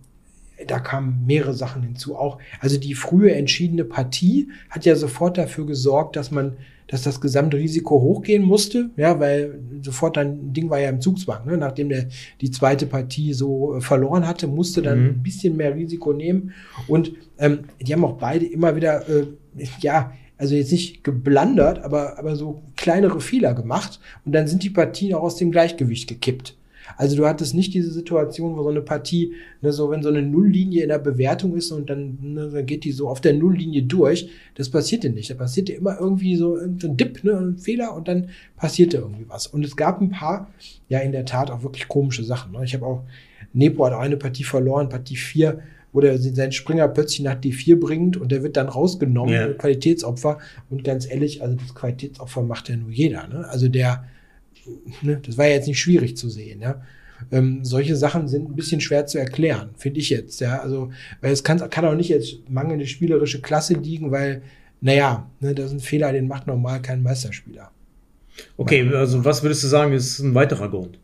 da 0.65 0.79
kamen 0.79 1.23
mehrere 1.25 1.53
Sachen 1.53 1.83
hinzu. 1.83 2.15
Auch, 2.15 2.39
also 2.59 2.79
die 2.79 2.95
frühe 2.95 3.33
entschiedene 3.33 3.83
Partie 3.83 4.49
hat 4.69 4.85
ja 4.85 4.95
sofort 4.95 5.37
dafür 5.37 5.65
gesorgt, 5.67 6.15
dass 6.15 6.31
man, 6.31 6.53
dass 6.87 7.03
das 7.03 7.21
Gesamtrisiko 7.21 8.01
hochgehen 8.01 8.43
musste, 8.43 8.89
ja, 8.97 9.19
weil 9.19 9.59
sofort 9.81 10.17
dann 10.17 10.53
Ding 10.53 10.69
war 10.69 10.79
ja 10.79 10.89
im 10.89 11.01
Zugzwang, 11.01 11.45
ne? 11.45 11.57
nachdem 11.57 11.89
der 11.89 12.07
die 12.41 12.49
zweite 12.49 12.87
Partie 12.87 13.33
so 13.33 13.75
äh, 13.75 13.81
verloren 13.81 14.27
hatte, 14.27 14.47
musste 14.47 14.81
dann 14.81 14.99
mhm. 14.99 15.09
ein 15.09 15.23
bisschen 15.23 15.57
mehr 15.57 15.75
Risiko 15.75 16.13
nehmen 16.13 16.53
und 16.87 17.11
ähm, 17.37 17.59
die 17.79 17.93
haben 17.93 18.05
auch 18.05 18.17
beide 18.17 18.45
immer 18.45 18.75
wieder, 18.75 19.07
äh, 19.09 19.27
ja, 19.79 20.13
also 20.37 20.55
jetzt 20.55 20.71
nicht 20.71 21.03
geblandert, 21.03 21.79
aber, 21.79 22.17
aber 22.17 22.35
so 22.35 22.61
kleinere 22.75 23.21
Fehler 23.21 23.53
gemacht 23.53 23.99
und 24.25 24.33
dann 24.33 24.47
sind 24.47 24.63
die 24.63 24.69
Partien 24.69 25.13
auch 25.13 25.23
aus 25.23 25.35
dem 25.35 25.51
Gleichgewicht 25.51 26.07
gekippt. 26.07 26.56
Also 26.95 27.17
du 27.17 27.25
hattest 27.25 27.53
nicht 27.53 27.73
diese 27.73 27.91
Situation, 27.91 28.55
wo 28.55 28.63
so 28.63 28.69
eine 28.69 28.81
Partie, 28.81 29.33
ne, 29.61 29.73
so 29.73 29.89
wenn 29.89 30.01
so 30.01 30.09
eine 30.09 30.21
Nulllinie 30.21 30.83
in 30.83 30.89
der 30.89 30.99
Bewertung 30.99 31.55
ist 31.55 31.71
und 31.71 31.89
dann, 31.89 32.17
ne, 32.21 32.49
dann 32.49 32.65
geht 32.65 32.83
die 32.83 32.91
so 32.91 33.09
auf 33.09 33.21
der 33.21 33.33
Nulllinie 33.33 33.83
durch. 33.83 34.29
Das 34.55 34.69
passierte 34.69 35.09
nicht. 35.09 35.29
Da 35.29 35.35
passierte 35.35 35.73
immer 35.73 35.99
irgendwie 35.99 36.35
so 36.35 36.55
ein 36.55 36.77
Dip, 36.97 37.23
ne, 37.23 37.37
ein 37.37 37.57
Fehler 37.57 37.93
und 37.95 38.07
dann 38.07 38.29
passierte 38.55 38.97
irgendwie 38.97 39.25
was. 39.27 39.47
Und 39.47 39.65
es 39.65 39.75
gab 39.75 40.01
ein 40.01 40.11
paar, 40.11 40.51
ja 40.87 40.99
in 40.99 41.11
der 41.11 41.25
Tat 41.25 41.51
auch 41.51 41.63
wirklich 41.63 41.87
komische 41.87 42.23
Sachen. 42.23 42.53
Ne? 42.53 42.63
Ich 42.63 42.73
habe 42.73 42.85
auch, 42.85 43.03
Nepo 43.53 43.85
hat 43.85 43.93
auch 43.93 43.99
eine 43.99 44.17
Partie 44.17 44.43
verloren, 44.43 44.89
Partie 44.89 45.17
4 45.17 45.59
wo 45.93 46.01
der 46.01 46.17
seinen 46.19 46.51
Springer 46.51 46.87
plötzlich 46.89 47.21
nach 47.21 47.39
D4 47.39 47.79
bringt 47.79 48.17
und 48.17 48.31
der 48.31 48.43
wird 48.43 48.55
dann 48.55 48.67
rausgenommen, 48.67 49.33
ja. 49.33 49.47
Qualitätsopfer. 49.53 50.37
Und 50.69 50.83
ganz 50.83 51.09
ehrlich, 51.09 51.41
also 51.41 51.55
das 51.55 51.73
Qualitätsopfer 51.73 52.43
macht 52.43 52.69
ja 52.69 52.77
nur 52.77 52.91
jeder. 52.91 53.27
Ne? 53.27 53.47
Also 53.49 53.67
der, 53.67 54.03
ne, 55.01 55.21
das 55.25 55.37
war 55.37 55.47
ja 55.47 55.55
jetzt 55.55 55.67
nicht 55.67 55.79
schwierig 55.79 56.17
zu 56.17 56.29
sehen, 56.29 56.61
ja. 56.61 56.81
Ähm, 57.31 57.65
solche 57.65 57.95
Sachen 57.95 58.27
sind 58.27 58.47
ein 58.49 58.55
bisschen 58.55 58.79
schwer 58.79 59.07
zu 59.07 59.17
erklären, 59.17 59.71
finde 59.75 59.99
ich 59.99 60.09
jetzt, 60.09 60.39
ja. 60.39 60.59
Also, 60.59 60.91
weil 61.21 61.31
es 61.31 61.43
kann, 61.43 61.57
kann 61.69 61.85
auch 61.85 61.95
nicht 61.95 62.09
jetzt 62.09 62.49
mangelnde 62.49 62.85
spielerische 62.85 63.41
Klasse 63.41 63.73
liegen, 63.73 64.11
weil, 64.11 64.43
naja, 64.81 65.29
ne, 65.39 65.55
das 65.55 65.67
ist 65.67 65.71
ein 65.73 65.79
Fehler, 65.79 66.11
den 66.11 66.27
macht 66.27 66.47
normal 66.47 66.81
kein 66.81 67.01
Meisterspieler. 67.01 67.71
Okay, 68.55 68.87
also 68.93 69.25
was 69.25 69.41
würdest 69.41 69.63
du 69.63 69.67
sagen, 69.67 69.93
ist 69.93 70.19
ein 70.19 70.35
weiterer 70.35 70.69
Grund? 70.69 70.99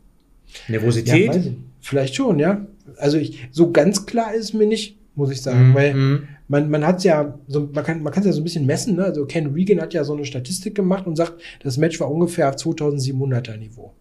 Nervosität? 0.68 1.34
Ja, 1.34 1.42
Vielleicht 1.80 2.14
schon, 2.14 2.38
ja. 2.38 2.64
Also 2.96 3.18
ich, 3.18 3.48
so 3.50 3.72
ganz 3.72 4.06
klar 4.06 4.34
ist 4.34 4.54
mir 4.54 4.66
nicht, 4.66 4.96
muss 5.16 5.30
ich 5.30 5.42
sagen, 5.42 5.72
mm, 5.72 5.74
weil 5.74 5.94
mm 5.94 6.28
man, 6.48 6.70
man 6.70 6.86
hat 6.86 7.02
ja, 7.04 7.38
so, 7.46 7.68
man 7.72 7.84
kann 7.84 8.04
es 8.04 8.26
ja 8.26 8.32
so 8.32 8.40
ein 8.40 8.44
bisschen 8.44 8.66
messen. 8.66 8.96
Ne? 8.96 9.04
Also 9.04 9.24
Ken 9.24 9.52
Regan 9.52 9.80
hat 9.80 9.94
ja 9.94 10.04
so 10.04 10.14
eine 10.14 10.24
Statistik 10.24 10.74
gemacht 10.74 11.06
und 11.06 11.16
sagt, 11.16 11.40
das 11.62 11.78
Match 11.78 11.98
war 12.00 12.10
ungefähr 12.10 12.48
auf 12.48 12.56
2700er 12.56 13.56
Niveau. 13.56 13.92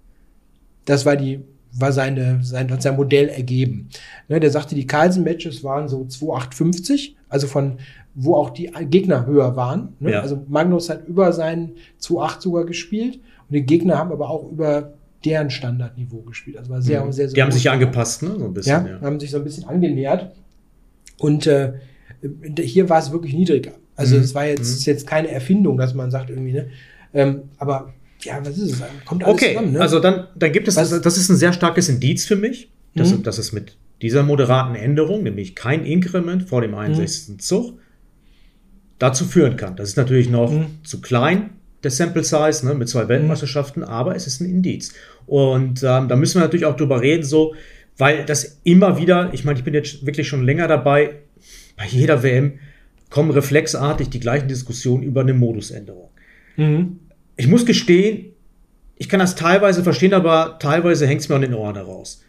Das 0.86 1.06
war 1.06 1.16
die 1.16 1.44
war 1.76 1.92
seine, 1.92 2.44
sein, 2.44 2.72
hat 2.72 2.82
sein 2.82 2.96
Modell 2.96 3.30
ergeben. 3.30 3.90
Ne, 4.28 4.40
der 4.40 4.52
sagte, 4.52 4.76
die 4.76 4.86
Carlsen-Matches 4.86 5.64
waren 5.64 5.88
so 5.88 6.06
2850, 6.06 7.16
also 7.30 7.48
von 7.48 7.80
wo 8.16 8.36
auch 8.36 8.52
die 8.52 8.72
Gegner 8.90 9.26
höher 9.26 9.56
waren. 9.56 9.96
Ne? 10.00 10.12
Ja. 10.12 10.22
Also 10.22 10.44
Magnus 10.48 10.90
hat 10.90 11.08
über 11.08 11.34
seinen 11.34 11.74
2,8 12.00 12.42
sogar 12.42 12.66
gespielt 12.66 13.16
und 13.50 13.56
die 13.56 13.66
Gegner 13.66 13.98
haben 13.98 14.12
aber 14.12 14.30
auch 14.30 14.52
über 14.52 14.94
deren 15.26 15.50
Standardniveau 15.50 16.22
gespielt. 16.22 16.58
Also 16.58 16.70
war 16.70 16.82
sehr, 16.82 17.04
mhm. 17.04 17.12
sehr, 17.12 17.28
sehr 17.28 17.36
Die 17.36 17.42
haben 17.42 17.52
sich 17.52 17.70
angepasst, 17.70 18.22
ne? 18.22 18.36
So 18.38 18.46
ein 18.46 18.54
bisschen. 18.54 18.86
Ja, 18.86 18.92
ja, 18.92 19.02
haben 19.02 19.20
sich 19.20 19.32
so 19.32 19.38
ein 19.38 19.44
bisschen 19.44 19.68
angenähert. 19.68 20.32
Und 21.18 21.48
äh, 21.48 21.74
hier 22.60 22.90
war 22.90 23.00
es 23.00 23.12
wirklich 23.12 23.34
niedriger. 23.34 23.74
Also 23.96 24.18
mhm. 24.18 24.24
es 24.24 24.36
war 24.36 24.46
jetzt, 24.46 24.80
mhm. 24.80 24.92
jetzt 24.92 25.08
keine 25.08 25.30
Erfindung, 25.30 25.78
dass 25.78 25.94
man 25.94 26.12
sagt 26.12 26.30
irgendwie, 26.30 26.54
ne? 26.54 26.70
Ähm, 27.14 27.44
aber 27.58 27.94
ja, 28.22 28.40
was 28.44 28.58
ist 28.58 28.72
es? 28.72 28.84
Kommt 29.06 29.24
alles 29.24 29.36
okay, 29.36 29.54
zusammen, 29.54 29.74
ne? 29.74 29.82
also 29.82 30.00
dann, 30.00 30.28
dann 30.36 30.52
gibt 30.52 30.68
es, 30.68 30.76
was? 30.76 31.02
das 31.02 31.18
ist 31.18 31.30
ein 31.30 31.36
sehr 31.36 31.54
starkes 31.54 31.90
Indiz 31.90 32.26
für 32.26 32.36
mich, 32.36 32.72
dass, 32.96 33.12
mhm. 33.12 33.24
dass 33.24 33.38
es 33.38 33.52
mit 33.52 33.78
dieser 34.02 34.24
moderaten 34.24 34.76
Änderung, 34.76 35.24
nämlich 35.24 35.56
kein 35.56 35.86
Inkrement 35.86 36.44
vor 36.44 36.62
dem 36.62 36.74
61. 36.76 37.30
Mhm. 37.30 37.40
Zug, 37.40 37.80
dazu 39.00 39.26
führen 39.26 39.58
kann. 39.58 39.76
Das 39.76 39.90
ist 39.90 39.98
natürlich 39.98 40.30
noch 40.30 40.52
mhm. 40.52 40.68
zu 40.84 41.02
klein, 41.02 41.52
der 41.84 41.92
Sample 41.92 42.24
Size, 42.24 42.66
ne, 42.66 42.74
mit 42.74 42.88
zwei 42.90 43.08
Weltmeisterschaften, 43.08 43.82
mhm. 43.82 43.90
aber 43.90 44.16
es 44.16 44.28
ist 44.28 44.40
ein 44.42 44.50
Indiz. 44.50 44.94
Und 45.26 45.84
ähm, 45.84 46.08
da 46.08 46.16
müssen 46.16 46.36
wir 46.36 46.42
natürlich 46.42 46.66
auch 46.66 46.78
drüber 46.78 47.02
reden, 47.02 47.24
so, 47.24 47.56
weil 47.98 48.26
das 48.26 48.60
immer 48.64 48.98
wieder, 48.98 49.34
ich 49.34 49.46
meine, 49.46 49.60
ich 49.60 49.66
bin 49.66 49.74
jetzt 49.74 50.06
wirklich 50.06 50.28
schon 50.28 50.44
länger 50.44 50.68
dabei, 50.68 51.16
bei 51.76 51.86
jeder 51.86 52.24
WM 52.24 52.60
kommen 53.10 53.32
reflexartig 53.32 54.10
die 54.10 54.20
gleichen 54.20 54.48
Diskussionen 54.48 55.04
über 55.04 55.22
eine 55.22 55.34
Modusänderung. 55.34 56.10
Mhm. 56.58 57.00
Ich 57.36 57.48
muss 57.48 57.66
gestehen, 57.66 58.34
ich 58.98 59.10
kann 59.10 59.20
das 59.20 59.36
teilweise 59.36 59.84
verstehen, 59.84 60.14
aber 60.14 60.58
teilweise 60.60 61.08
hängt 61.08 61.22
es 61.22 61.30
mir 61.30 61.36
an 61.36 61.42
den 61.42 61.54
Ohren 61.54 61.76
heraus. 61.76 62.24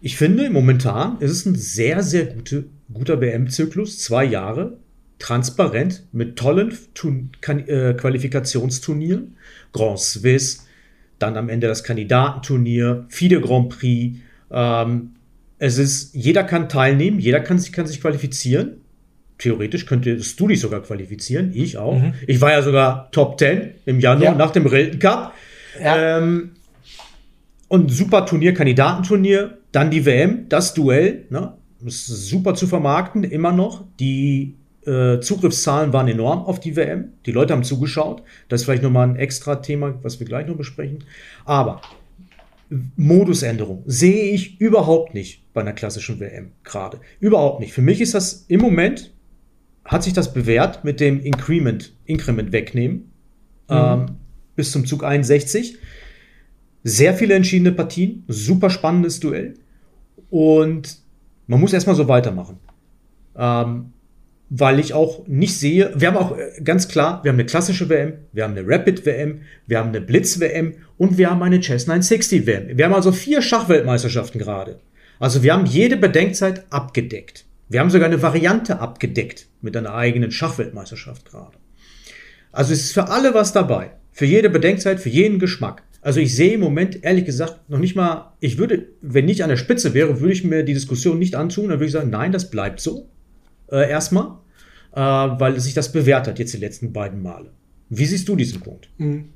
Ich 0.00 0.16
finde, 0.16 0.48
momentan 0.50 1.20
ist 1.20 1.32
es 1.32 1.46
ein 1.46 1.56
sehr, 1.56 2.02
sehr 2.02 2.26
gute, 2.26 2.64
guter 2.92 3.20
WM-Zyklus, 3.20 3.98
zwei 3.98 4.24
Jahre, 4.24 4.78
transparent, 5.18 6.04
mit 6.12 6.36
tollen 6.36 6.76
Tun 6.94 7.30
äh, 7.46 7.94
Qualifikationsturnieren, 7.94 9.36
Grand 9.72 9.98
Swiss, 9.98 10.66
dann 11.18 11.36
am 11.36 11.48
Ende 11.48 11.66
das 11.66 11.82
Kandidatenturnier, 11.82 13.06
FIDE 13.08 13.40
Grand 13.40 13.70
Prix, 13.70 14.18
ähm, 14.50 15.10
es 15.58 15.78
ist, 15.78 16.14
jeder 16.14 16.44
kann 16.44 16.68
teilnehmen, 16.68 17.18
jeder 17.18 17.40
kann 17.40 17.58
sich, 17.58 17.72
kann 17.72 17.86
sich 17.86 18.00
qualifizieren. 18.00 18.80
Theoretisch 19.38 19.86
könntest 19.86 20.38
du 20.38 20.48
dich 20.48 20.60
sogar 20.60 20.82
qualifizieren, 20.82 21.52
ich 21.54 21.78
auch. 21.78 21.98
Mhm. 21.98 22.14
Ich 22.26 22.40
war 22.40 22.50
ja 22.50 22.62
sogar 22.62 23.10
Top 23.12 23.38
10 23.38 23.70
im 23.86 24.00
Januar 24.00 24.32
ja. 24.32 24.34
nach 24.34 24.50
dem 24.50 24.66
Rilton 24.66 24.98
Cup. 24.98 25.32
Ja. 25.82 26.18
Ähm, 26.18 26.50
und 27.68 27.90
super 27.90 28.26
Turnier, 28.26 28.54
Kandidatenturnier, 28.54 29.58
dann 29.72 29.90
die 29.90 30.04
WM, 30.06 30.48
das 30.48 30.74
Duell, 30.74 31.26
ne? 31.30 31.52
Ist 31.84 32.06
super 32.06 32.54
zu 32.54 32.66
vermarkten, 32.66 33.22
immer 33.22 33.52
noch. 33.52 33.84
Die 34.00 34.56
äh, 34.84 35.20
Zugriffszahlen 35.20 35.92
waren 35.92 36.08
enorm 36.08 36.40
auf 36.40 36.58
die 36.58 36.74
WM. 36.74 37.12
Die 37.24 37.30
Leute 37.30 37.52
haben 37.52 37.62
zugeschaut. 37.62 38.22
Das 38.48 38.60
ist 38.60 38.64
vielleicht 38.64 38.82
nochmal 38.82 39.08
ein 39.08 39.16
extra 39.16 39.56
Thema, 39.56 39.94
was 40.02 40.18
wir 40.18 40.26
gleich 40.26 40.48
noch 40.48 40.56
besprechen. 40.56 41.04
Aber 41.44 41.80
Modusänderung 42.96 43.82
sehe 43.86 44.32
ich 44.32 44.60
überhaupt 44.60 45.14
nicht 45.14 45.42
bei 45.58 45.62
einer 45.62 45.72
klassischen 45.72 46.20
WM 46.20 46.52
gerade. 46.62 47.00
Überhaupt 47.18 47.58
nicht. 47.58 47.72
Für 47.72 47.82
mich 47.82 48.00
ist 48.00 48.14
das 48.14 48.44
im 48.46 48.60
Moment, 48.60 49.12
hat 49.84 50.04
sich 50.04 50.12
das 50.12 50.32
bewährt 50.32 50.84
mit 50.84 51.00
dem 51.00 51.20
Increment, 51.20 51.96
Increment 52.04 52.52
wegnehmen 52.52 53.10
mhm. 53.68 53.76
ähm, 53.76 54.06
bis 54.54 54.70
zum 54.70 54.86
Zug 54.86 55.02
61. 55.02 55.76
Sehr 56.84 57.12
viele 57.12 57.34
entschiedene 57.34 57.72
Partien, 57.72 58.22
super 58.28 58.70
spannendes 58.70 59.18
Duell 59.18 59.54
und 60.30 60.98
man 61.48 61.58
muss 61.58 61.72
erstmal 61.72 61.96
so 61.96 62.06
weitermachen. 62.06 62.58
Ähm, 63.36 63.92
weil 64.50 64.78
ich 64.78 64.94
auch 64.94 65.26
nicht 65.26 65.58
sehe, 65.58 65.92
wir 65.96 66.06
haben 66.06 66.16
auch 66.16 66.38
äh, 66.38 66.62
ganz 66.62 66.86
klar, 66.86 67.24
wir 67.24 67.30
haben 67.32 67.36
eine 67.36 67.46
klassische 67.46 67.88
WM, 67.88 68.12
wir 68.32 68.44
haben 68.44 68.56
eine 68.56 68.64
Rapid 68.64 69.04
WM, 69.04 69.40
wir 69.66 69.80
haben 69.80 69.88
eine 69.88 70.02
Blitz 70.02 70.38
WM 70.38 70.74
und 70.98 71.18
wir 71.18 71.30
haben 71.30 71.42
eine 71.42 71.58
Chess 71.58 71.88
960 71.88 72.46
WM. 72.46 72.78
Wir 72.78 72.84
haben 72.84 72.94
also 72.94 73.10
vier 73.10 73.42
Schachweltmeisterschaften 73.42 74.38
gerade. 74.38 74.78
Also 75.18 75.42
wir 75.42 75.52
haben 75.52 75.66
jede 75.66 75.96
Bedenkzeit 75.96 76.64
abgedeckt. 76.70 77.44
Wir 77.68 77.80
haben 77.80 77.90
sogar 77.90 78.06
eine 78.08 78.22
Variante 78.22 78.80
abgedeckt 78.80 79.48
mit 79.60 79.76
einer 79.76 79.94
eigenen 79.94 80.30
Schachweltmeisterschaft 80.30 81.26
gerade. 81.26 81.58
Also 82.52 82.72
es 82.72 82.84
ist 82.84 82.92
für 82.92 83.08
alle 83.08 83.34
was 83.34 83.52
dabei. 83.52 83.90
Für 84.12 84.24
jede 84.24 84.50
Bedenkzeit, 84.50 85.00
für 85.00 85.10
jeden 85.10 85.38
Geschmack. 85.38 85.82
Also 86.00 86.20
ich 86.20 86.34
sehe 86.34 86.54
im 86.54 86.60
Moment 86.60 87.04
ehrlich 87.04 87.24
gesagt 87.24 87.68
noch 87.68 87.78
nicht 87.78 87.96
mal, 87.96 88.32
ich 88.40 88.58
würde, 88.58 88.86
wenn 89.02 89.28
ich 89.28 89.42
an 89.42 89.50
der 89.50 89.56
Spitze 89.56 89.94
wäre, 89.94 90.20
würde 90.20 90.32
ich 90.32 90.44
mir 90.44 90.62
die 90.62 90.74
Diskussion 90.74 91.18
nicht 91.18 91.34
antun, 91.34 91.68
dann 91.68 91.78
würde 91.78 91.86
ich 91.86 91.92
sagen, 91.92 92.10
nein, 92.10 92.32
das 92.32 92.50
bleibt 92.50 92.80
so 92.80 93.08
äh, 93.70 93.90
erstmal, 93.90 94.38
äh, 94.92 95.00
weil 95.00 95.58
sich 95.60 95.74
das 95.74 95.92
bewährt 95.92 96.26
hat 96.26 96.38
jetzt 96.38 96.54
die 96.54 96.58
letzten 96.58 96.92
beiden 96.92 97.22
Male. 97.22 97.50
Wie 97.90 98.06
siehst 98.06 98.28
du 98.28 98.36
diesen 98.36 98.60
Punkt? 98.60 98.88
Mhm. 98.98 99.30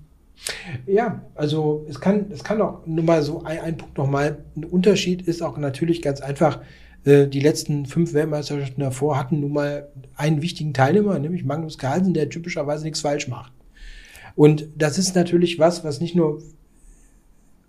Ja, 0.86 1.22
also 1.34 1.86
es 1.88 2.00
kann, 2.00 2.26
es 2.30 2.42
kann 2.42 2.60
auch 2.60 2.86
nur 2.86 3.04
mal 3.04 3.22
so 3.22 3.44
ein, 3.44 3.60
ein 3.60 3.76
Punkt 3.76 3.96
nochmal. 3.96 4.44
Ein 4.56 4.64
Unterschied 4.64 5.22
ist 5.22 5.42
auch 5.42 5.56
natürlich 5.56 6.02
ganz 6.02 6.20
einfach, 6.20 6.60
äh, 7.04 7.26
die 7.26 7.40
letzten 7.40 7.86
fünf 7.86 8.12
Weltmeisterschaften 8.12 8.80
davor 8.80 9.18
hatten 9.18 9.40
nun 9.40 9.52
mal 9.52 9.88
einen 10.16 10.42
wichtigen 10.42 10.74
Teilnehmer, 10.74 11.18
nämlich 11.18 11.44
Magnus 11.44 11.78
Carlsen, 11.78 12.14
der 12.14 12.28
typischerweise 12.28 12.84
nichts 12.84 13.00
falsch 13.00 13.28
macht. 13.28 13.52
Und 14.34 14.68
das 14.76 14.98
ist 14.98 15.14
natürlich 15.14 15.58
was, 15.58 15.84
was 15.84 16.00
nicht 16.00 16.14
nur 16.14 16.42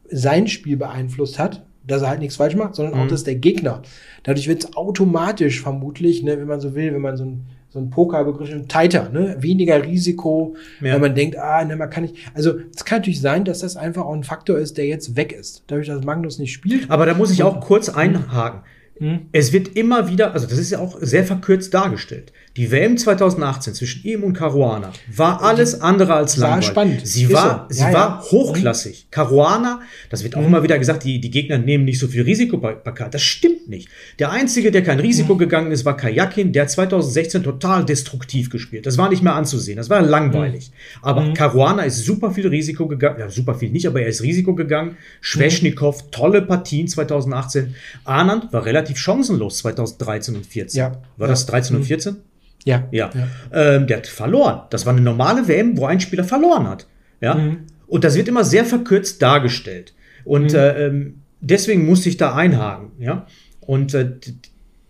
sein 0.10 0.48
Spiel 0.48 0.78
beeinflusst 0.78 1.40
hat, 1.40 1.66
dass 1.86 2.02
er 2.02 2.10
halt 2.10 2.20
nichts 2.20 2.38
falsch 2.38 2.56
macht, 2.56 2.76
sondern 2.76 2.94
auch, 2.96 3.06
mhm. 3.06 3.10
dass 3.10 3.24
der 3.24 3.36
Gegner. 3.36 3.82
Dadurch 4.24 4.48
wird 4.48 4.64
es 4.64 4.76
automatisch 4.76 5.62
vermutlich, 5.62 6.24
ne, 6.24 6.38
wenn 6.38 6.48
man 6.48 6.62
so 6.62 6.76
will, 6.76 6.94
wenn 6.94 7.02
man 7.02 7.18
so 7.18 7.26
ein 7.26 7.46
so 7.74 7.80
ein 7.80 7.90
Pokerbegriff, 7.90 8.68
tighter, 8.68 9.10
ne? 9.10 9.36
weniger 9.40 9.84
Risiko, 9.84 10.56
ja. 10.80 10.94
weil 10.94 11.00
man 11.00 11.16
denkt, 11.16 11.38
ah, 11.38 11.66
ne, 11.66 11.76
man 11.76 11.90
kann 11.90 12.04
nicht. 12.04 12.18
Also 12.36 12.60
es 12.74 12.86
kann 12.86 13.00
natürlich 13.00 13.20
sein, 13.20 13.46
dass 13.46 13.60
das 13.60 13.78
einfach 13.78 14.06
auch 14.06 14.14
ein 14.14 14.24
Faktor 14.24 14.60
ist, 14.60 14.78
der 14.78 14.86
jetzt 14.86 15.16
weg 15.16 15.32
ist, 15.32 15.64
dadurch, 15.66 15.88
dass 15.88 16.04
Magnus 16.04 16.38
nicht 16.38 16.54
spielt. 16.54 16.92
Aber 16.92 17.08
da 17.08 17.16
muss 17.16 17.32
ich 17.32 17.42
auch 17.42 17.62
kurz 17.62 17.90
einhaken. 17.90 18.62
Mhm. 19.00 19.22
Es 19.32 19.54
wird 19.54 19.70
immer 19.76 20.08
wieder, 20.08 20.34
also 20.34 20.46
das 20.46 20.60
ist 20.60 20.70
ja 20.70 20.78
auch 20.78 20.98
sehr 21.02 21.24
verkürzt 21.24 21.74
dargestellt. 21.74 22.32
Die 22.56 22.72
WM 22.72 22.98
2018 23.00 23.74
zwischen 23.74 24.04
ihm 24.04 24.24
und 24.24 24.34
Caruana 24.34 24.92
war 25.16 25.42
alles 25.42 25.82
andere 25.82 26.14
als 26.14 26.40
War 26.40 26.50
langweilig. 26.50 26.68
spannend. 26.68 27.08
Sie 27.08 27.24
Ist 27.24 27.34
war, 27.34 27.66
so. 27.68 27.76
sie 27.76 27.82
Ja, 27.82 27.94
war 27.94 28.22
hochklassig. 28.26 29.08
Caruana, 29.10 29.82
das 30.12 30.24
wird 30.24 30.36
auch 30.36 30.42
Mhm. 30.42 30.48
immer 30.48 30.62
wieder 30.64 30.78
gesagt, 30.78 31.04
die, 31.04 31.20
die 31.20 31.32
Gegner 31.32 31.58
nehmen 31.58 31.84
nicht 31.86 31.98
so 31.98 32.08
viel 32.08 32.22
Risiko 32.22 32.58
bei 32.60 32.74
Bakar. 32.76 33.10
Das 33.10 33.24
stimmt 33.24 33.70
nicht. 33.70 33.90
Der 34.20 34.30
Einzige, 34.32 34.70
der 34.70 34.84
kein 34.84 34.98
Mhm. 34.98 35.04
Risiko 35.04 35.36
gegangen 35.36 35.72
ist, 35.72 35.84
war 35.84 35.98
Kajakin, 35.98 36.54
der 36.54 36.68
2016 36.68 37.42
total 37.42 37.86
destruktiv 37.86 38.52
gespielt. 38.52 38.86
Das 38.86 39.00
war 39.00 39.10
nicht 39.10 39.24
mehr 39.24 39.34
anzusehen. 39.34 39.78
Das 39.78 39.90
war 39.90 40.04
langweilig. 40.04 40.70
Mhm. 40.70 41.00
Aber 41.08 41.34
Caruana 41.34 41.82
ist 41.84 42.06
super 42.06 42.30
viel 42.30 42.48
Risiko 42.48 42.88
gegangen. 42.88 43.20
Ja, 43.20 43.32
super 43.32 43.56
viel 43.56 43.72
nicht, 43.72 43.88
aber 43.88 44.02
er 44.02 44.10
ist 44.10 44.22
Risiko 44.22 44.54
gegangen. 44.54 44.96
Schweschnikow, 45.22 46.12
tolle 46.12 46.44
Partien 46.44 46.88
2018. 46.88 47.74
Anand 48.04 48.54
war 48.54 48.64
relativ 48.64 48.98
chancenlos 48.98 49.58
2013 49.58 50.36
und 50.36 50.46
14. 50.46 50.78
Ja. 50.78 51.02
War 51.18 51.28
das 51.28 51.48
13 51.48 51.76
und 51.78 51.84
14? 51.86 52.18
Ja. 52.66 52.88
Ja. 52.92 53.10
Ähm, 53.52 53.88
der 53.88 53.98
hat 53.98 54.08
verloren. 54.08 54.62
Das 54.70 54.86
war 54.86 54.94
eine 54.94 55.02
normale 55.02 55.48
WM, 55.48 55.78
wo 55.78 55.86
ein 55.86 56.00
Spieler 56.00 56.24
verloren 56.24 56.68
hat. 56.68 56.88
Ja. 57.22 57.36
Mhm. 57.36 57.58
Und 57.88 58.04
das 58.04 58.16
wird 58.16 58.28
immer 58.28 58.44
sehr 58.44 58.66
verkürzt 58.66 59.22
dargestellt. 59.22 59.94
Und 60.24 60.54
äh, 60.54 60.88
ähm, 60.88 61.22
deswegen 61.42 61.86
musste 61.86 62.10
ich 62.10 62.18
da 62.18 62.34
einhaken. 62.36 62.92
Ja. 63.00 63.26
Und 63.62 63.94
äh, 63.94 64.10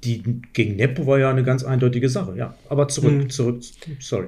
die, 0.03 0.23
gegen 0.53 0.75
Nepo 0.75 1.07
war 1.07 1.17
ja 1.19 1.29
eine 1.29 1.43
ganz 1.43 1.63
eindeutige 1.63 2.09
Sache. 2.09 2.36
Ja. 2.38 2.53
Aber 2.69 2.88
zurück, 2.88 3.13
Mhm. 3.13 3.29
zurück. 3.29 3.62
Sorry. 3.99 4.27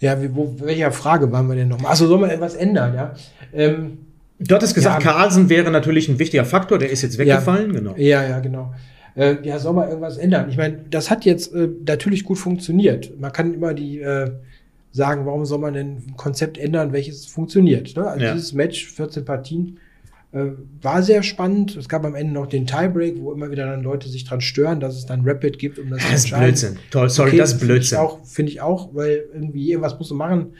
Ja, 0.00 0.22
wie, 0.22 0.32
wo, 0.34 0.54
welcher 0.60 0.92
Frage 0.92 1.30
waren 1.32 1.48
wir 1.48 1.56
denn 1.56 1.68
nochmal? 1.68 1.90
Achso, 1.92 2.06
soll 2.06 2.18
man 2.20 2.30
etwas 2.30 2.54
ändern, 2.54 2.94
ja? 2.94 3.14
Ähm, 3.52 3.98
Du 4.40 4.54
hattest 4.54 4.76
gesagt, 4.76 5.02
Ja. 5.04 5.10
Carlsen 5.12 5.48
wäre 5.48 5.68
natürlich 5.72 6.08
ein 6.08 6.20
wichtiger 6.20 6.44
Faktor. 6.44 6.78
Der 6.78 6.90
ist 6.90 7.02
jetzt 7.02 7.18
weggefallen. 7.18 7.72
Genau. 7.72 7.96
Ja, 7.96 8.22
ja, 8.22 8.38
genau. 8.38 8.72
Äh, 9.18 9.36
ja, 9.42 9.58
soll 9.58 9.72
man 9.74 9.88
irgendwas 9.88 10.16
ändern? 10.16 10.48
Ich 10.48 10.56
meine, 10.56 10.78
das 10.90 11.10
hat 11.10 11.24
jetzt 11.24 11.52
äh, 11.52 11.68
natürlich 11.86 12.22
gut 12.24 12.38
funktioniert. 12.38 13.18
Man 13.20 13.32
kann 13.32 13.52
immer 13.52 13.74
die 13.74 14.00
äh, 14.00 14.30
sagen, 14.92 15.26
warum 15.26 15.44
soll 15.44 15.58
man 15.58 15.74
denn 15.74 15.96
ein 16.06 16.14
Konzept 16.16 16.56
ändern, 16.56 16.92
welches 16.92 17.26
funktioniert. 17.26 17.96
Ne? 17.96 18.06
Also 18.06 18.24
Ja. 18.24 18.32
dieses 18.34 18.52
Match, 18.52 18.86
14 18.86 19.24
Partien, 19.24 19.78
äh, 20.32 20.44
war 20.82 21.02
sehr 21.02 21.22
spannend. 21.24 21.76
Es 21.76 21.88
gab 21.88 22.04
am 22.04 22.14
Ende 22.14 22.32
noch 22.32 22.46
den 22.46 22.66
Tiebreak, 22.66 23.16
wo 23.20 23.32
immer 23.32 23.50
wieder 23.50 23.66
dann 23.66 23.82
Leute 23.82 24.08
sich 24.08 24.24
dran 24.24 24.40
stören, 24.40 24.78
dass 24.78 24.96
es 24.96 25.04
dann 25.04 25.22
Rapid 25.28 25.58
gibt, 25.58 25.78
um 25.78 25.90
das 25.90 25.98
Das 26.02 26.06
ist 26.10 26.14
entscheiden. 26.24 26.44
Blödsinn. 26.44 26.76
Toll, 26.90 27.10
sorry, 27.10 27.28
Okay, 27.30 27.38
das 27.38 27.52
ist 27.54 27.58
Finde 27.60 27.74
ich 27.76 27.90
Blödsinn. 27.90 28.24
finde 28.24 28.52
ich 28.52 28.60
auch, 28.60 28.90
weil 28.94 29.24
irgendwie 29.34 29.70
irgendwas 29.70 29.98
musst 29.98 30.10
du 30.10 30.14
machen. 30.14 30.52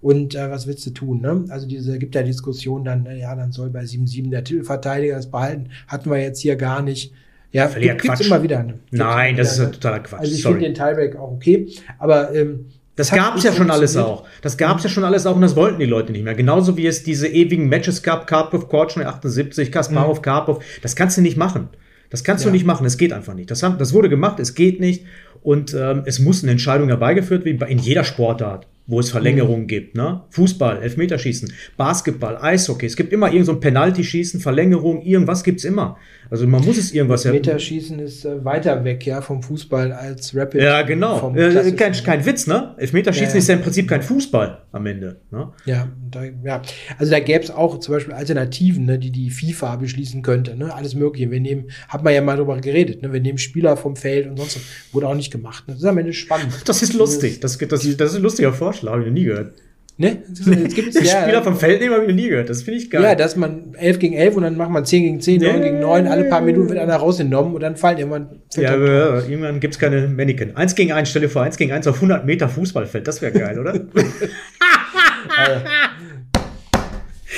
Und 0.00 0.34
äh, 0.36 0.48
was 0.50 0.66
willst 0.68 0.86
du 0.86 0.90
tun? 0.90 1.20
Ne? 1.22 1.44
Also 1.48 1.66
diese 1.66 1.98
gibt 1.98 2.14
ja 2.14 2.22
Diskussion 2.22 2.84
dann, 2.84 3.06
ja, 3.18 3.34
dann 3.34 3.50
soll 3.50 3.70
bei 3.70 3.82
7-7 3.82 4.30
der 4.30 4.44
Titelverteidiger 4.44 5.16
das 5.16 5.30
behalten. 5.30 5.70
Hatten 5.88 6.08
wir 6.10 6.18
jetzt 6.20 6.40
hier 6.40 6.54
gar 6.56 6.82
nicht. 6.82 7.12
Ja, 7.56 7.68
Völliger 7.68 7.92
gibt, 7.94 8.02
gibt's 8.02 8.18
Quatsch. 8.20 8.26
immer 8.28 8.42
wieder. 8.42 8.62
Ne? 8.62 8.72
Gibt's 8.74 8.86
Nein, 8.92 9.28
immer 9.34 9.38
das 9.38 9.52
ist 9.52 9.58
wieder, 9.58 9.66
ja 9.68 9.72
totaler 9.74 9.98
Quatsch. 10.00 10.20
Also 10.20 10.34
ich 10.34 10.42
finde 10.42 10.58
den 10.60 10.74
Tiebreak 10.74 11.16
auch 11.16 11.32
okay, 11.32 11.66
aber 11.98 12.34
ähm, 12.34 12.66
Das 12.96 13.10
hat 13.12 13.18
gab's 13.18 13.34
nicht 13.36 13.44
ja 13.44 13.52
schon 13.52 13.70
alles 13.70 13.96
auch. 13.96 14.24
Das 14.42 14.56
gab's 14.56 14.82
ja 14.84 14.88
schon 14.90 15.04
alles 15.04 15.26
auch 15.26 15.34
und 15.36 15.42
das 15.42 15.56
wollten 15.56 15.78
die 15.78 15.86
Leute 15.86 16.12
nicht 16.12 16.24
mehr. 16.24 16.34
Genauso 16.34 16.76
wie 16.76 16.86
es 16.86 17.02
diese 17.02 17.28
ewigen 17.28 17.68
Matches 17.68 18.02
gab, 18.02 18.26
Karpov, 18.26 18.68
Korchnoi 18.68 19.04
78, 19.06 19.70
Kasparov, 19.72 20.22
Karpov. 20.22 20.64
Das 20.82 20.96
kannst 20.96 21.16
du 21.16 21.22
nicht 21.22 21.36
machen. 21.36 21.68
Das 22.10 22.22
kannst 22.24 22.44
du 22.44 22.48
Mhm. 22.48 22.54
Ja. 22.54 22.58
nicht 22.58 22.66
machen. 22.66 22.86
Es 22.86 22.96
geht 22.98 23.12
einfach 23.12 23.34
nicht. 23.34 23.50
Das, 23.50 23.62
haben, 23.62 23.78
das 23.78 23.92
wurde 23.92 24.08
gemacht, 24.08 24.38
es 24.40 24.54
geht 24.54 24.78
nicht. 24.80 25.04
Und 25.42 25.74
ähm, 25.74 26.02
es 26.06 26.18
muss 26.18 26.42
eine 26.42 26.52
Entscheidung 26.52 26.88
herbeigeführt 26.88 27.44
werden, 27.44 27.60
in 27.68 27.78
jeder 27.78 28.02
Sportart, 28.04 28.66
wo 28.88 28.98
es 29.00 29.10
Verlängerungen 29.10 29.62
Mhm. 29.62 29.66
gibt. 29.68 29.94
Ne? 29.96 30.22
Fußball, 30.30 30.82
Elfmeterschießen, 30.82 31.52
Basketball, 31.76 32.36
Eishockey. 32.40 32.86
Es 32.86 32.96
gibt 32.96 33.12
immer 33.12 33.28
irgend 33.30 33.46
so 33.46 33.52
ein 33.52 33.60
Penalty-Schießen, 33.60 34.40
Verlängerung, 34.40 35.02
irgendwas 35.02 35.44
gibt's 35.44 35.64
immer. 35.64 35.98
Also 36.30 36.46
man 36.46 36.64
muss 36.64 36.76
es 36.78 36.92
irgendwas 36.92 37.24
her- 37.24 37.32
Meterschießen 37.32 37.98
ist 38.00 38.24
äh, 38.24 38.44
weiter 38.44 38.84
weg 38.84 39.06
ja 39.06 39.20
vom 39.22 39.42
Fußball 39.42 39.92
als 39.92 40.34
Rapid. 40.34 40.60
Ja, 40.60 40.82
genau. 40.82 41.32
Äh, 41.34 41.50
klassischen. 41.50 41.76
kein, 41.76 41.92
kein 41.92 42.26
Witz, 42.26 42.46
ne? 42.46 42.74
Elfmeterschießen 42.78 43.28
Ja, 43.28 43.32
ja. 43.34 43.38
ist 43.38 43.48
ja 43.48 43.54
im 43.54 43.62
Prinzip 43.62 43.88
kein 43.88 44.02
Fußball 44.02 44.62
am 44.72 44.86
Ende. 44.86 45.20
Ne? 45.30 45.52
Ja, 45.66 45.88
da, 46.10 46.24
ja. 46.44 46.62
Also 46.98 47.12
da 47.12 47.20
gäbe 47.20 47.44
es 47.44 47.50
auch 47.50 47.78
zum 47.80 47.94
Beispiel 47.94 48.14
Alternativen, 48.14 48.84
ne, 48.86 48.98
die 48.98 49.10
die 49.10 49.30
FIFA 49.30 49.76
beschließen 49.76 50.22
könnte. 50.22 50.56
Ne? 50.56 50.74
Alles 50.74 50.94
Mögliche. 50.94 51.30
Wir 51.30 51.40
nehmen, 51.40 51.70
hat 51.88 52.02
man 52.02 52.12
ja 52.14 52.20
mal 52.22 52.36
drüber 52.36 52.60
geredet, 52.60 53.02
ne? 53.02 53.12
wir 53.12 53.20
nehmen 53.20 53.38
Spieler 53.38 53.76
vom 53.76 53.96
Feld 53.96 54.26
und 54.26 54.36
sonst 54.36 54.56
was. 54.56 54.62
Wurde 54.92 55.08
auch 55.08 55.14
nicht 55.14 55.30
gemacht. 55.30 55.68
Ne? 55.68 55.74
Das 55.74 55.82
ist 55.82 55.88
am 55.88 55.98
Ende 55.98 56.12
spannend. 56.12 56.52
Das 56.64 56.82
ist 56.82 56.94
lustig. 56.94 57.40
Das, 57.40 57.56
das, 57.58 57.68
das 57.68 57.84
ist 57.84 58.16
ein 58.16 58.22
lustiger 58.22 58.52
Vorschlag, 58.52 58.92
habe 58.92 59.02
ich 59.02 59.06
noch 59.08 59.14
nie 59.14 59.24
gehört. 59.24 59.54
Ne? 59.98 60.22
Jetzt 60.28 60.74
gibt 60.74 60.94
es 60.94 60.94
ja, 61.10 61.22
Spieler 61.22 61.42
vom 61.42 61.56
Feld 61.56 61.80
nehmen 61.80 61.94
habe 61.94 62.04
ich 62.04 62.10
noch 62.10 62.16
nie 62.16 62.28
gehört. 62.28 62.50
Das 62.50 62.62
finde 62.62 62.80
ich 62.80 62.90
geil. 62.90 63.02
ja, 63.02 63.14
dass 63.14 63.34
man 63.34 63.74
11 63.74 63.98
gegen 63.98 64.14
11 64.14 64.36
und 64.36 64.42
dann 64.42 64.56
macht 64.56 64.70
man 64.70 64.84
10 64.84 65.02
gegen 65.02 65.20
10, 65.20 65.40
9 65.40 65.62
gegen 65.62 65.80
9, 65.80 66.06
alle 66.06 66.24
paar 66.24 66.42
Minuten 66.42 66.68
wird 66.68 66.78
einer 66.78 66.96
rausgenommen 66.96 67.54
und 67.54 67.62
dann 67.62 67.76
fallen 67.76 67.96
irgendwann. 67.98 68.42
ja, 68.56 68.74
aber 68.74 69.26
irgendwann 69.26 69.58
gibt 69.58 69.74
es 69.74 69.80
keine 69.80 70.06
Mannequin. 70.08 70.54
Eins 70.54 70.74
gegen 70.74 70.92
eins, 70.92 71.08
stelle 71.08 71.26
dir 71.26 71.32
vor, 71.32 71.42
eins 71.42 71.56
gegen 71.56 71.72
eins 71.72 71.86
auf 71.86 71.96
100 71.96 72.26
Meter 72.26 72.48
Fußballfeld. 72.48 73.08
Das 73.08 73.22
wäre 73.22 73.32
geil, 73.32 73.58
oder? 73.58 73.72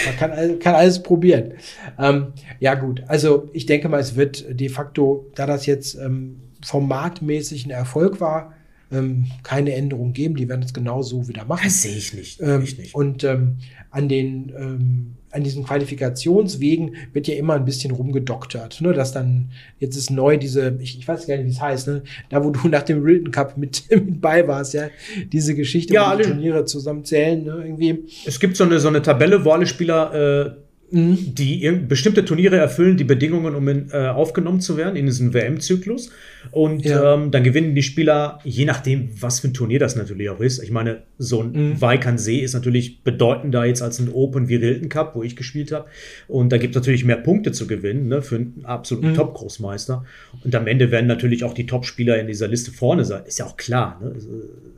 Man 0.07 0.17
kann, 0.17 0.59
kann 0.59 0.75
alles 0.75 1.03
probieren. 1.03 1.55
Ähm, 1.99 2.29
ja, 2.61 2.75
gut. 2.75 3.03
Also, 3.09 3.49
ich 3.53 3.67
denke 3.67 3.89
mal, 3.89 4.01
es 4.01 4.17
wird 4.17 4.45
de 4.49 4.69
facto, 4.69 5.31
da 5.35 5.47
das 5.47 5.67
jetzt 5.67 5.97
ähm, 5.97 6.41
formatmäßig 6.65 7.67
ein 7.67 7.71
Erfolg 7.71 8.21
war, 8.21 8.53
ähm, 8.91 9.27
keine 9.43 9.75
Änderung 9.75 10.13
geben. 10.13 10.37
Die 10.37 10.49
werden 10.49 10.63
es 10.63 10.73
genau 10.73 11.03
so 11.03 11.29
wieder 11.29 11.45
machen. 11.45 11.63
Das 11.65 11.83
sehe 11.83 11.97
ich 11.97 12.15
nicht. 12.15 12.41
Ähm, 12.41 12.63
ich 12.63 12.79
nicht. 12.79 12.95
Und 12.95 13.25
ähm, 13.25 13.57
an 13.91 14.09
den 14.09 14.53
ähm, 14.57 15.15
an 15.31 15.45
diesen 15.45 15.63
Qualifikationswegen 15.65 16.95
wird 17.13 17.29
ja 17.29 17.35
immer 17.35 17.55
ein 17.55 17.67
bisschen 17.67 17.91
rumgedoktert, 17.91 18.81
ne? 18.81 18.93
Dass 18.95 19.13
dann 19.13 19.51
jetzt 19.79 19.95
ist 19.97 20.11
neu 20.11 20.39
diese, 20.39 20.79
ich, 20.81 20.99
ich 20.99 21.07
weiß 21.07 21.27
gar 21.27 21.37
nicht, 21.37 21.45
wie 21.47 21.51
es 21.51 21.61
heißt, 21.61 21.87
ne? 21.89 22.03
Da 22.31 22.43
wo 22.43 22.51
du 22.51 22.67
nach 22.69 22.83
dem 22.83 23.05
Wilton 23.05 23.31
Cup 23.31 23.57
mit, 23.59 23.85
mit 23.91 24.21
bei 24.23 24.49
warst, 24.49 24.73
ja, 24.75 24.89
diese 25.31 25.55
Geschichte, 25.55 25.93
Ja, 25.93 26.13
wo 26.13 26.17
die 26.17 26.25
alle- 26.25 26.33
Turniere 26.35 26.65
zusammenzählen, 26.65 27.45
ne? 27.45 27.63
Irgendwie. 27.63 28.05
Es 28.25 28.41
gibt 28.41 28.57
so 28.57 28.65
eine, 28.65 28.79
so 28.81 28.89
eine 28.89 29.03
Tabelle, 29.03 29.45
wo 29.45 29.51
alle 29.51 29.67
Spieler 29.67 30.15
äh, 30.47 30.51
Mhm. 30.91 31.35
die 31.35 31.71
bestimmte 31.87 32.25
Turniere 32.25 32.57
erfüllen, 32.57 32.97
die 32.97 33.05
Bedingungen, 33.05 33.55
um 33.55 33.69
in, 33.69 33.91
äh, 33.93 34.07
aufgenommen 34.09 34.61
zu 34.61 34.77
werden 34.79 34.97
in 34.97 35.05
diesen 35.07 35.35
WM-Zyklus. 35.35 36.11
Und 36.51 36.85
Ja. 36.85 37.15
ähm, 37.15 37.31
dann 37.31 37.45
gewinnen 37.45 37.75
die 37.75 37.83
Spieler, 37.83 38.39
je 38.45 38.65
nachdem, 38.65 39.11
was 39.21 39.41
für 39.41 39.49
ein 39.49 39.55
Turnier 39.55 39.79
das 39.81 39.97
natürlich 39.97 40.31
auch 40.31 40.41
ist. 40.41 40.63
Ich 40.63 40.71
meine, 40.71 41.03
so 41.19 41.43
ein 41.43 41.53
Mhm. 41.53 41.81
Weikernsee 41.83 42.39
ist 42.39 42.55
natürlich 42.55 43.03
bedeutender 43.03 43.65
jetzt 43.67 43.83
als 43.83 43.99
ein 43.99 44.09
Open 44.11 44.49
wie 44.49 44.55
Rilton 44.57 44.89
Cup, 44.89 45.15
wo 45.15 45.23
ich 45.23 45.37
gespielt 45.37 45.73
habe. 45.73 45.87
Und 46.27 46.53
da 46.53 46.57
gibt 46.59 46.75
es 46.75 46.81
natürlich 46.81 47.05
mehr 47.05 47.17
Punkte 47.19 47.53
zu 47.53 47.67
gewinnen 47.67 48.09
ne, 48.09 48.23
für 48.23 48.37
einen 48.37 48.61
absoluten 48.65 49.11
Mhm. 49.11 49.15
Top-Großmeister. 49.15 50.05
Und 50.43 50.55
am 50.55 50.67
Ende 50.67 50.91
werden 50.91 51.07
natürlich 51.07 51.45
auch 51.45 51.53
die 51.55 51.67
Top-Spieler 51.67 52.19
in 52.19 52.29
dieser 52.29 52.49
Liste 52.49 52.71
vorne 52.71 53.05
sein. 53.05 53.23
Ist 53.27 53.39
ja 53.41 53.45
auch 53.47 53.57
klar. 53.59 54.01
Ne? 54.03 54.13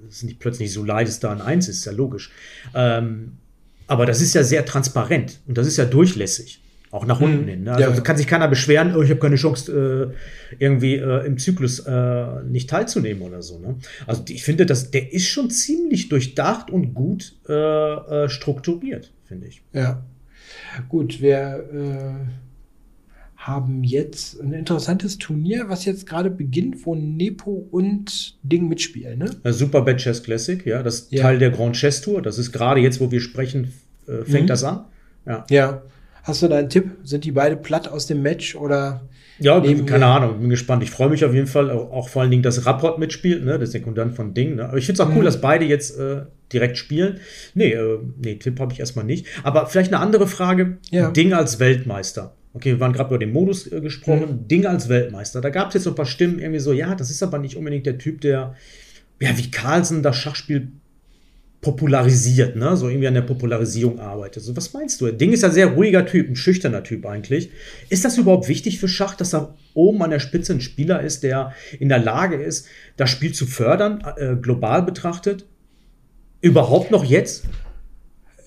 Es 0.08 0.16
ist 0.16 0.24
nicht 0.24 0.40
plötzlich 0.40 0.72
so 0.72 0.84
leid, 0.84 1.06
dass 1.06 1.20
da 1.20 1.30
ein 1.30 1.40
Eins 1.40 1.68
ist, 1.68 1.76
ist 1.76 1.84
ja 1.84 1.92
logisch. 1.92 2.30
Ähm, 2.74 3.32
aber 3.90 4.06
das 4.06 4.20
ist 4.20 4.34
ja 4.34 4.42
sehr 4.44 4.64
transparent 4.64 5.40
und 5.46 5.58
das 5.58 5.66
ist 5.66 5.76
ja 5.76 5.84
durchlässig. 5.84 6.60
Auch 6.92 7.06
nach 7.06 7.20
unten 7.20 7.42
Mhm. 7.42 7.48
hin. 7.48 7.62
Ne? 7.64 7.72
Also 7.72 7.90
Ja. 7.90 7.94
da 7.96 8.00
kann 8.02 8.16
sich 8.16 8.26
keiner 8.26 8.48
beschweren, 8.48 8.96
oh, 8.96 9.02
ich 9.02 9.10
habe 9.10 9.20
keine 9.20 9.36
Chance, 9.36 10.12
äh, 10.50 10.54
irgendwie 10.58 10.96
äh, 10.96 11.24
im 11.26 11.38
Zyklus 11.38 11.78
äh, 11.80 12.42
nicht 12.44 12.68
teilzunehmen 12.68 13.22
oder 13.22 13.42
so. 13.42 13.58
Ne? 13.60 13.76
Also 14.08 14.24
ich 14.28 14.42
finde, 14.42 14.66
dass 14.66 14.90
der 14.90 15.12
ist 15.12 15.26
schon 15.28 15.50
ziemlich 15.50 16.08
durchdacht 16.08 16.70
und 16.70 16.94
gut 16.94 17.34
äh, 17.48 17.52
äh, 17.52 18.28
strukturiert, 18.28 19.12
finde 19.28 19.46
ich. 19.46 19.62
Ja. 19.72 20.04
Gut, 20.88 21.20
wir 21.20 21.64
äh, 21.72 22.26
haben 23.46 23.84
jetzt 23.84 24.38
ein 24.40 24.52
interessantes 24.52 25.16
Turnier, 25.16 25.64
was 25.68 25.86
jetzt 25.86 26.06
gerade 26.06 26.30
beginnt, 26.30 26.84
wo 26.84 26.94
Nepo 26.94 27.66
und 27.70 28.36
Ding 28.42 28.68
mitspielen, 28.68 29.18
ne? 29.18 29.52
Super 29.52 29.80
Bad 29.80 29.96
Chess 29.96 30.22
Classic, 30.22 30.64
ja, 30.66 30.82
das 30.82 31.00
ist 31.00 31.12
Ja. 31.12 31.22
Teil 31.22 31.38
der 31.38 31.50
Grand 31.50 31.74
Chess 31.74 32.02
Tour. 32.02 32.20
Das 32.20 32.36
ist 32.38 32.52
gerade 32.52 32.80
jetzt, 32.80 33.00
wo 33.00 33.10
wir 33.10 33.20
sprechen, 33.20 33.72
äh, 34.06 34.24
fängt 34.24 34.44
Mhm. 34.44 34.48
das 34.48 34.64
an. 34.64 34.84
Ja. 35.26 35.46
Ja. 35.48 35.82
Hast 36.22 36.42
du 36.42 36.48
da 36.48 36.58
einen 36.58 36.68
Tipp? 36.68 36.90
Sind 37.02 37.24
die 37.24 37.32
beide 37.32 37.56
platt 37.56 37.88
aus 37.88 38.06
dem 38.06 38.20
Match 38.20 38.54
oder? 38.54 39.08
Ja, 39.38 39.58
keine 39.58 39.82
mir. 39.84 40.06
Ahnung, 40.06 40.38
bin 40.40 40.50
gespannt. 40.50 40.82
Ich 40.82 40.90
freue 40.90 41.08
mich 41.08 41.24
auf 41.24 41.32
jeden 41.32 41.46
Fall, 41.46 41.70
auch, 41.70 41.90
auch 41.92 42.08
vor 42.10 42.20
allen 42.20 42.30
Dingen, 42.30 42.42
dass 42.42 42.66
Rapport 42.66 42.98
mitspielt, 42.98 43.42
ne, 43.42 43.56
der 43.58 43.66
Sekundant 43.66 44.14
von 44.14 44.34
Ding. 44.34 44.56
Ne? 44.56 44.68
Aber 44.68 44.76
ich 44.76 44.84
finde 44.84 45.02
es 45.02 45.08
auch 45.08 45.12
cool, 45.14 45.22
Mhm. 45.22 45.24
dass 45.24 45.40
beide 45.40 45.64
jetzt 45.64 45.98
äh, 45.98 46.24
direkt 46.52 46.76
spielen. 46.76 47.20
Nee, 47.54 47.72
äh, 47.72 48.00
nee, 48.22 48.34
Tipp 48.34 48.60
habe 48.60 48.74
ich 48.74 48.80
erstmal 48.80 49.06
nicht. 49.06 49.24
Aber 49.44 49.64
vielleicht 49.66 49.94
eine 49.94 50.02
andere 50.02 50.26
Frage. 50.26 50.76
Ja. 50.90 51.10
Ding 51.10 51.32
als 51.32 51.58
Weltmeister. 51.58 52.34
Okay, 52.52 52.70
wir 52.70 52.80
waren 52.80 52.92
gerade 52.92 53.10
über 53.10 53.18
den 53.18 53.32
Modus 53.32 53.70
äh, 53.70 53.80
gesprochen. 53.80 54.48
Ding 54.48 54.66
als 54.66 54.88
Weltmeister. 54.88 55.40
Da 55.40 55.50
gab 55.50 55.68
es 55.68 55.74
jetzt 55.74 55.84
so 55.84 55.90
ein 55.90 55.96
paar 55.96 56.06
Stimmen 56.06 56.38
irgendwie 56.38 56.60
so, 56.60 56.72
ja, 56.72 56.94
das 56.94 57.10
ist 57.10 57.22
aber 57.22 57.38
nicht 57.38 57.56
unbedingt 57.56 57.86
der 57.86 57.98
Typ, 57.98 58.20
der, 58.20 58.54
ja, 59.20 59.38
wie 59.38 59.50
Carlsen 59.50 60.02
das 60.02 60.16
Schachspiel 60.16 60.72
popularisiert, 61.60 62.56
ne? 62.56 62.76
So 62.76 62.88
irgendwie 62.88 63.06
an 63.06 63.14
der 63.14 63.20
Popularisierung 63.20 64.00
arbeitet. 64.00 64.42
So, 64.42 64.56
was 64.56 64.72
meinst 64.72 65.00
du? 65.00 65.12
Ding 65.12 65.32
ist 65.32 65.42
ja 65.42 65.48
ein 65.48 65.54
sehr 65.54 65.66
ruhiger 65.66 66.06
Typ, 66.06 66.30
ein 66.30 66.36
schüchterner 66.36 66.82
Typ 66.82 67.04
eigentlich. 67.04 67.50
Ist 67.90 68.04
das 68.04 68.16
überhaupt 68.16 68.48
wichtig 68.48 68.80
für 68.80 68.88
Schach, 68.88 69.14
dass 69.14 69.30
da 69.30 69.54
oben 69.74 70.02
an 70.02 70.10
der 70.10 70.20
Spitze 70.20 70.54
ein 70.54 70.62
Spieler 70.62 71.02
ist, 71.02 71.22
der 71.22 71.52
in 71.78 71.90
der 71.90 71.98
Lage 71.98 72.36
ist, 72.36 72.66
das 72.96 73.10
Spiel 73.10 73.32
zu 73.32 73.46
fördern, 73.46 74.02
äh, 74.16 74.36
global 74.36 74.82
betrachtet? 74.82 75.44
Überhaupt 76.40 76.90
noch 76.90 77.04
jetzt? 77.04 77.44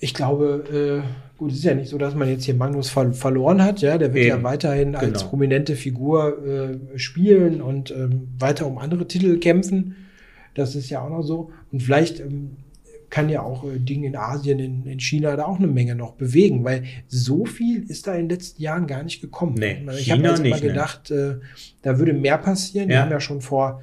Ich 0.00 0.12
glaube, 0.12 1.04
äh, 1.04 1.23
gut, 1.36 1.50
es 1.50 1.58
ist 1.58 1.64
ja 1.64 1.74
nicht 1.74 1.88
so, 1.88 1.98
dass 1.98 2.14
man 2.14 2.28
jetzt 2.28 2.44
hier 2.44 2.54
Magnus 2.54 2.90
ver 2.90 3.12
verloren 3.12 3.62
hat, 3.62 3.80
ja. 3.80 3.98
Der 3.98 4.14
wird 4.14 4.26
ja 4.26 4.34
Eben. 4.34 4.44
weiterhin 4.44 4.94
als 4.94 5.20
Genau. 5.20 5.30
prominente 5.30 5.76
Figur 5.76 6.44
äh, 6.46 6.98
spielen 6.98 7.60
und 7.60 7.90
ähm, 7.90 8.28
weiter 8.38 8.66
um 8.66 8.78
andere 8.78 9.06
Titel 9.06 9.38
kämpfen. 9.38 9.96
Das 10.54 10.74
ist 10.74 10.90
ja 10.90 11.02
auch 11.02 11.10
noch 11.10 11.22
so. 11.22 11.50
Und 11.72 11.82
vielleicht 11.82 12.20
ähm, 12.20 12.56
kann 13.10 13.28
ja 13.28 13.42
auch 13.42 13.64
äh, 13.64 13.78
Dinge 13.78 14.06
in 14.06 14.16
Asien, 14.16 14.58
in, 14.58 14.86
in, 14.86 15.00
China 15.00 15.36
da 15.36 15.44
auch 15.44 15.58
eine 15.58 15.66
Menge 15.66 15.94
noch 15.94 16.14
bewegen, 16.14 16.64
weil 16.64 16.84
so 17.06 17.44
viel 17.44 17.84
ist 17.88 18.06
da 18.06 18.14
in 18.14 18.22
den 18.22 18.30
letzten 18.30 18.62
Jahren 18.62 18.86
gar 18.86 19.02
nicht 19.02 19.20
gekommen. 19.20 19.54
Nee, 19.56 19.86
ich 19.98 20.10
habe 20.10 20.22
jetzt 20.22 20.44
immer 20.44 20.60
gedacht, 20.60 21.10
äh, 21.10 21.36
da 21.82 21.98
würde 21.98 22.12
mehr 22.12 22.38
passieren. 22.38 22.88
Ja. 22.88 22.96
Wir 22.96 23.02
haben 23.02 23.10
ja 23.10 23.20
schon 23.20 23.40
vor 23.40 23.82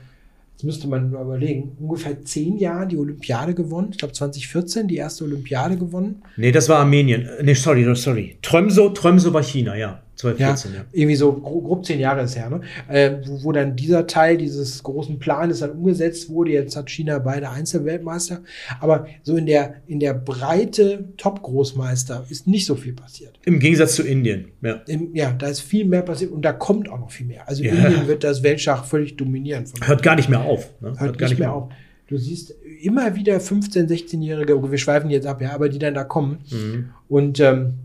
jetzt 0.62 0.66
müsste 0.66 0.88
man 0.88 1.10
nur 1.10 1.22
überlegen, 1.22 1.76
ungefähr 1.80 2.22
zehn 2.24 2.58
Jahren 2.58 2.88
die 2.88 2.98
Olympiade 2.98 3.56
gewonnen. 3.56 3.88
Ich 3.92 3.98
glaube 3.98 4.14
2014 4.14 4.88
die 4.88 4.98
erste 4.98 5.24
Olympiade 5.24 5.76
gewonnen. 5.76 6.22
Nee, 6.38 6.52
das 6.52 6.70
war 6.70 6.78
Armenien. 6.78 7.28
Nee, 7.42 7.56
sorry, 7.56 7.96
sorry. 7.96 8.38
Tromso, 8.44 8.90
Tromso 8.90 9.34
war 9.34 9.42
China, 9.42 9.76
ja. 9.76 10.04
2014, 10.22 10.72
ja, 10.72 10.78
ja. 10.80 10.86
Irgendwie 10.92 11.16
so 11.16 11.34
grob, 11.34 11.66
grob 11.66 11.86
zehn 11.86 12.00
Jahre 12.00 12.22
ist 12.22 12.36
her, 12.36 12.50
ne? 12.50 12.62
Äh, 12.88 13.18
wo, 13.26 13.44
wo 13.44 13.52
dann 13.52 13.76
dieser 13.76 14.08
Teil 14.08 14.38
dieses 14.38 14.84
großen 14.84 15.20
Planes 15.20 15.60
dann 15.60 15.72
umgesetzt 15.72 16.30
wurde. 16.30 16.52
Jetzt 16.52 16.76
hat 16.76 16.90
China 16.90 17.20
beide 17.20 17.50
Einzelweltmeister. 17.50 18.42
Aber 18.80 19.08
so 19.24 19.36
in 19.36 19.46
der, 19.46 19.76
in 19.88 20.00
der 20.00 20.14
Breite 20.14 21.10
Top-Großmeister 21.18 22.26
ist 22.30 22.48
nicht 22.48 22.66
so 22.66 22.76
viel 22.76 22.94
passiert. 22.94 23.40
Im 23.46 23.60
Gegensatz 23.60 23.96
zu 23.96 24.04
Indien, 24.04 24.52
ja. 24.62 24.82
Im, 24.88 25.16
ja, 25.16 25.32
da 25.32 25.48
ist 25.48 25.62
viel 25.62 25.86
mehr 25.86 26.04
passiert 26.04 26.32
und 26.32 26.44
da 26.44 26.54
kommt 26.54 26.90
auch 26.90 27.00
noch 27.00 27.12
viel 27.12 27.26
mehr. 27.26 27.48
Also 27.48 27.64
Ja. 27.64 27.74
Indien 27.74 28.08
wird 28.08 28.24
das 28.24 28.44
Weltschach 28.44 28.86
völlig 28.86 29.18
dominieren. 29.18 29.66
Von 29.66 29.88
Hört 29.88 30.04
gar 30.04 30.16
nicht 30.16 30.30
mehr 30.30 30.42
auf. 30.42 30.70
Ne? 30.82 30.94
hört 30.98 31.20
nicht 31.20 31.40
mehr 31.40 31.54
auf. 31.54 31.70
Du 32.08 32.18
siehst 32.18 32.54
immer 32.82 33.16
wieder 33.16 33.38
15-, 33.38 33.88
16-Jährige, 33.88 34.70
wir 34.70 34.78
schweifen 34.78 35.10
jetzt 35.10 35.26
ab, 35.26 35.42
ja, 35.42 35.54
aber 35.54 35.70
die 35.70 35.80
dann 35.80 35.94
da 35.94 36.04
kommen. 36.04 36.40
Mhm. 36.52 36.90
Und 37.08 37.40
ähm, 37.40 37.76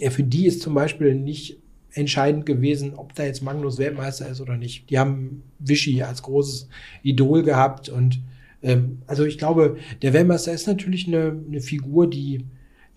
ja, 0.00 0.10
für 0.10 0.22
die 0.22 0.46
ist 0.46 0.62
zum 0.62 0.74
Beispiel 0.74 1.14
nicht 1.14 1.58
entscheidend 1.92 2.46
gewesen, 2.46 2.94
ob 2.94 3.14
da 3.14 3.24
jetzt 3.24 3.42
Magnus 3.42 3.78
Weltmeister 3.78 4.28
ist 4.28 4.40
oder 4.40 4.56
nicht. 4.56 4.88
Die 4.90 4.98
haben 4.98 5.42
Vichy 5.58 6.02
als 6.02 6.22
großes 6.22 6.68
Idol 7.02 7.42
gehabt 7.42 7.88
und 7.88 8.20
ähm, 8.62 8.98
also 9.06 9.24
ich 9.24 9.38
glaube, 9.38 9.76
der 10.02 10.12
Weltmeister 10.12 10.52
ist 10.52 10.66
natürlich 10.66 11.06
eine, 11.08 11.36
eine 11.48 11.60
Figur, 11.60 12.08
die, 12.08 12.44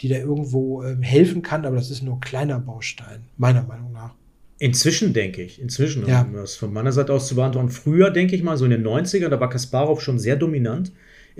die 0.01 0.09
da 0.09 0.17
irgendwo 0.17 0.83
ähm, 0.83 1.01
helfen 1.01 1.41
kann, 1.41 1.65
aber 1.65 1.75
das 1.77 1.89
ist 1.91 2.01
nur 2.03 2.15
ein 2.15 2.19
kleiner 2.21 2.59
Baustein, 2.59 3.23
meiner 3.37 3.63
Meinung 3.63 3.91
nach. 3.91 4.13
Inzwischen 4.59 5.13
denke 5.13 5.41
ich, 5.41 5.59
inzwischen, 5.59 6.05
Ja. 6.07 6.21
um 6.21 6.33
das 6.33 6.55
von 6.55 6.71
meiner 6.71 6.91
Seite 6.91 7.13
aus 7.13 7.27
zu 7.27 7.35
beantworten. 7.35 7.69
Früher 7.69 8.11
denke 8.11 8.35
ich 8.35 8.43
mal, 8.43 8.57
so 8.57 8.65
in 8.65 8.71
den 8.71 8.83
90ern, 8.85 9.29
da 9.29 9.39
war 9.39 9.49
Kasparov 9.49 10.01
schon 10.01 10.19
sehr 10.19 10.35
dominant 10.35 10.91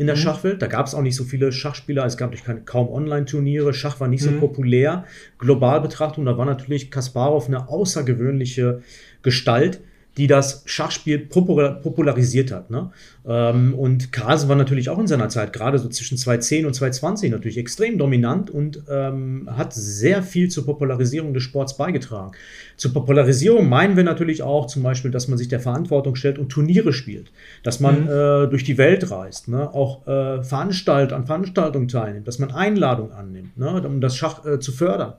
in 0.01 0.07
der 0.07 0.15
Mhm. 0.15 0.19
Schachwelt. 0.21 0.61
Da 0.63 0.65
gab 0.67 0.87
es 0.87 0.95
auch 0.95 1.03
nicht 1.03 1.15
so 1.15 1.23
viele 1.23 1.51
Schachspieler, 1.51 2.03
es 2.07 2.17
gab 2.17 2.33
keine, 2.43 2.61
kaum 2.61 2.89
Online-Turniere, 2.89 3.71
Schach 3.71 3.99
war 3.99 4.07
nicht 4.07 4.23
so 4.23 4.31
Mhm. 4.31 4.39
populär. 4.39 5.05
Global 5.37 5.79
betrachtet, 5.79 6.17
und 6.17 6.25
da 6.25 6.39
war 6.39 6.45
natürlich 6.47 6.89
Kasparov 6.89 7.47
eine 7.47 7.69
außergewöhnliche 7.69 8.81
Gestalt, 9.21 9.81
die 10.17 10.27
das 10.27 10.63
Schachspiel 10.65 11.19
popular, 11.19 11.75
popularisiert 11.75 12.51
hat. 12.51 12.69
Ne? 12.69 12.91
Ähm, 13.25 13.73
und 13.73 14.11
Carlsen 14.11 14.49
war 14.49 14.57
natürlich 14.57 14.89
auch 14.89 14.99
in 14.99 15.07
seiner 15.07 15.29
Zeit, 15.29 15.53
gerade 15.53 15.79
so 15.79 15.87
zwischen 15.87 16.17
2010 16.17 16.65
und 16.65 16.73
2020, 16.73 17.31
natürlich 17.31 17.57
extrem 17.57 17.97
dominant 17.97 18.49
und 18.49 18.83
ähm, 18.89 19.49
hat 19.55 19.73
sehr 19.73 20.21
viel 20.21 20.49
zur 20.49 20.65
Popularisierung 20.65 21.33
des 21.33 21.43
Sports 21.43 21.77
beigetragen. 21.77 22.31
Zur 22.75 22.93
Popularisierung 22.93 23.69
meinen 23.69 23.95
wir 23.95 24.03
natürlich 24.03 24.43
auch 24.43 24.67
zum 24.67 24.83
Beispiel, 24.83 25.11
dass 25.11 25.29
man 25.29 25.37
sich 25.37 25.47
der 25.47 25.61
Verantwortung 25.61 26.15
stellt 26.15 26.39
und 26.39 26.49
Turniere 26.49 26.91
spielt, 26.91 27.31
dass 27.63 27.79
man 27.79 28.01
Mhm. 28.01 28.07
äh, 28.09 28.47
durch 28.47 28.63
die 28.63 28.77
Welt 28.77 29.11
reist, 29.11 29.47
ne? 29.47 29.73
auch 29.73 30.07
äh, 30.07 30.43
Veranstalt 30.43 31.13
an 31.13 31.25
Veranstaltungen 31.25 31.87
teilnimmt, 31.87 32.27
dass 32.27 32.39
man 32.39 32.51
Einladungen 32.51 33.13
annimmt, 33.13 33.57
ne? 33.57 33.81
um 33.85 34.01
das 34.01 34.17
Schach 34.17 34.45
äh, 34.45 34.59
zu 34.59 34.71
fördern. 34.71 35.13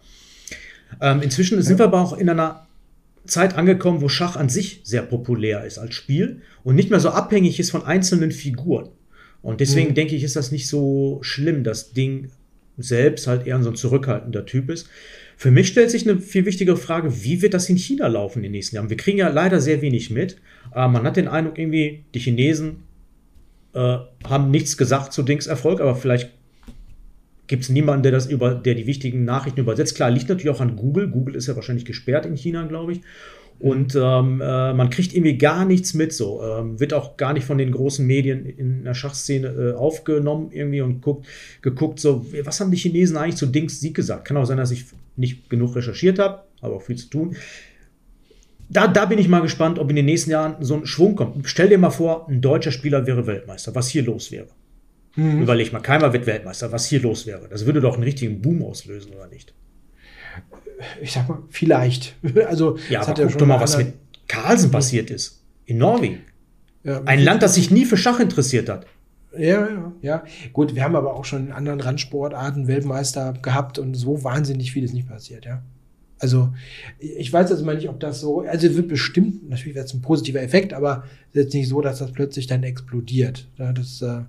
Ähm, 1.00 1.22
inzwischen 1.22 1.62
sind 1.62 1.78
wir 1.78 1.86
aber 1.86 2.00
auch 2.00 2.16
in 2.16 2.28
einer 2.28 2.66
Zeit 3.24 3.54
angekommen, 3.56 4.00
wo 4.00 4.08
Schach 4.08 4.36
an 4.36 4.48
sich 4.48 4.80
sehr 4.84 5.02
populär 5.02 5.64
ist 5.64 5.78
als 5.78 5.94
Spiel 5.94 6.42
und 6.64 6.74
nicht 6.74 6.90
mehr 6.90 7.00
so 7.00 7.10
abhängig 7.10 7.60
ist 7.60 7.70
von 7.70 7.84
einzelnen 7.84 8.32
Figuren. 8.32 8.88
Und 9.42 9.60
deswegen 9.60 9.90
Mhm. 9.90 9.94
denke 9.94 10.14
ich, 10.16 10.22
ist 10.24 10.36
das 10.36 10.52
nicht 10.52 10.68
so 10.68 11.18
schlimm, 11.22 11.64
dass 11.64 11.92
Ding 11.92 12.30
selbst 12.78 13.26
halt 13.26 13.46
eher 13.46 13.62
so 13.62 13.70
ein 13.70 13.76
zurückhaltender 13.76 14.46
Typ 14.46 14.70
ist. 14.70 14.88
Für 15.36 15.50
mich 15.50 15.68
stellt 15.68 15.90
sich 15.90 16.08
eine 16.08 16.20
viel 16.20 16.46
wichtigere 16.46 16.76
Frage, 16.76 17.22
wie 17.24 17.42
wird 17.42 17.54
das 17.54 17.68
in 17.68 17.76
China 17.76 18.06
laufen 18.06 18.38
in 18.38 18.44
den 18.44 18.52
nächsten 18.52 18.76
Jahren? 18.76 18.90
Wir 18.90 18.96
kriegen 18.96 19.18
ja 19.18 19.28
leider 19.28 19.60
sehr 19.60 19.82
wenig 19.82 20.10
mit. 20.10 20.36
Äh, 20.74 20.88
man 20.88 21.02
hat 21.04 21.16
den 21.16 21.28
Eindruck, 21.28 21.58
irgendwie, 21.58 22.04
die 22.14 22.20
Chinesen 22.20 22.84
äh, 23.74 23.98
haben 24.24 24.50
nichts 24.50 24.76
gesagt 24.76 25.12
zu 25.12 25.22
Dings 25.22 25.46
Erfolg, 25.46 25.80
aber 25.80 25.96
vielleicht 25.96 26.30
gibt 27.46 27.64
es 27.64 27.68
niemanden, 27.68 28.02
der 28.02 28.12
das 28.12 28.26
über, 28.26 28.54
der 28.54 28.74
die 28.74 28.86
wichtigen 28.86 29.24
Nachrichten 29.24 29.60
übersetzt. 29.60 29.94
Klar, 29.94 30.10
liegt 30.10 30.28
natürlich 30.28 30.50
auch 30.50 30.60
an 30.60 30.76
Google. 30.76 31.08
Google 31.08 31.34
ist 31.34 31.48
ja 31.48 31.56
wahrscheinlich 31.56 31.84
gesperrt 31.84 32.26
in 32.26 32.36
China, 32.36 32.64
glaube 32.66 32.92
ich. 32.92 33.00
Und 33.58 33.94
ähm, 33.94 34.40
äh, 34.40 34.72
man 34.72 34.90
kriegt 34.90 35.14
irgendwie 35.14 35.38
gar 35.38 35.64
nichts 35.64 35.94
mit, 35.94 36.12
so 36.12 36.42
ähm, 36.42 36.80
wird 36.80 36.92
auch 36.92 37.16
gar 37.16 37.32
nicht 37.32 37.44
von 37.44 37.58
den 37.58 37.70
großen 37.70 38.04
Medien 38.04 38.44
in 38.44 38.82
der 38.82 38.94
Schachszene 38.94 39.46
äh, 39.46 39.72
aufgenommen 39.74 40.50
irgendwie 40.50 40.80
und 40.80 41.00
guckt, 41.00 41.26
geguckt, 41.60 42.00
so 42.00 42.26
was 42.42 42.58
haben 42.58 42.72
die 42.72 42.76
Chinesen 42.76 43.16
eigentlich 43.16 43.36
zu 43.36 43.46
Dings 43.46 43.80
Sieg 43.80 43.94
gesagt? 43.94 44.24
Kann 44.24 44.36
auch 44.36 44.46
sein, 44.46 44.56
dass 44.56 44.72
ich 44.72 44.86
nicht 45.16 45.48
genug 45.48 45.76
recherchiert 45.76 46.18
habe, 46.18 46.42
aber 46.60 46.74
auch 46.74 46.82
viel 46.82 46.96
zu 46.96 47.08
tun. 47.08 47.36
Da, 48.68 48.88
da 48.88 49.04
bin 49.04 49.18
ich 49.18 49.28
mal 49.28 49.42
gespannt, 49.42 49.78
ob 49.78 49.90
in 49.90 49.96
den 49.96 50.06
nächsten 50.06 50.30
Jahren 50.30 50.56
so 50.60 50.74
ein 50.74 50.86
Schwung 50.86 51.14
kommt. 51.14 51.46
Stell 51.46 51.68
dir 51.68 51.78
mal 51.78 51.90
vor, 51.90 52.28
ein 52.28 52.40
deutscher 52.40 52.72
Spieler 52.72 53.06
wäre 53.06 53.26
Weltmeister, 53.26 53.74
was 53.76 53.88
hier 53.88 54.02
los 54.02 54.32
wäre. 54.32 54.48
Mhm. 55.16 55.42
Überleg 55.42 55.72
mal, 55.72 55.80
Keimer 55.80 56.12
wird 56.12 56.26
Weltmeister, 56.26 56.72
was 56.72 56.86
hier 56.86 57.00
los 57.00 57.26
wäre. 57.26 57.48
Das 57.48 57.66
würde 57.66 57.80
doch 57.80 57.94
einen 57.94 58.02
richtigen 58.02 58.40
Boom 58.40 58.62
auslösen, 58.62 59.12
oder 59.12 59.26
nicht? 59.28 59.54
Ich 61.00 61.12
sag 61.12 61.28
mal, 61.28 61.42
vielleicht. 61.50 62.16
Also, 62.46 62.78
Ja, 62.88 63.02
aber 63.02 63.10
ja 63.10 63.24
guck 63.24 63.30
schon 63.32 63.38
doch 63.40 63.46
mal, 63.46 63.60
was 63.60 63.76
mit 63.76 63.94
Carlsen 64.28 64.70
passiert 64.70 65.10
ist. 65.10 65.42
In 65.66 65.78
Norwegen. 65.78 66.20
Ja, 66.84 67.02
Ein 67.04 67.20
Land, 67.22 67.42
das 67.42 67.54
sich 67.54 67.70
nie 67.70 67.84
für 67.84 67.96
Schach 67.96 68.18
interessiert 68.20 68.68
hat. 68.68 68.86
Ja, 69.36 69.68
ja, 69.68 69.92
ja. 70.02 70.24
Gut, 70.52 70.74
wir 70.74 70.82
haben 70.82 70.96
aber 70.96 71.14
auch 71.14 71.24
schon 71.24 71.46
in 71.46 71.52
anderen 71.52 71.80
Randsportarten 71.80 72.66
Weltmeister 72.66 73.34
gehabt 73.40 73.78
und 73.78 73.94
so 73.94 74.24
wahnsinnig 74.24 74.72
viel 74.72 74.84
ist 74.84 74.92
nicht 74.92 75.08
passiert, 75.08 75.44
ja. 75.46 75.62
Also, 76.18 76.52
ich 77.00 77.32
weiß 77.32 77.50
jetzt 77.50 77.64
mal 77.64 77.74
nicht, 77.74 77.88
ob 77.88 77.98
das 77.98 78.20
so, 78.20 78.42
also 78.42 78.66
es 78.66 78.76
wird 78.76 78.88
bestimmt, 78.88 79.48
natürlich 79.48 79.74
wäre 79.74 79.86
es 79.86 79.92
ein 79.92 80.02
positiver 80.02 80.40
Effekt, 80.40 80.72
aber 80.72 81.04
es 81.30 81.36
ist 81.36 81.44
jetzt 81.44 81.54
nicht 81.54 81.68
so, 81.68 81.80
dass 81.80 81.98
das 81.98 82.12
plötzlich 82.12 82.46
dann 82.46 82.62
explodiert. 82.62 83.48
Ja, 83.58 83.72
das 83.72 84.02
äh, 84.02 84.20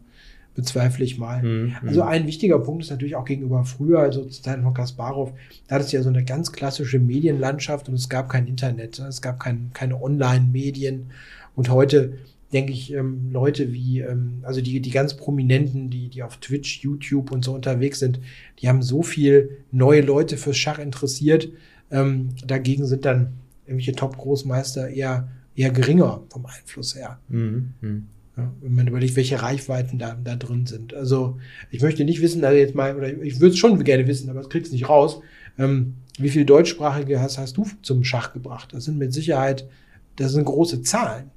bezweifle 0.55 1.03
ich 1.03 1.17
mal. 1.17 1.41
Mhm, 1.41 1.75
Also 1.85 2.03
mhm. 2.03 2.09
ein 2.09 2.27
wichtiger 2.27 2.59
Punkt 2.59 2.83
ist 2.83 2.91
natürlich 2.91 3.15
auch 3.15 3.25
gegenüber 3.25 3.65
früher, 3.65 3.99
also 3.99 4.25
zu 4.25 4.41
Zeiten 4.41 4.63
von 4.63 4.73
Kasparov, 4.73 5.33
da 5.67 5.75
hattest 5.75 5.93
du 5.93 5.97
ja 5.97 6.03
so 6.03 6.09
eine 6.09 6.23
ganz 6.23 6.51
klassische 6.51 6.99
Medienlandschaft 6.99 7.89
und 7.89 7.95
es 7.95 8.09
gab 8.09 8.29
kein 8.29 8.47
Internet, 8.47 8.99
es 8.99 9.21
gab 9.21 9.39
kein, 9.39 9.71
keine 9.73 10.01
Online-Medien 10.01 11.11
und 11.55 11.69
heute 11.69 12.13
denke 12.53 12.71
ich, 12.71 12.93
ähm, 12.93 13.31
Leute 13.31 13.73
wie, 13.73 13.99
ähm, 13.99 14.39
also 14.43 14.61
die, 14.61 14.79
die 14.79 14.91
ganz 14.91 15.15
Prominenten, 15.17 15.89
die, 15.89 16.09
die 16.09 16.21
auf 16.21 16.37
Twitch, 16.37 16.83
YouTube 16.83 17.31
und 17.31 17.43
so 17.43 17.53
unterwegs 17.53 17.99
sind, 17.99 18.19
die 18.59 18.69
haben 18.69 18.83
so 18.83 19.01
viel 19.01 19.57
neue 19.71 20.01
Leute 20.01 20.37
fürs 20.37 20.57
Schach 20.57 20.77
interessiert. 20.77 21.49
Ähm, 21.91 22.29
dagegen 22.45 22.85
sind 22.85 23.05
dann 23.05 23.33
irgendwelche 23.65 23.93
Top-Großmeister 23.93 24.89
eher, 24.89 25.29
eher 25.55 25.71
geringer 25.71 26.21
vom 26.29 26.45
Einfluss 26.45 26.95
her. 26.95 27.19
Mhm, 27.27 27.73
mhm. 27.81 28.07
Ja, 28.35 28.51
wenn 28.61 28.73
man 28.73 28.87
überlegt, 28.87 29.15
welche 29.15 29.41
Reichweiten 29.41 29.99
da, 29.99 30.17
da 30.21 30.35
drin 30.35 30.65
sind. 30.65 30.93
Also 30.95 31.37
ich 31.69 31.81
möchte 31.81 32.03
nicht 32.03 32.21
wissen, 32.21 32.43
also 32.43 32.57
jetzt 32.57 32.73
mal, 32.73 32.95
oder 32.95 33.13
ich 33.21 33.39
würde 33.39 33.53
es 33.53 33.59
schon 33.59 33.83
gerne 33.83 34.07
wissen, 34.07 34.29
aber 34.29 34.41
ich 34.41 34.49
krieg's 34.49 34.71
nicht 34.71 34.89
raus. 34.89 35.21
Ähm, 35.59 35.95
wie 36.17 36.29
viel 36.29 36.43
Deutschsprachige 36.45 37.19
hast, 37.21 37.37
hast 37.37 37.57
du 37.57 37.67
zum 37.83 38.03
Schach 38.03 38.33
gebracht? 38.33 38.73
Das 38.73 38.85
sind 38.85 38.97
mit 38.97 39.13
Sicherheit, 39.13 39.67
das 40.15 40.31
sind 40.31 40.45
große 40.45 40.81
Zahlen. 40.81 41.29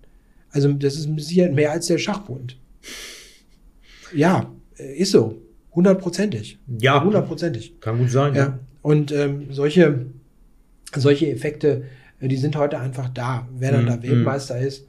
Also 0.51 0.73
das 0.73 0.97
ist 0.97 1.07
mit 1.09 1.23
Sicherheit 1.23 1.55
mehr 1.55 1.73
als 1.73 1.87
der 1.87 1.99
Schachbund. 1.99 2.57
Ja, 4.15 4.51
äh, 4.79 4.97
ist 4.97 5.13
so. 5.13 5.37
Hundertprozentig. 5.75 6.59
Ja, 6.81 7.05
Hundertprozentig. 7.05 7.79
kann 7.81 7.99
gut 7.99 8.11
sein. 8.11 8.35
Ja. 8.35 8.59
Und 8.81 9.13
ähm, 9.13 9.49
solche, 9.53 10.07
solche 10.95 11.31
Effekte, 11.31 11.85
äh, 12.21 12.29
die 12.29 12.37
sind 12.39 12.57
heute 12.57 12.79
einfach 12.79 13.11
da. 13.11 13.47
Wer 13.59 13.73
dann 13.73 13.83
Mhm, 13.85 13.89
da 13.89 14.03
Weltmeister 14.03 14.59
ist, 14.59 14.87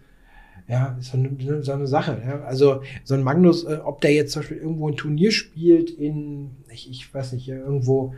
ja, 0.67 0.97
ist 0.99 1.11
so 1.11 1.17
eine, 1.17 1.63
so 1.63 1.71
eine 1.71 1.87
Sache. 1.87 2.21
Ja. 2.25 2.41
Also 2.43 2.81
so 3.03 3.13
ein 3.13 3.23
Magnus, 3.23 3.63
äh, 3.63 3.77
ob 3.83 4.01
der 4.01 4.13
jetzt 4.13 4.33
zum 4.33 4.41
Beispiel 4.41 4.57
irgendwo 4.57 4.89
ein 4.89 4.97
Turnier 4.97 5.31
spielt 5.31 5.89
in, 5.89 6.51
ich, 6.71 6.89
ich 6.89 7.13
weiß 7.13 7.33
nicht, 7.33 7.47
äh, 7.49 7.57
irgendwo, 7.57 8.13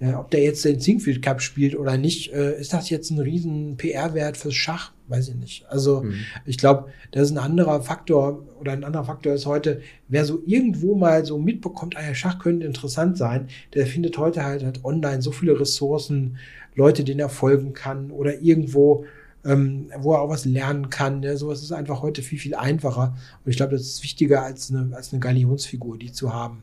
äh, 0.00 0.12
ob 0.14 0.30
der 0.30 0.42
jetzt 0.42 0.64
den 0.64 0.78
Zinkfield 0.78 1.22
Cup 1.22 1.42
spielt 1.42 1.74
oder 1.76 1.96
nicht, 1.96 2.32
äh, 2.32 2.58
ist 2.60 2.72
das 2.72 2.88
jetzt 2.88 3.10
ein 3.10 3.18
riesen 3.18 3.76
PR-Wert 3.76 4.36
fürs 4.36 4.54
Schach? 4.54 4.92
Weiß 5.08 5.28
ich 5.28 5.34
nicht. 5.34 5.66
Also 5.70 6.02
Mhm. 6.02 6.14
ich 6.46 6.58
glaube, 6.58 6.88
das 7.10 7.22
ist 7.24 7.30
ein 7.32 7.38
anderer 7.38 7.82
Faktor 7.82 8.44
oder 8.60 8.72
ein 8.72 8.84
anderer 8.84 9.04
Faktor 9.04 9.32
ist 9.34 9.46
heute, 9.46 9.80
wer 10.06 10.24
so 10.24 10.40
irgendwo 10.46 10.94
mal 10.94 11.24
so 11.24 11.38
mitbekommt, 11.38 11.96
ah 11.96 12.02
ja, 12.06 12.14
Schach 12.14 12.38
könnte 12.38 12.66
interessant 12.66 13.16
sein, 13.16 13.48
der 13.74 13.86
findet 13.86 14.18
heute 14.18 14.44
halt, 14.44 14.62
halt 14.62 14.84
online 14.84 15.22
so 15.22 15.32
viele 15.32 15.58
Ressourcen, 15.58 16.36
Leute, 16.74 17.02
denen 17.02 17.18
er 17.20 17.28
folgen 17.28 17.72
kann 17.72 18.12
oder 18.12 18.40
irgendwo, 18.40 19.04
ähm, 19.48 19.90
wo 19.98 20.12
er 20.12 20.20
auch 20.20 20.28
was 20.28 20.44
lernen 20.44 20.90
kann. 20.90 21.22
Ja, 21.22 21.36
sowas 21.36 21.62
ist 21.62 21.72
einfach 21.72 22.02
heute 22.02 22.22
viel, 22.22 22.38
viel 22.38 22.54
einfacher. 22.54 23.16
Und 23.44 23.50
ich 23.50 23.56
glaube, 23.56 23.72
das 23.72 23.82
ist 23.82 24.02
wichtiger 24.02 24.42
als 24.42 24.70
eine, 24.70 24.94
als 24.94 25.12
eine 25.12 25.20
Galionsfigur, 25.20 25.98
die 25.98 26.12
zu 26.12 26.32
haben. 26.32 26.62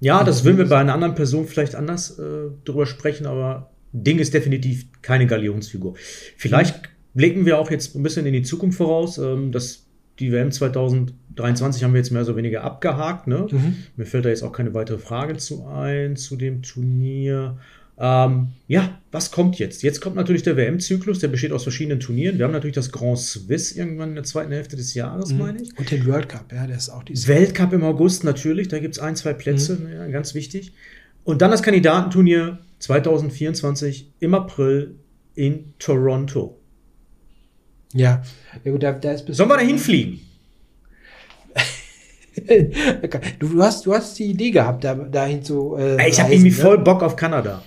Ja, 0.00 0.24
das 0.24 0.44
würden 0.44 0.58
wir 0.58 0.68
bei 0.68 0.78
einer 0.78 0.92
anderen 0.92 1.14
Person 1.14 1.46
vielleicht 1.46 1.74
anders 1.74 2.18
äh, 2.18 2.50
drüber 2.64 2.84
sprechen, 2.84 3.26
aber 3.26 3.70
Ding 3.92 4.18
ist 4.18 4.34
definitiv 4.34 4.86
keine 5.00 5.26
Galionsfigur. 5.26 5.94
Vielleicht 6.36 6.90
blicken 7.14 7.46
wir 7.46 7.58
auch 7.58 7.70
jetzt 7.70 7.94
ein 7.94 8.02
bisschen 8.02 8.26
in 8.26 8.32
die 8.32 8.42
Zukunft 8.42 8.76
voraus. 8.76 9.18
Ähm, 9.18 9.52
das 9.52 9.84
die 10.18 10.30
WM 10.30 10.52
2023 10.52 11.82
haben 11.82 11.92
wir 11.92 11.98
jetzt 11.98 12.10
mehr 12.10 12.22
oder 12.22 12.36
weniger 12.36 12.62
abgehakt. 12.62 13.26
Ne? 13.26 13.46
Mhm. 13.50 13.76
Mir 13.96 14.06
fällt 14.06 14.24
da 14.24 14.28
jetzt 14.28 14.42
auch 14.42 14.52
keine 14.52 14.74
weitere 14.74 14.98
Frage 14.98 15.36
zu 15.36 15.66
ein, 15.66 16.16
zu 16.16 16.36
dem 16.36 16.62
Turnier. 16.62 17.58
Ähm, 17.96 18.48
ja, 18.66 18.98
was 19.12 19.30
kommt 19.30 19.58
jetzt? 19.60 19.82
Jetzt 19.84 20.00
kommt 20.00 20.16
natürlich 20.16 20.42
der 20.42 20.56
WM-Zyklus, 20.56 21.20
der 21.20 21.28
besteht 21.28 21.52
aus 21.52 21.62
verschiedenen 21.62 22.00
Turnieren. 22.00 22.38
Wir 22.38 22.44
haben 22.44 22.52
natürlich 22.52 22.74
das 22.74 22.90
Grand 22.90 23.18
Swiss 23.18 23.72
irgendwann 23.72 24.10
in 24.10 24.14
der 24.16 24.24
zweiten 24.24 24.50
Hälfte 24.50 24.74
des 24.76 24.94
Jahres, 24.94 25.30
Mhm. 25.30 25.38
meine 25.38 25.62
ich. 25.62 25.78
Und 25.78 25.90
den 25.90 26.04
World 26.06 26.28
Cup, 26.28 26.52
ja, 26.52 26.66
der 26.66 26.76
ist 26.76 26.90
auch 26.90 27.04
dieses 27.04 27.28
Weltcup 27.28 27.72
im 27.72 27.84
August 27.84 28.24
natürlich, 28.24 28.66
da 28.68 28.80
gibt 28.80 28.96
es 28.96 29.00
ein, 29.00 29.14
zwei 29.14 29.32
Plätze, 29.32 29.78
ja, 29.92 30.06
ganz 30.08 30.34
wichtig. 30.34 30.72
Und 31.22 31.40
dann 31.40 31.52
das 31.52 31.62
Kandidatenturnier 31.62 32.58
2024 32.80 34.12
im 34.18 34.34
April 34.34 34.96
in 35.34 35.72
Toronto. 35.78 36.58
Ja, 37.92 38.22
ja 38.64 38.72
gut, 38.72 38.82
da, 38.82 38.92
da 38.92 39.12
ist 39.12 39.26
Sollen 39.28 39.48
wir 39.48 39.56
da 39.56 39.62
hinfliegen? 39.62 40.18
du, 42.48 42.68
du, 43.38 43.62
hast, 43.62 43.86
du 43.86 43.94
hast 43.94 44.18
die 44.18 44.24
Idee 44.24 44.50
gehabt, 44.50 44.82
da, 44.82 44.94
dahin 44.94 45.42
zu. 45.44 45.76
Äh, 45.76 46.08
ich 46.08 46.20
habe 46.20 46.32
irgendwie 46.32 46.50
ne? 46.50 46.56
voll 46.56 46.78
Bock 46.78 47.02
auf 47.04 47.14
Kanada. 47.14 47.62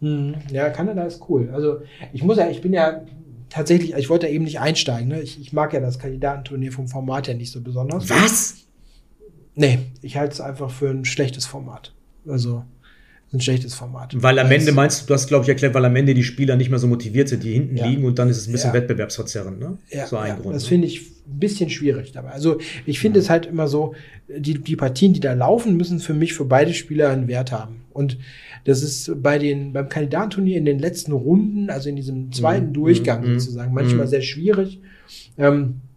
Mhm. 0.00 0.34
Ja, 0.50 0.70
Kanada 0.70 1.04
ist 1.04 1.22
cool. 1.28 1.50
Also 1.52 1.82
ich 2.12 2.22
muss 2.22 2.38
ja, 2.38 2.48
ich 2.48 2.60
bin 2.60 2.72
ja 2.72 3.02
tatsächlich, 3.48 3.94
ich 3.94 4.08
wollte 4.08 4.26
ja 4.26 4.32
eben 4.32 4.44
nicht 4.44 4.60
einsteigen. 4.60 5.08
Ne? 5.08 5.20
Ich, 5.20 5.40
ich 5.40 5.52
mag 5.52 5.72
ja 5.72 5.80
das 5.80 5.98
Kandidatenturnier 5.98 6.72
vom 6.72 6.88
Format 6.88 7.28
her 7.28 7.34
nicht 7.34 7.52
so 7.52 7.60
besonders. 7.60 8.08
Was? 8.08 8.66
Nee, 9.54 9.78
ich 10.00 10.16
halte 10.16 10.34
es 10.34 10.40
einfach 10.40 10.70
für 10.70 10.90
ein 10.90 11.04
schlechtes 11.04 11.46
Format. 11.46 11.92
Also 12.26 12.64
ein 13.32 13.40
schlechtes 13.40 13.74
Format. 13.74 14.12
Weil 14.20 14.38
am 14.40 14.50
Ende 14.50 14.72
meinst 14.72 15.02
du, 15.02 15.06
du 15.06 15.14
hast, 15.14 15.28
glaube 15.28 15.44
ich, 15.44 15.48
erklärt, 15.48 15.72
weil 15.74 15.84
am 15.84 15.94
Ende 15.94 16.14
die 16.14 16.24
Spieler 16.24 16.56
nicht 16.56 16.68
mehr 16.70 16.80
so 16.80 16.88
motiviert 16.88 17.28
sind, 17.28 17.44
die 17.44 17.52
hinten 17.52 17.76
Ja. 17.76 17.86
liegen 17.86 18.04
und 18.04 18.18
dann 18.18 18.28
ist 18.28 18.38
es 18.38 18.48
ein 18.48 18.52
bisschen 18.52 18.70
Ja. 18.70 18.74
wettbewerbsverzerrend, 18.74 19.60
ne? 19.60 19.78
Ja, 19.90 20.06
so 20.06 20.16
ein 20.16 20.28
ja, 20.30 20.34
Grund. 20.34 20.54
das 20.56 20.64
ne? 20.64 20.68
finde 20.68 20.86
ich 20.88 21.00
ein 21.28 21.38
bisschen 21.38 21.70
schwierig 21.70 22.10
dabei. 22.12 22.30
Also 22.30 22.58
ich 22.86 22.98
finde 22.98 23.20
es 23.20 23.30
halt 23.30 23.46
immer 23.46 23.68
so, 23.68 23.94
die, 24.28 24.54
die 24.54 24.74
Partien, 24.74 25.12
die 25.12 25.20
da 25.20 25.32
laufen, 25.32 25.76
müssen 25.76 26.00
für 26.00 26.14
mich 26.14 26.34
für 26.34 26.44
beide 26.44 26.74
Spieler 26.74 27.10
einen 27.10 27.28
Wert 27.28 27.52
haben. 27.52 27.82
Und 27.92 28.18
das 28.64 28.82
ist 28.82 29.12
bei 29.22 29.38
den, 29.38 29.72
beim 29.72 29.88
Kandidatenturnier 29.88 30.58
in 30.58 30.64
den 30.64 30.78
letzten 30.80 31.12
Runden, 31.12 31.70
also 31.70 31.88
in 31.88 31.96
diesem 31.96 32.32
zweiten 32.32 32.68
Mhm, 32.68 32.72
Durchgang 32.72 33.24
mhm, 33.26 33.38
sozusagen, 33.38 33.72
manchmal 33.72 34.06
mhm. 34.06 34.10
sehr 34.10 34.22
schwierig. 34.22 34.80
Ähm, 35.38 35.62
äh, 35.62 35.89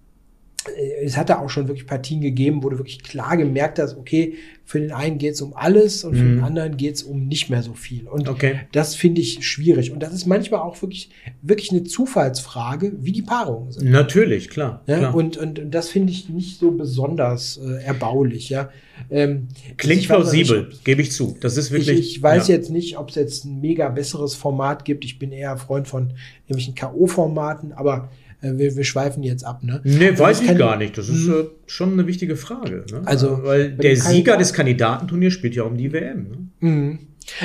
es 1.03 1.17
hat 1.17 1.29
da 1.29 1.39
auch 1.39 1.49
schon 1.49 1.67
wirklich 1.67 1.87
Partien 1.87 2.21
gegeben, 2.21 2.63
wo 2.63 2.69
du 2.69 2.77
wirklich 2.77 3.03
klar 3.03 3.35
gemerkt 3.37 3.79
hast, 3.79 3.97
okay, 3.97 4.35
für 4.65 4.79
den 4.79 4.93
einen 4.93 5.17
geht 5.17 5.33
es 5.33 5.41
um 5.41 5.53
alles 5.55 6.05
und 6.05 6.15
für 6.15 6.23
Mhm. 6.23 6.35
den 6.37 6.43
anderen 6.45 6.77
geht 6.77 6.95
es 6.95 7.03
um 7.03 7.27
nicht 7.27 7.49
mehr 7.49 7.61
so 7.63 7.73
viel. 7.73 8.07
Und 8.07 8.29
Okay. 8.29 8.61
das 8.71 8.95
finde 8.95 9.19
ich 9.19 9.45
schwierig. 9.45 9.91
Und 9.91 10.01
das 10.01 10.13
ist 10.13 10.25
manchmal 10.25 10.61
auch 10.61 10.81
wirklich, 10.81 11.09
wirklich 11.41 11.71
eine 11.71 11.83
Zufallsfrage, 11.83 12.93
wie 13.01 13.11
die 13.11 13.21
Paarungen 13.23 13.71
sind. 13.73 13.91
Natürlich, 13.91 14.49
klar. 14.49 14.81
Ja, 14.87 14.99
klar. 14.99 15.15
und, 15.15 15.35
und, 15.37 15.59
und 15.59 15.71
das 15.71 15.89
finde 15.89 16.13
ich 16.13 16.29
nicht 16.29 16.59
so 16.59 16.71
besonders 16.71 17.57
äh, 17.57 17.83
erbaulich. 17.83 18.49
Ja. 18.49 18.69
Ähm, 19.11 19.49
Klingt 19.75 20.01
ich 20.01 20.07
plausibel, 20.07 20.69
gebe 20.85 21.01
ich 21.01 21.11
zu. 21.11 21.35
Das 21.41 21.57
ist 21.57 21.65
Ich, 21.71 21.71
wirklich. 21.87 21.99
ich 22.15 22.23
weiß 22.23 22.47
ja. 22.47 22.55
jetzt 22.55 22.69
nicht, 22.69 22.97
ob 22.97 23.09
es 23.09 23.15
jetzt 23.15 23.43
ein 23.43 23.59
mega 23.59 23.89
besseres 23.89 24.33
Format 24.33 24.85
gibt. 24.85 25.03
Ich 25.03 25.19
bin 25.19 25.33
eher 25.33 25.57
Freund 25.57 25.89
von 25.89 26.13
irgendwelchen 26.47 26.75
K.O.-Formaten, 26.75 27.73
aber 27.73 28.09
äh, 28.13 28.22
wir, 28.43 28.75
wir 28.75 28.83
schweifen 28.83 29.23
jetzt 29.23 29.45
ab. 29.45 29.63
Ne? 29.63 29.81
Nee, 29.83 30.09
Also 30.09 30.23
weiß 30.23 30.41
ich 30.41 30.57
gar 30.57 30.77
nicht. 30.77 30.97
Das 30.97 31.09
ist 31.09 31.27
Mhm. 31.27 31.33
äh, 31.33 31.43
schon 31.65 31.93
eine 31.93 32.05
wichtige 32.07 32.35
Frage. 32.35 32.85
Ne? 32.91 33.01
Also, 33.05 33.39
Weil 33.43 33.69
bei 33.71 33.83
der 33.83 33.95
Sieger 33.97 34.37
des 34.37 34.53
Kandidatenturniers 34.53 35.33
spielt 35.33 35.55
ja 35.55 35.63
um 35.63 35.77
die 35.77 35.91
WM. 35.93 36.27
Ne? 36.59 36.69
Mhm. 36.69 36.99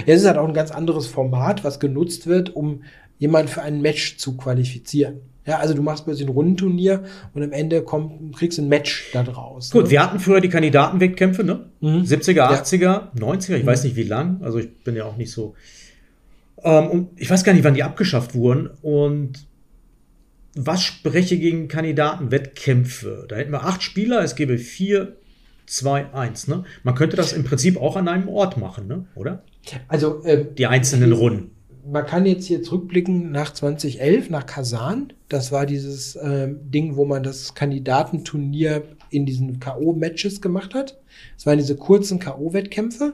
Ja, 0.07 0.15
es 0.15 0.23
ist 0.23 0.27
halt 0.27 0.39
auch 0.39 0.49
ein 0.49 0.55
ganz 0.55 0.71
anderes 0.73 1.07
Format, 1.07 1.63
was 1.65 1.79
genutzt 1.81 2.27
wird, 2.27 2.55
um 2.57 2.83
jemanden 3.19 3.49
für 3.49 3.63
ein 3.63 3.81
Match 3.81 4.17
zu 4.17 4.37
qualifizieren. 4.37 5.17
Ja, 5.47 5.59
also 5.61 5.73
du 5.73 5.81
machst 5.83 6.05
plötzlich 6.05 6.27
ein 6.29 6.33
Rundenturnier 6.33 7.05
und 7.33 7.43
am 7.43 7.53
Ende 7.53 7.83
kommt, 7.83 8.37
kriegst 8.37 8.59
ein 8.59 8.69
Match 8.69 9.09
da 9.15 9.23
draus. 9.23 9.71
Gut, 9.71 9.85
ne? 9.85 9.91
wir 9.93 10.03
hatten 10.03 10.19
früher 10.21 10.41
die 10.43 10.51
Kandidatenwettkämpfe, 10.51 11.43
ne? 11.43 11.71
Mhm. 11.81 12.03
70er, 12.05 12.35
Ja. 12.37 12.51
80er, 12.53 13.13
90er, 13.19 13.57
ich 13.57 13.63
Mhm. 13.63 13.67
weiß 13.67 13.85
nicht 13.85 13.97
wie 13.97 14.03
lang. 14.03 14.41
Also 14.43 14.59
ich 14.59 14.69
bin 14.85 14.95
ja 14.95 15.05
auch 15.07 15.17
nicht 15.17 15.31
so. 15.33 15.55
Ähm, 16.63 16.89
und 16.89 17.09
ich 17.17 17.31
weiß 17.31 17.45
gar 17.45 17.53
nicht, 17.55 17.65
wann 17.65 17.75
die 17.75 17.83
abgeschafft 17.83 18.35
wurden. 18.35 18.69
Und 18.83 19.48
was 20.55 20.83
spreche 20.83 21.39
gegen 21.39 21.69
Kandidatenwettkämpfe? 21.69 23.27
Da 23.29 23.37
hätten 23.37 23.53
wir 23.53 23.65
acht 23.65 23.83
Spieler, 23.83 24.23
es 24.23 24.35
gäbe 24.35 24.59
vier, 24.59 25.17
zwei, 25.67 26.13
eins. 26.13 26.49
Ne? 26.49 26.65
Man 26.83 26.95
könnte 26.95 27.17
das 27.17 27.33
im 27.33 27.45
Prinzip 27.45 27.77
auch 27.81 27.97
an 27.97 28.09
einem 28.09 28.29
Ort 28.29 28.57
machen, 28.57 28.87
ne? 28.87 29.05
oder? 29.15 29.43
Also 29.89 30.23
äh, 30.25 30.47
Die 30.57 30.67
einzelnen 30.67 31.13
Runden. 31.13 31.51
man 31.87 32.07
kann 32.07 32.25
jetzt 32.27 32.47
hier 32.47 32.63
zurückblicken 32.63 33.31
nach 33.31 33.53
2011, 33.53 34.31
nach 34.31 34.47
Kasan. 34.47 35.13
Das 35.29 35.53
war 35.53 35.67
dieses 35.67 36.19
ähm, 36.23 36.59
Ding, 36.71 36.97
wo 36.97 37.05
man 37.05 37.23
das 37.23 37.55
Kandidatenturnier 37.55 38.83
in 39.11 39.27
diesen 39.27 39.61
K.O.-Matches 39.61 40.41
gemacht 40.41 40.75
hat. 40.75 40.99
Es 41.37 41.47
waren 41.47 41.59
diese 41.59 41.77
kurzen 41.77 42.19
K.O.-Wettkämpfe, 42.19 43.13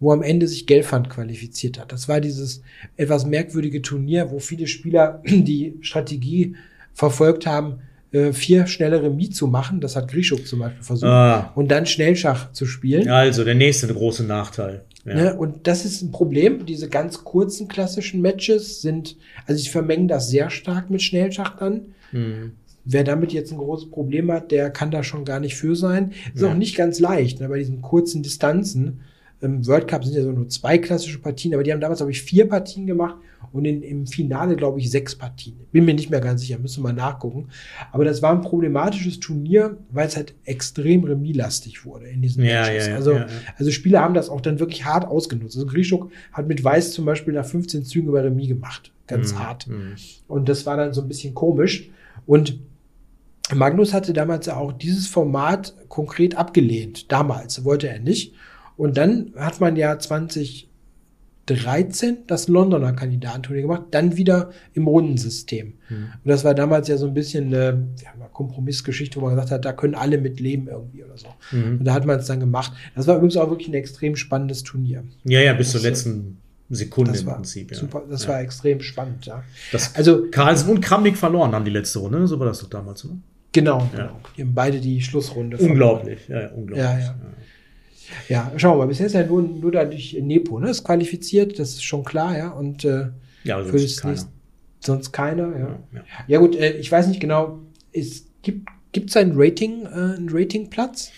wo 0.00 0.12
am 0.12 0.22
Ende 0.22 0.48
sich 0.48 0.66
Gelfand 0.66 1.10
qualifiziert 1.10 1.78
hat. 1.78 1.92
Das 1.92 2.08
war 2.08 2.20
dieses 2.20 2.62
etwas 2.96 3.26
merkwürdige 3.26 3.82
Turnier, 3.82 4.30
wo 4.30 4.38
viele 4.38 4.66
Spieler 4.66 5.22
die 5.26 5.76
Strategie 5.82 6.56
verfolgt 6.94 7.46
haben, 7.46 7.80
äh, 8.12 8.32
vier 8.32 8.66
schnelle 8.66 9.02
Remis 9.02 9.30
zu 9.36 9.46
machen. 9.46 9.80
Das 9.80 9.94
hat 9.96 10.08
Grischuk 10.10 10.46
zum 10.46 10.58
Beispiel 10.60 10.82
versucht. 10.82 11.08
Ah, 11.10 11.52
Und 11.54 11.70
dann 11.70 11.86
Schnellschach 11.86 12.50
zu 12.52 12.66
spielen. 12.66 13.08
also 13.08 13.44
der 13.44 13.54
nächste 13.54 13.86
große 13.86 14.24
Nachteil. 14.24 14.84
Ja. 15.04 15.14
Ne? 15.14 15.34
Und 15.36 15.66
das 15.66 15.84
ist 15.84 16.02
ein 16.02 16.10
Problem. 16.10 16.66
Diese 16.66 16.88
ganz 16.88 17.22
kurzen 17.24 17.68
klassischen 17.68 18.20
Matches 18.20 18.82
sind, 18.82 19.16
also 19.46 19.60
ich 19.60 19.70
vermenge 19.70 20.08
das 20.08 20.28
sehr 20.28 20.50
stark 20.50 20.90
mit 20.90 21.02
Schnellschach 21.02 21.56
dann. 21.58 21.82
Hm. 22.10 22.52
Wer 22.84 23.04
damit 23.04 23.32
jetzt 23.32 23.52
ein 23.52 23.58
großes 23.58 23.90
Problem 23.90 24.32
hat, 24.32 24.50
der 24.50 24.70
kann 24.70 24.90
da 24.90 25.02
schon 25.02 25.24
gar 25.24 25.38
nicht 25.38 25.54
für 25.54 25.76
sein. 25.76 26.12
Ist 26.34 26.42
Ja. 26.42 26.50
auch 26.50 26.54
nicht 26.54 26.76
ganz 26.76 26.98
leicht, 26.98 27.40
ne, 27.40 27.48
bei 27.48 27.58
diesen 27.58 27.80
kurzen 27.82 28.22
Distanzen. 28.22 29.00
Im 29.42 29.66
World 29.66 29.88
Cup 29.88 30.04
sind 30.04 30.14
ja 30.14 30.22
so 30.22 30.32
nur 30.32 30.48
zwei 30.48 30.76
klassische 30.78 31.18
Partien, 31.18 31.54
aber 31.54 31.62
die 31.62 31.72
haben 31.72 31.80
damals, 31.80 31.98
glaube 32.00 32.12
ich, 32.12 32.20
vier 32.22 32.46
Partien 32.48 32.86
gemacht 32.86 33.16
und 33.52 33.64
in, 33.64 33.82
im 33.82 34.06
Finale, 34.06 34.54
glaube 34.54 34.78
ich, 34.80 34.90
sechs 34.90 35.16
Partien. 35.16 35.56
Bin 35.72 35.86
mir 35.86 35.94
nicht 35.94 36.10
mehr 36.10 36.20
ganz 36.20 36.42
sicher, 36.42 36.58
müssen 36.58 36.82
wir 36.84 36.88
mal 36.88 36.94
nachgucken. 36.94 37.48
Aber 37.90 38.04
das 38.04 38.20
war 38.20 38.32
ein 38.32 38.42
problematisches 38.42 39.18
Turnier, 39.18 39.78
weil 39.90 40.06
es 40.06 40.16
halt 40.16 40.34
extrem 40.44 41.04
remislastig 41.04 41.84
wurde 41.86 42.06
in 42.08 42.20
diesen 42.20 42.44
Ja, 42.44 42.62
Matches. 42.62 42.86
ja, 42.86 42.90
ja, 42.90 42.96
also, 42.96 43.20
also 43.56 43.70
Spieler 43.70 44.00
haben 44.02 44.14
das 44.14 44.28
auch 44.28 44.42
dann 44.42 44.60
wirklich 44.60 44.84
hart 44.84 45.06
ausgenutzt. 45.06 45.56
Also 45.56 45.66
Grischuk 45.66 46.10
hat 46.32 46.46
mit 46.46 46.62
Weiß 46.62 46.92
zum 46.92 47.06
Beispiel 47.06 47.32
nach 47.32 47.46
15 47.46 47.84
Zügen 47.84 48.08
über 48.08 48.22
Remis 48.22 48.48
gemacht. 48.48 48.92
Ganz 49.06 49.32
Hm, 49.32 49.38
hart. 49.38 49.66
hm. 49.66 49.94
Und 50.28 50.48
das 50.48 50.66
war 50.66 50.76
dann 50.76 50.92
so 50.92 51.00
ein 51.00 51.08
bisschen 51.08 51.34
komisch. 51.34 51.88
Und 52.26 52.58
Magnus 53.54 53.92
hatte 53.92 54.12
damals 54.12 54.46
ja 54.46 54.56
auch 54.56 54.72
dieses 54.72 55.06
Format 55.08 55.74
konkret 55.88 56.36
abgelehnt. 56.36 57.10
Damals 57.10 57.64
wollte 57.64 57.88
er 57.88 57.98
nicht. 57.98 58.34
Und 58.80 58.96
dann 58.96 59.32
hat 59.36 59.60
man 59.60 59.76
ja 59.76 59.98
2013 59.98 60.68
das 62.26 62.48
Londoner 62.48 62.94
Kandidatenturnier 62.94 63.60
gemacht, 63.62 63.82
dann 63.90 64.16
wieder 64.16 64.52
im 64.72 64.86
Rundensystem. 64.86 65.74
Hm. 65.88 65.96
Und 65.96 66.20
das 66.24 66.44
war 66.44 66.54
damals 66.54 66.88
ja 66.88 66.96
so 66.96 67.06
ein 67.06 67.12
bisschen 67.12 67.48
eine 67.48 67.88
ja, 68.02 68.12
Kompromissgeschichte, 68.32 69.20
wo 69.20 69.26
man 69.26 69.34
gesagt 69.34 69.50
hat, 69.50 69.66
da 69.66 69.74
können 69.74 69.94
alle 69.94 70.16
mit 70.16 70.40
leben 70.40 70.68
irgendwie 70.68 71.04
oder 71.04 71.18
so. 71.18 71.26
Mhm. 71.52 71.80
Und 71.80 71.84
da 71.84 71.92
hat 71.92 72.06
man 72.06 72.20
es 72.20 72.26
dann 72.26 72.40
gemacht. 72.40 72.72
Das 72.96 73.06
war 73.06 73.16
übrigens 73.16 73.36
auch 73.36 73.50
wirklich 73.50 73.68
ein 73.68 73.74
extrem 73.74 74.16
spannendes 74.16 74.62
Turnier. 74.62 75.04
Ja, 75.24 75.40
ja, 75.40 75.52
bis 75.52 75.72
zur 75.72 75.82
letzten 75.82 76.38
Sekunde 76.70 77.18
im 77.18 77.26
Prinzip. 77.26 77.72
Ja. 77.72 77.76
super, 77.76 78.04
das 78.08 78.22
ja. 78.22 78.30
war 78.30 78.40
extrem 78.40 78.80
spannend, 78.80 79.26
ja. 79.26 79.44
Das 79.72 79.94
Also 79.94 80.30
Carlsen 80.30 80.70
und 80.70 80.80
Kramnik 80.80 81.18
verloren 81.18 81.52
haben 81.52 81.66
die 81.66 81.70
letzte 81.70 81.98
Runde, 81.98 82.26
so 82.26 82.38
war 82.38 82.46
das 82.46 82.60
doch 82.60 82.70
damals, 82.70 83.04
oder? 83.04 83.18
genau, 83.52 83.90
Ja. 83.92 84.06
genau. 84.06 84.20
Die 84.36 84.42
haben 84.42 84.54
beide 84.54 84.80
die 84.80 85.02
Schlussrunde 85.02 85.58
verloren. 85.58 85.72
Unglaublich, 85.72 86.28
ja, 86.28 86.40
ja 86.40 86.48
unglaublich. 86.48 86.86
Ja, 86.86 86.98
ja. 86.98 87.14
Ja, 88.28 88.52
schauen 88.56 88.74
wir 88.74 88.78
mal. 88.84 88.86
Bisher 88.88 89.06
ist 89.06 89.14
ja 89.14 89.24
nur, 89.24 89.42
nur 89.42 89.72
dadurch 89.72 90.16
Nepo, 90.20 90.58
ne? 90.58 90.70
Ist 90.70 90.84
qualifiziert, 90.84 91.58
das 91.58 91.70
ist 91.70 91.84
schon 91.84 92.04
klar, 92.04 92.36
ja. 92.36 92.50
Und 92.50 92.84
äh, 92.84 93.08
Ja, 93.44 93.62
für 93.62 93.78
sonst 93.78 93.84
das 93.84 93.96
keiner. 94.02 94.12
nächste, 94.14 94.30
sonst 94.80 95.12
keiner, 95.12 95.48
ja. 95.58 95.58
Ja, 95.58 95.78
ja. 95.94 96.04
Ja, 96.28 96.38
gut, 96.38 96.56
äh, 96.56 96.72
ich 96.78 96.90
weiß 96.90 97.06
nicht 97.08 97.20
genau, 97.20 97.58
es 97.92 98.26
gibt 98.42 98.68
gibt's 98.92 99.16
ein 99.16 99.32
Rating, 99.36 99.86
äh, 99.86 99.88
einen 100.16 100.28
Ratingplatz? 100.30 101.12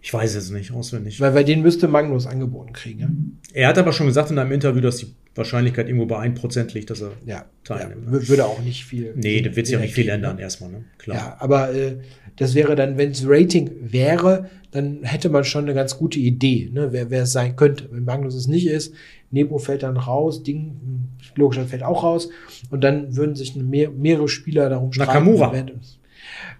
Ich 0.00 0.14
weiß 0.14 0.36
es 0.36 0.50
nicht, 0.50 0.72
auswendig. 0.72 1.20
Weil, 1.20 1.34
weil 1.34 1.44
den 1.44 1.62
müsste 1.62 1.88
Magnus 1.88 2.26
angeboten 2.26 2.72
kriegen, 2.72 3.00
ja. 3.00 3.08
Er 3.52 3.68
hat 3.68 3.78
aber 3.78 3.92
schon 3.92 4.06
gesagt 4.06 4.30
in 4.30 4.38
einem 4.38 4.52
Interview, 4.52 4.80
dass 4.80 4.98
die 4.98 5.08
Wahrscheinlichkeit 5.34 5.86
irgendwo 5.88 6.06
bei 6.06 6.18
1% 6.24 6.74
liegt, 6.74 6.90
dass 6.90 7.00
er. 7.00 7.12
Ja, 7.26 7.36
ja 7.36 7.44
Teilnimmt. 7.64 8.08
wür- 8.08 8.28
würde 8.28 8.44
auch 8.44 8.60
nicht 8.62 8.84
viel. 8.84 9.12
Nee, 9.16 9.40
da 9.40 9.54
wird 9.54 9.66
sich 9.66 9.76
auch 9.76 9.80
nicht 9.80 9.94
viel 9.94 10.08
ändern, 10.08 10.36
ne? 10.36 10.42
erstmal, 10.42 10.70
ne? 10.70 10.84
Klar. 10.98 11.16
Ja, 11.16 11.36
aber 11.40 11.74
äh, 11.74 11.96
das 12.36 12.54
wäre 12.54 12.76
dann, 12.76 12.96
wenn 12.96 13.10
es 13.10 13.24
Rating 13.26 13.70
wäre, 13.82 14.48
dann 14.70 15.02
hätte 15.02 15.28
man 15.28 15.44
schon 15.44 15.64
eine 15.64 15.74
ganz 15.74 15.96
gute 15.96 16.18
Idee, 16.18 16.70
ne, 16.72 16.92
wer, 16.92 17.10
wer 17.10 17.22
es 17.22 17.32
sein 17.32 17.56
könnte. 17.56 17.88
Wenn 17.90 18.04
Magnus 18.04 18.34
es 18.34 18.46
nicht 18.46 18.66
ist, 18.66 18.94
Nebo 19.30 19.58
fällt 19.58 19.82
dann 19.82 19.96
raus, 19.96 20.42
Ding, 20.42 20.76
hm, 20.80 21.08
logisch, 21.34 21.58
fällt 21.66 21.82
auch 21.82 22.02
raus. 22.02 22.28
Und 22.70 22.82
dann 22.82 23.16
würden 23.16 23.34
sich 23.34 23.56
mehr, 23.56 23.90
mehrere 23.90 24.28
Spieler 24.28 24.68
darum 24.68 24.92
streiten. 24.92 25.12
Nakamura. 25.12 25.52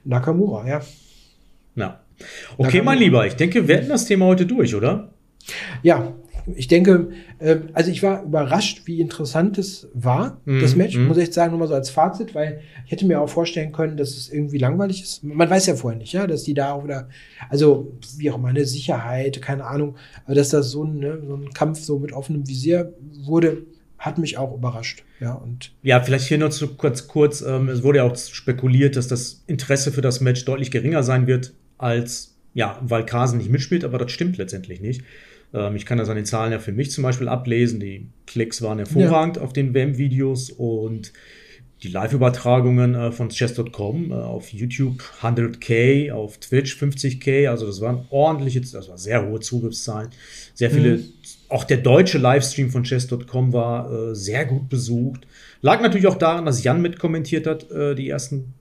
Nakamura, 0.04 0.68
ja. 0.68 0.82
Na. 1.74 2.00
Okay, 2.56 2.82
mein 2.82 2.98
Lieber, 2.98 3.26
ich 3.26 3.34
denke, 3.34 3.68
wir 3.68 3.76
hätten 3.76 3.88
das 3.88 4.06
Thema 4.06 4.26
heute 4.26 4.46
durch, 4.46 4.74
oder? 4.74 5.12
Ja, 5.82 6.14
ich 6.56 6.68
denke, 6.68 7.10
ähm, 7.40 7.68
also 7.74 7.90
ich 7.90 8.02
war 8.02 8.22
überrascht, 8.22 8.82
wie 8.86 9.00
interessant 9.00 9.58
es 9.58 9.88
war, 9.92 10.40
Mhm, 10.44 10.60
das 10.60 10.76
Match, 10.76 10.96
mhm. 10.96 11.06
muss 11.06 11.18
ich 11.18 11.24
jetzt 11.24 11.34
sagen, 11.34 11.50
nur 11.50 11.60
mal 11.60 11.68
so 11.68 11.74
als 11.74 11.90
Fazit, 11.90 12.34
weil 12.34 12.60
ich 12.86 12.92
hätte 12.92 13.06
mir 13.06 13.20
auch 13.20 13.28
vorstellen 13.28 13.72
können, 13.72 13.96
dass 13.96 14.16
es 14.16 14.30
irgendwie 14.32 14.58
langweilig 14.58 15.02
ist. 15.02 15.22
Man 15.24 15.48
weiß 15.48 15.66
ja 15.66 15.74
vorher 15.74 15.98
nicht, 15.98 16.12
ja, 16.12 16.26
dass 16.26 16.44
die 16.44 16.54
da 16.54 16.72
auch 16.72 16.84
wieder, 16.84 17.08
also 17.50 17.92
wie 18.16 18.30
auch 18.30 18.36
immer, 18.36 18.48
eine 18.48 18.64
Sicherheit, 18.64 19.40
keine 19.42 19.64
Ahnung, 19.64 19.96
aber 20.24 20.34
dass 20.34 20.48
das 20.50 20.70
so 20.70 20.84
ein, 20.84 20.98
ne, 20.98 21.18
so 21.26 21.34
ein 21.36 21.50
Kampf 21.52 21.80
so 21.80 21.98
mit 21.98 22.12
offenem 22.12 22.48
Visier 22.48 22.94
wurde, 23.24 23.66
hat 23.98 24.16
mich 24.16 24.38
auch 24.38 24.54
überrascht. 24.54 25.04
Ja, 25.20 25.34
und 25.34 25.72
Ja, 25.82 26.00
vielleicht 26.00 26.28
hier 26.28 26.38
nur 26.38 26.50
zu 26.50 26.68
kurz, 26.76 27.08
kurz. 27.08 27.42
Ähm, 27.42 27.68
es 27.68 27.82
wurde 27.82 27.98
ja 27.98 28.04
auch 28.04 28.16
spekuliert, 28.16 28.96
dass 28.96 29.08
das 29.08 29.42
Interesse 29.48 29.90
für 29.92 30.00
das 30.02 30.20
Match 30.20 30.44
deutlich 30.44 30.70
geringer 30.70 31.02
sein 31.02 31.26
wird, 31.26 31.52
als, 31.78 32.36
ja, 32.54 32.78
weil 32.82 33.04
Carson 33.06 33.38
nicht 33.38 33.50
mitspielt, 33.50 33.84
aber 33.84 33.98
das 33.98 34.12
stimmt 34.12 34.36
letztendlich 34.36 34.80
nicht. 34.80 35.02
Ähm, 35.54 35.76
ich 35.76 35.86
kann 35.86 35.98
das 35.98 36.08
an 36.08 36.16
den 36.16 36.26
Zahlen 36.26 36.52
ja 36.52 36.58
für 36.58 36.72
mich 36.72 36.90
zum 36.90 37.02
Beispiel 37.04 37.28
ablesen. 37.28 37.80
Die 37.80 38.08
Klicks 38.26 38.60
waren 38.62 38.78
hervorragend 38.78 39.38
auf 39.38 39.52
den 39.52 39.72
WM-Videos 39.74 40.50
und 40.50 41.12
die 41.84 41.88
Live-Übertragungen 41.88 42.94
äh, 42.96 43.12
von 43.12 43.28
chess.com 43.28 44.10
äh, 44.10 44.14
auf 44.14 44.52
YouTube 44.52 45.00
100k, 45.22 46.10
auf 46.10 46.38
Twitch 46.38 46.76
50k, 46.76 47.48
also 47.48 47.66
das 47.66 47.80
waren 47.80 48.04
ordentliche, 48.10 48.60
das 48.60 48.88
war 48.88 48.98
sehr 48.98 49.24
hohe 49.24 49.38
Zugriffszahlen. 49.40 50.10
Sehr 50.54 50.72
viele, 50.72 50.96
Mhm. 50.96 51.04
auch 51.48 51.62
der 51.62 51.76
deutsche 51.76 52.18
Livestream 52.18 52.70
von 52.70 52.82
chess.com 52.82 53.52
war 53.52 53.92
äh, 54.10 54.14
sehr 54.16 54.44
gut 54.44 54.68
besucht. 54.68 55.26
Lag 55.62 55.80
natürlich 55.80 56.08
auch 56.08 56.18
daran, 56.18 56.46
dass 56.46 56.64
Jan 56.64 56.82
mitkommentiert 56.82 57.46
hat, 57.46 57.70
äh, 57.70 57.94
die 57.94 58.08
ersten, 58.08 58.54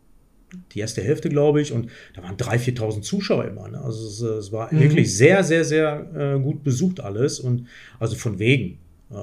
die 0.73 0.79
erste 0.79 1.01
Hälfte, 1.01 1.29
glaube 1.29 1.61
ich, 1.61 1.71
und 1.73 1.89
da 2.15 2.23
waren 2.23 2.37
3.000, 2.37 2.77
4.000 2.77 3.01
Zuschauer 3.01 3.45
immer. 3.45 3.67
Ne? 3.67 3.81
Also 3.81 4.07
es, 4.07 4.21
äh, 4.21 4.37
es 4.39 4.51
war 4.51 4.73
Mhm. 4.73 4.79
wirklich 4.79 5.15
sehr, 5.15 5.43
sehr, 5.43 5.63
sehr 5.65 6.35
äh, 6.37 6.39
gut 6.39 6.63
besucht 6.63 6.99
alles 7.01 7.39
und 7.39 7.65
also 7.99 8.15
von 8.15 8.39
wegen 8.39 8.79
äh, 9.11 9.15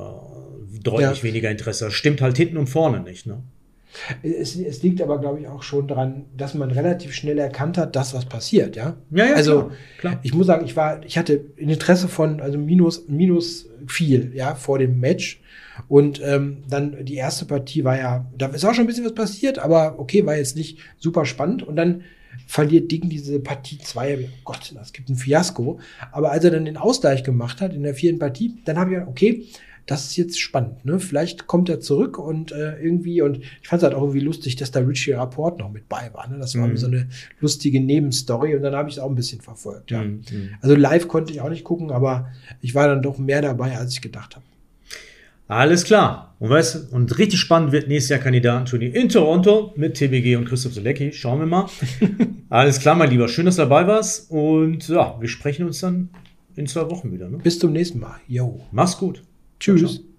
deutlich 0.82 1.18
Ja. 1.18 1.22
weniger 1.22 1.50
Interesse. 1.50 1.86
Das 1.86 1.94
stimmt 1.94 2.20
halt 2.20 2.36
hinten 2.36 2.56
und 2.56 2.68
vorne 2.68 3.00
nicht. 3.00 3.26
Ne? 3.26 3.42
Es, 4.22 4.56
es 4.56 4.82
liegt 4.82 5.00
aber, 5.00 5.18
glaube 5.20 5.40
ich, 5.40 5.48
auch 5.48 5.62
schon 5.62 5.88
daran, 5.88 6.26
dass 6.36 6.54
man 6.54 6.70
relativ 6.70 7.12
schnell 7.12 7.38
erkannt 7.38 7.78
hat, 7.78 7.96
dass 7.96 8.14
was 8.14 8.26
passiert, 8.26 8.76
ja. 8.76 8.96
Ja, 9.10 9.26
ja, 9.26 9.34
also 9.34 9.62
klar, 9.62 9.72
klar. 9.98 10.20
ich 10.22 10.34
muss 10.34 10.46
sagen, 10.46 10.64
ich 10.64 10.76
war, 10.76 11.04
ich 11.04 11.18
hatte 11.18 11.44
ein 11.60 11.68
Interesse 11.68 12.08
von, 12.08 12.40
also 12.40 12.58
minus, 12.58 13.08
minus 13.08 13.68
viel, 13.86 14.32
ja, 14.34 14.54
vor 14.54 14.78
dem 14.78 15.00
Match. 15.00 15.40
Und 15.88 16.20
ähm, 16.24 16.58
dann 16.68 17.04
die 17.04 17.16
erste 17.16 17.46
Partie 17.46 17.84
war 17.84 17.98
ja, 17.98 18.30
da 18.36 18.46
ist 18.46 18.64
auch 18.64 18.74
schon 18.74 18.84
ein 18.84 18.86
bisschen 18.86 19.04
was 19.04 19.14
passiert, 19.14 19.58
aber 19.58 19.98
okay, 19.98 20.24
war 20.24 20.36
jetzt 20.36 20.56
nicht 20.56 20.78
super 20.98 21.24
spannend. 21.26 21.62
Und 21.62 21.76
dann 21.76 22.02
verliert 22.46 22.90
Ding 22.90 23.08
diese 23.08 23.40
Partie 23.40 23.78
2. 23.78 24.18
Oh 24.18 24.28
Gott, 24.44 24.72
das 24.74 24.92
gibt 24.92 25.08
ein 25.08 25.16
Fiasko. 25.16 25.78
Aber 26.12 26.30
als 26.30 26.44
er 26.44 26.50
dann 26.52 26.64
den 26.64 26.76
Ausgleich 26.76 27.24
gemacht 27.24 27.60
hat 27.60 27.74
in 27.74 27.82
der 27.82 27.94
vierten 27.94 28.18
Partie, 28.18 28.56
dann 28.64 28.78
habe 28.78 28.90
ich 28.90 28.94
gedacht, 28.94 29.10
okay, 29.10 29.46
das 29.86 30.06
ist 30.06 30.16
jetzt 30.16 30.40
spannend. 30.40 30.84
Ne? 30.84 30.98
Vielleicht 30.98 31.46
kommt 31.46 31.68
er 31.68 31.80
zurück 31.80 32.18
und 32.18 32.52
äh, 32.52 32.78
irgendwie, 32.80 33.20
und 33.22 33.38
ich 33.60 33.68
fand 33.68 33.82
es 33.82 33.84
halt 33.84 33.94
auch 33.94 34.02
irgendwie 34.02 34.20
lustig, 34.20 34.56
dass 34.56 34.70
da 34.70 34.80
Richie 34.80 35.12
Rapport 35.12 35.58
noch 35.58 35.70
mit 35.70 35.88
bei 35.88 36.10
war. 36.14 36.28
Ne? 36.28 36.38
Das 36.38 36.56
war 36.58 36.66
Mhm. 36.68 36.76
so 36.76 36.86
eine 36.86 37.08
lustige 37.40 37.80
Nebenstory 37.80 38.56
und 38.56 38.62
dann 38.62 38.74
habe 38.74 38.88
ich 38.88 38.96
es 38.96 38.98
auch 39.02 39.08
ein 39.08 39.14
bisschen 39.14 39.40
verfolgt. 39.40 39.90
Ja. 39.90 40.02
Mhm, 40.02 40.22
mhm. 40.30 40.50
Also 40.60 40.74
live 40.74 41.06
konnte 41.08 41.32
ich 41.32 41.40
auch 41.40 41.50
nicht 41.50 41.64
gucken, 41.64 41.90
aber 41.90 42.28
ich 42.60 42.74
war 42.74 42.88
dann 42.88 43.02
doch 43.02 43.18
mehr 43.18 43.42
dabei, 43.42 43.76
als 43.76 43.92
ich 43.92 44.00
gedacht 44.00 44.36
habe. 44.36 44.44
Alles 45.46 45.84
klar. 45.84 46.34
Und 46.38 46.48
weißt 46.48 46.90
und 46.92 47.18
richtig 47.18 47.38
spannend 47.38 47.70
wird 47.72 47.86
nächstes 47.86 48.08
Jahr 48.08 48.18
Kandidatenturnier 48.20 48.94
in 48.94 49.10
Toronto 49.10 49.74
mit 49.76 49.94
TBG 49.94 50.36
und 50.36 50.46
Christoph 50.46 50.72
Solecki. 50.72 51.12
Schauen 51.12 51.38
wir 51.40 51.46
mal. 51.46 51.68
Alles 52.48 52.80
klar, 52.80 52.94
mein 52.94 53.10
Lieber. 53.10 53.28
Schön, 53.28 53.44
dass 53.44 53.56
du 53.56 53.62
dabei 53.62 53.86
warst. 53.86 54.30
Und 54.30 54.88
ja, 54.88 55.16
wir 55.20 55.28
sprechen 55.28 55.66
uns 55.66 55.80
dann 55.80 56.08
in 56.56 56.66
zwei 56.66 56.88
Wochen 56.90 57.12
wieder. 57.12 57.28
Ne? 57.28 57.38
Bis 57.38 57.58
zum 57.58 57.72
nächsten 57.72 57.98
Mal. 58.00 58.16
Yo. 58.26 58.60
Mach's 58.72 58.96
gut. 58.96 59.22
Ciao. 59.64 60.13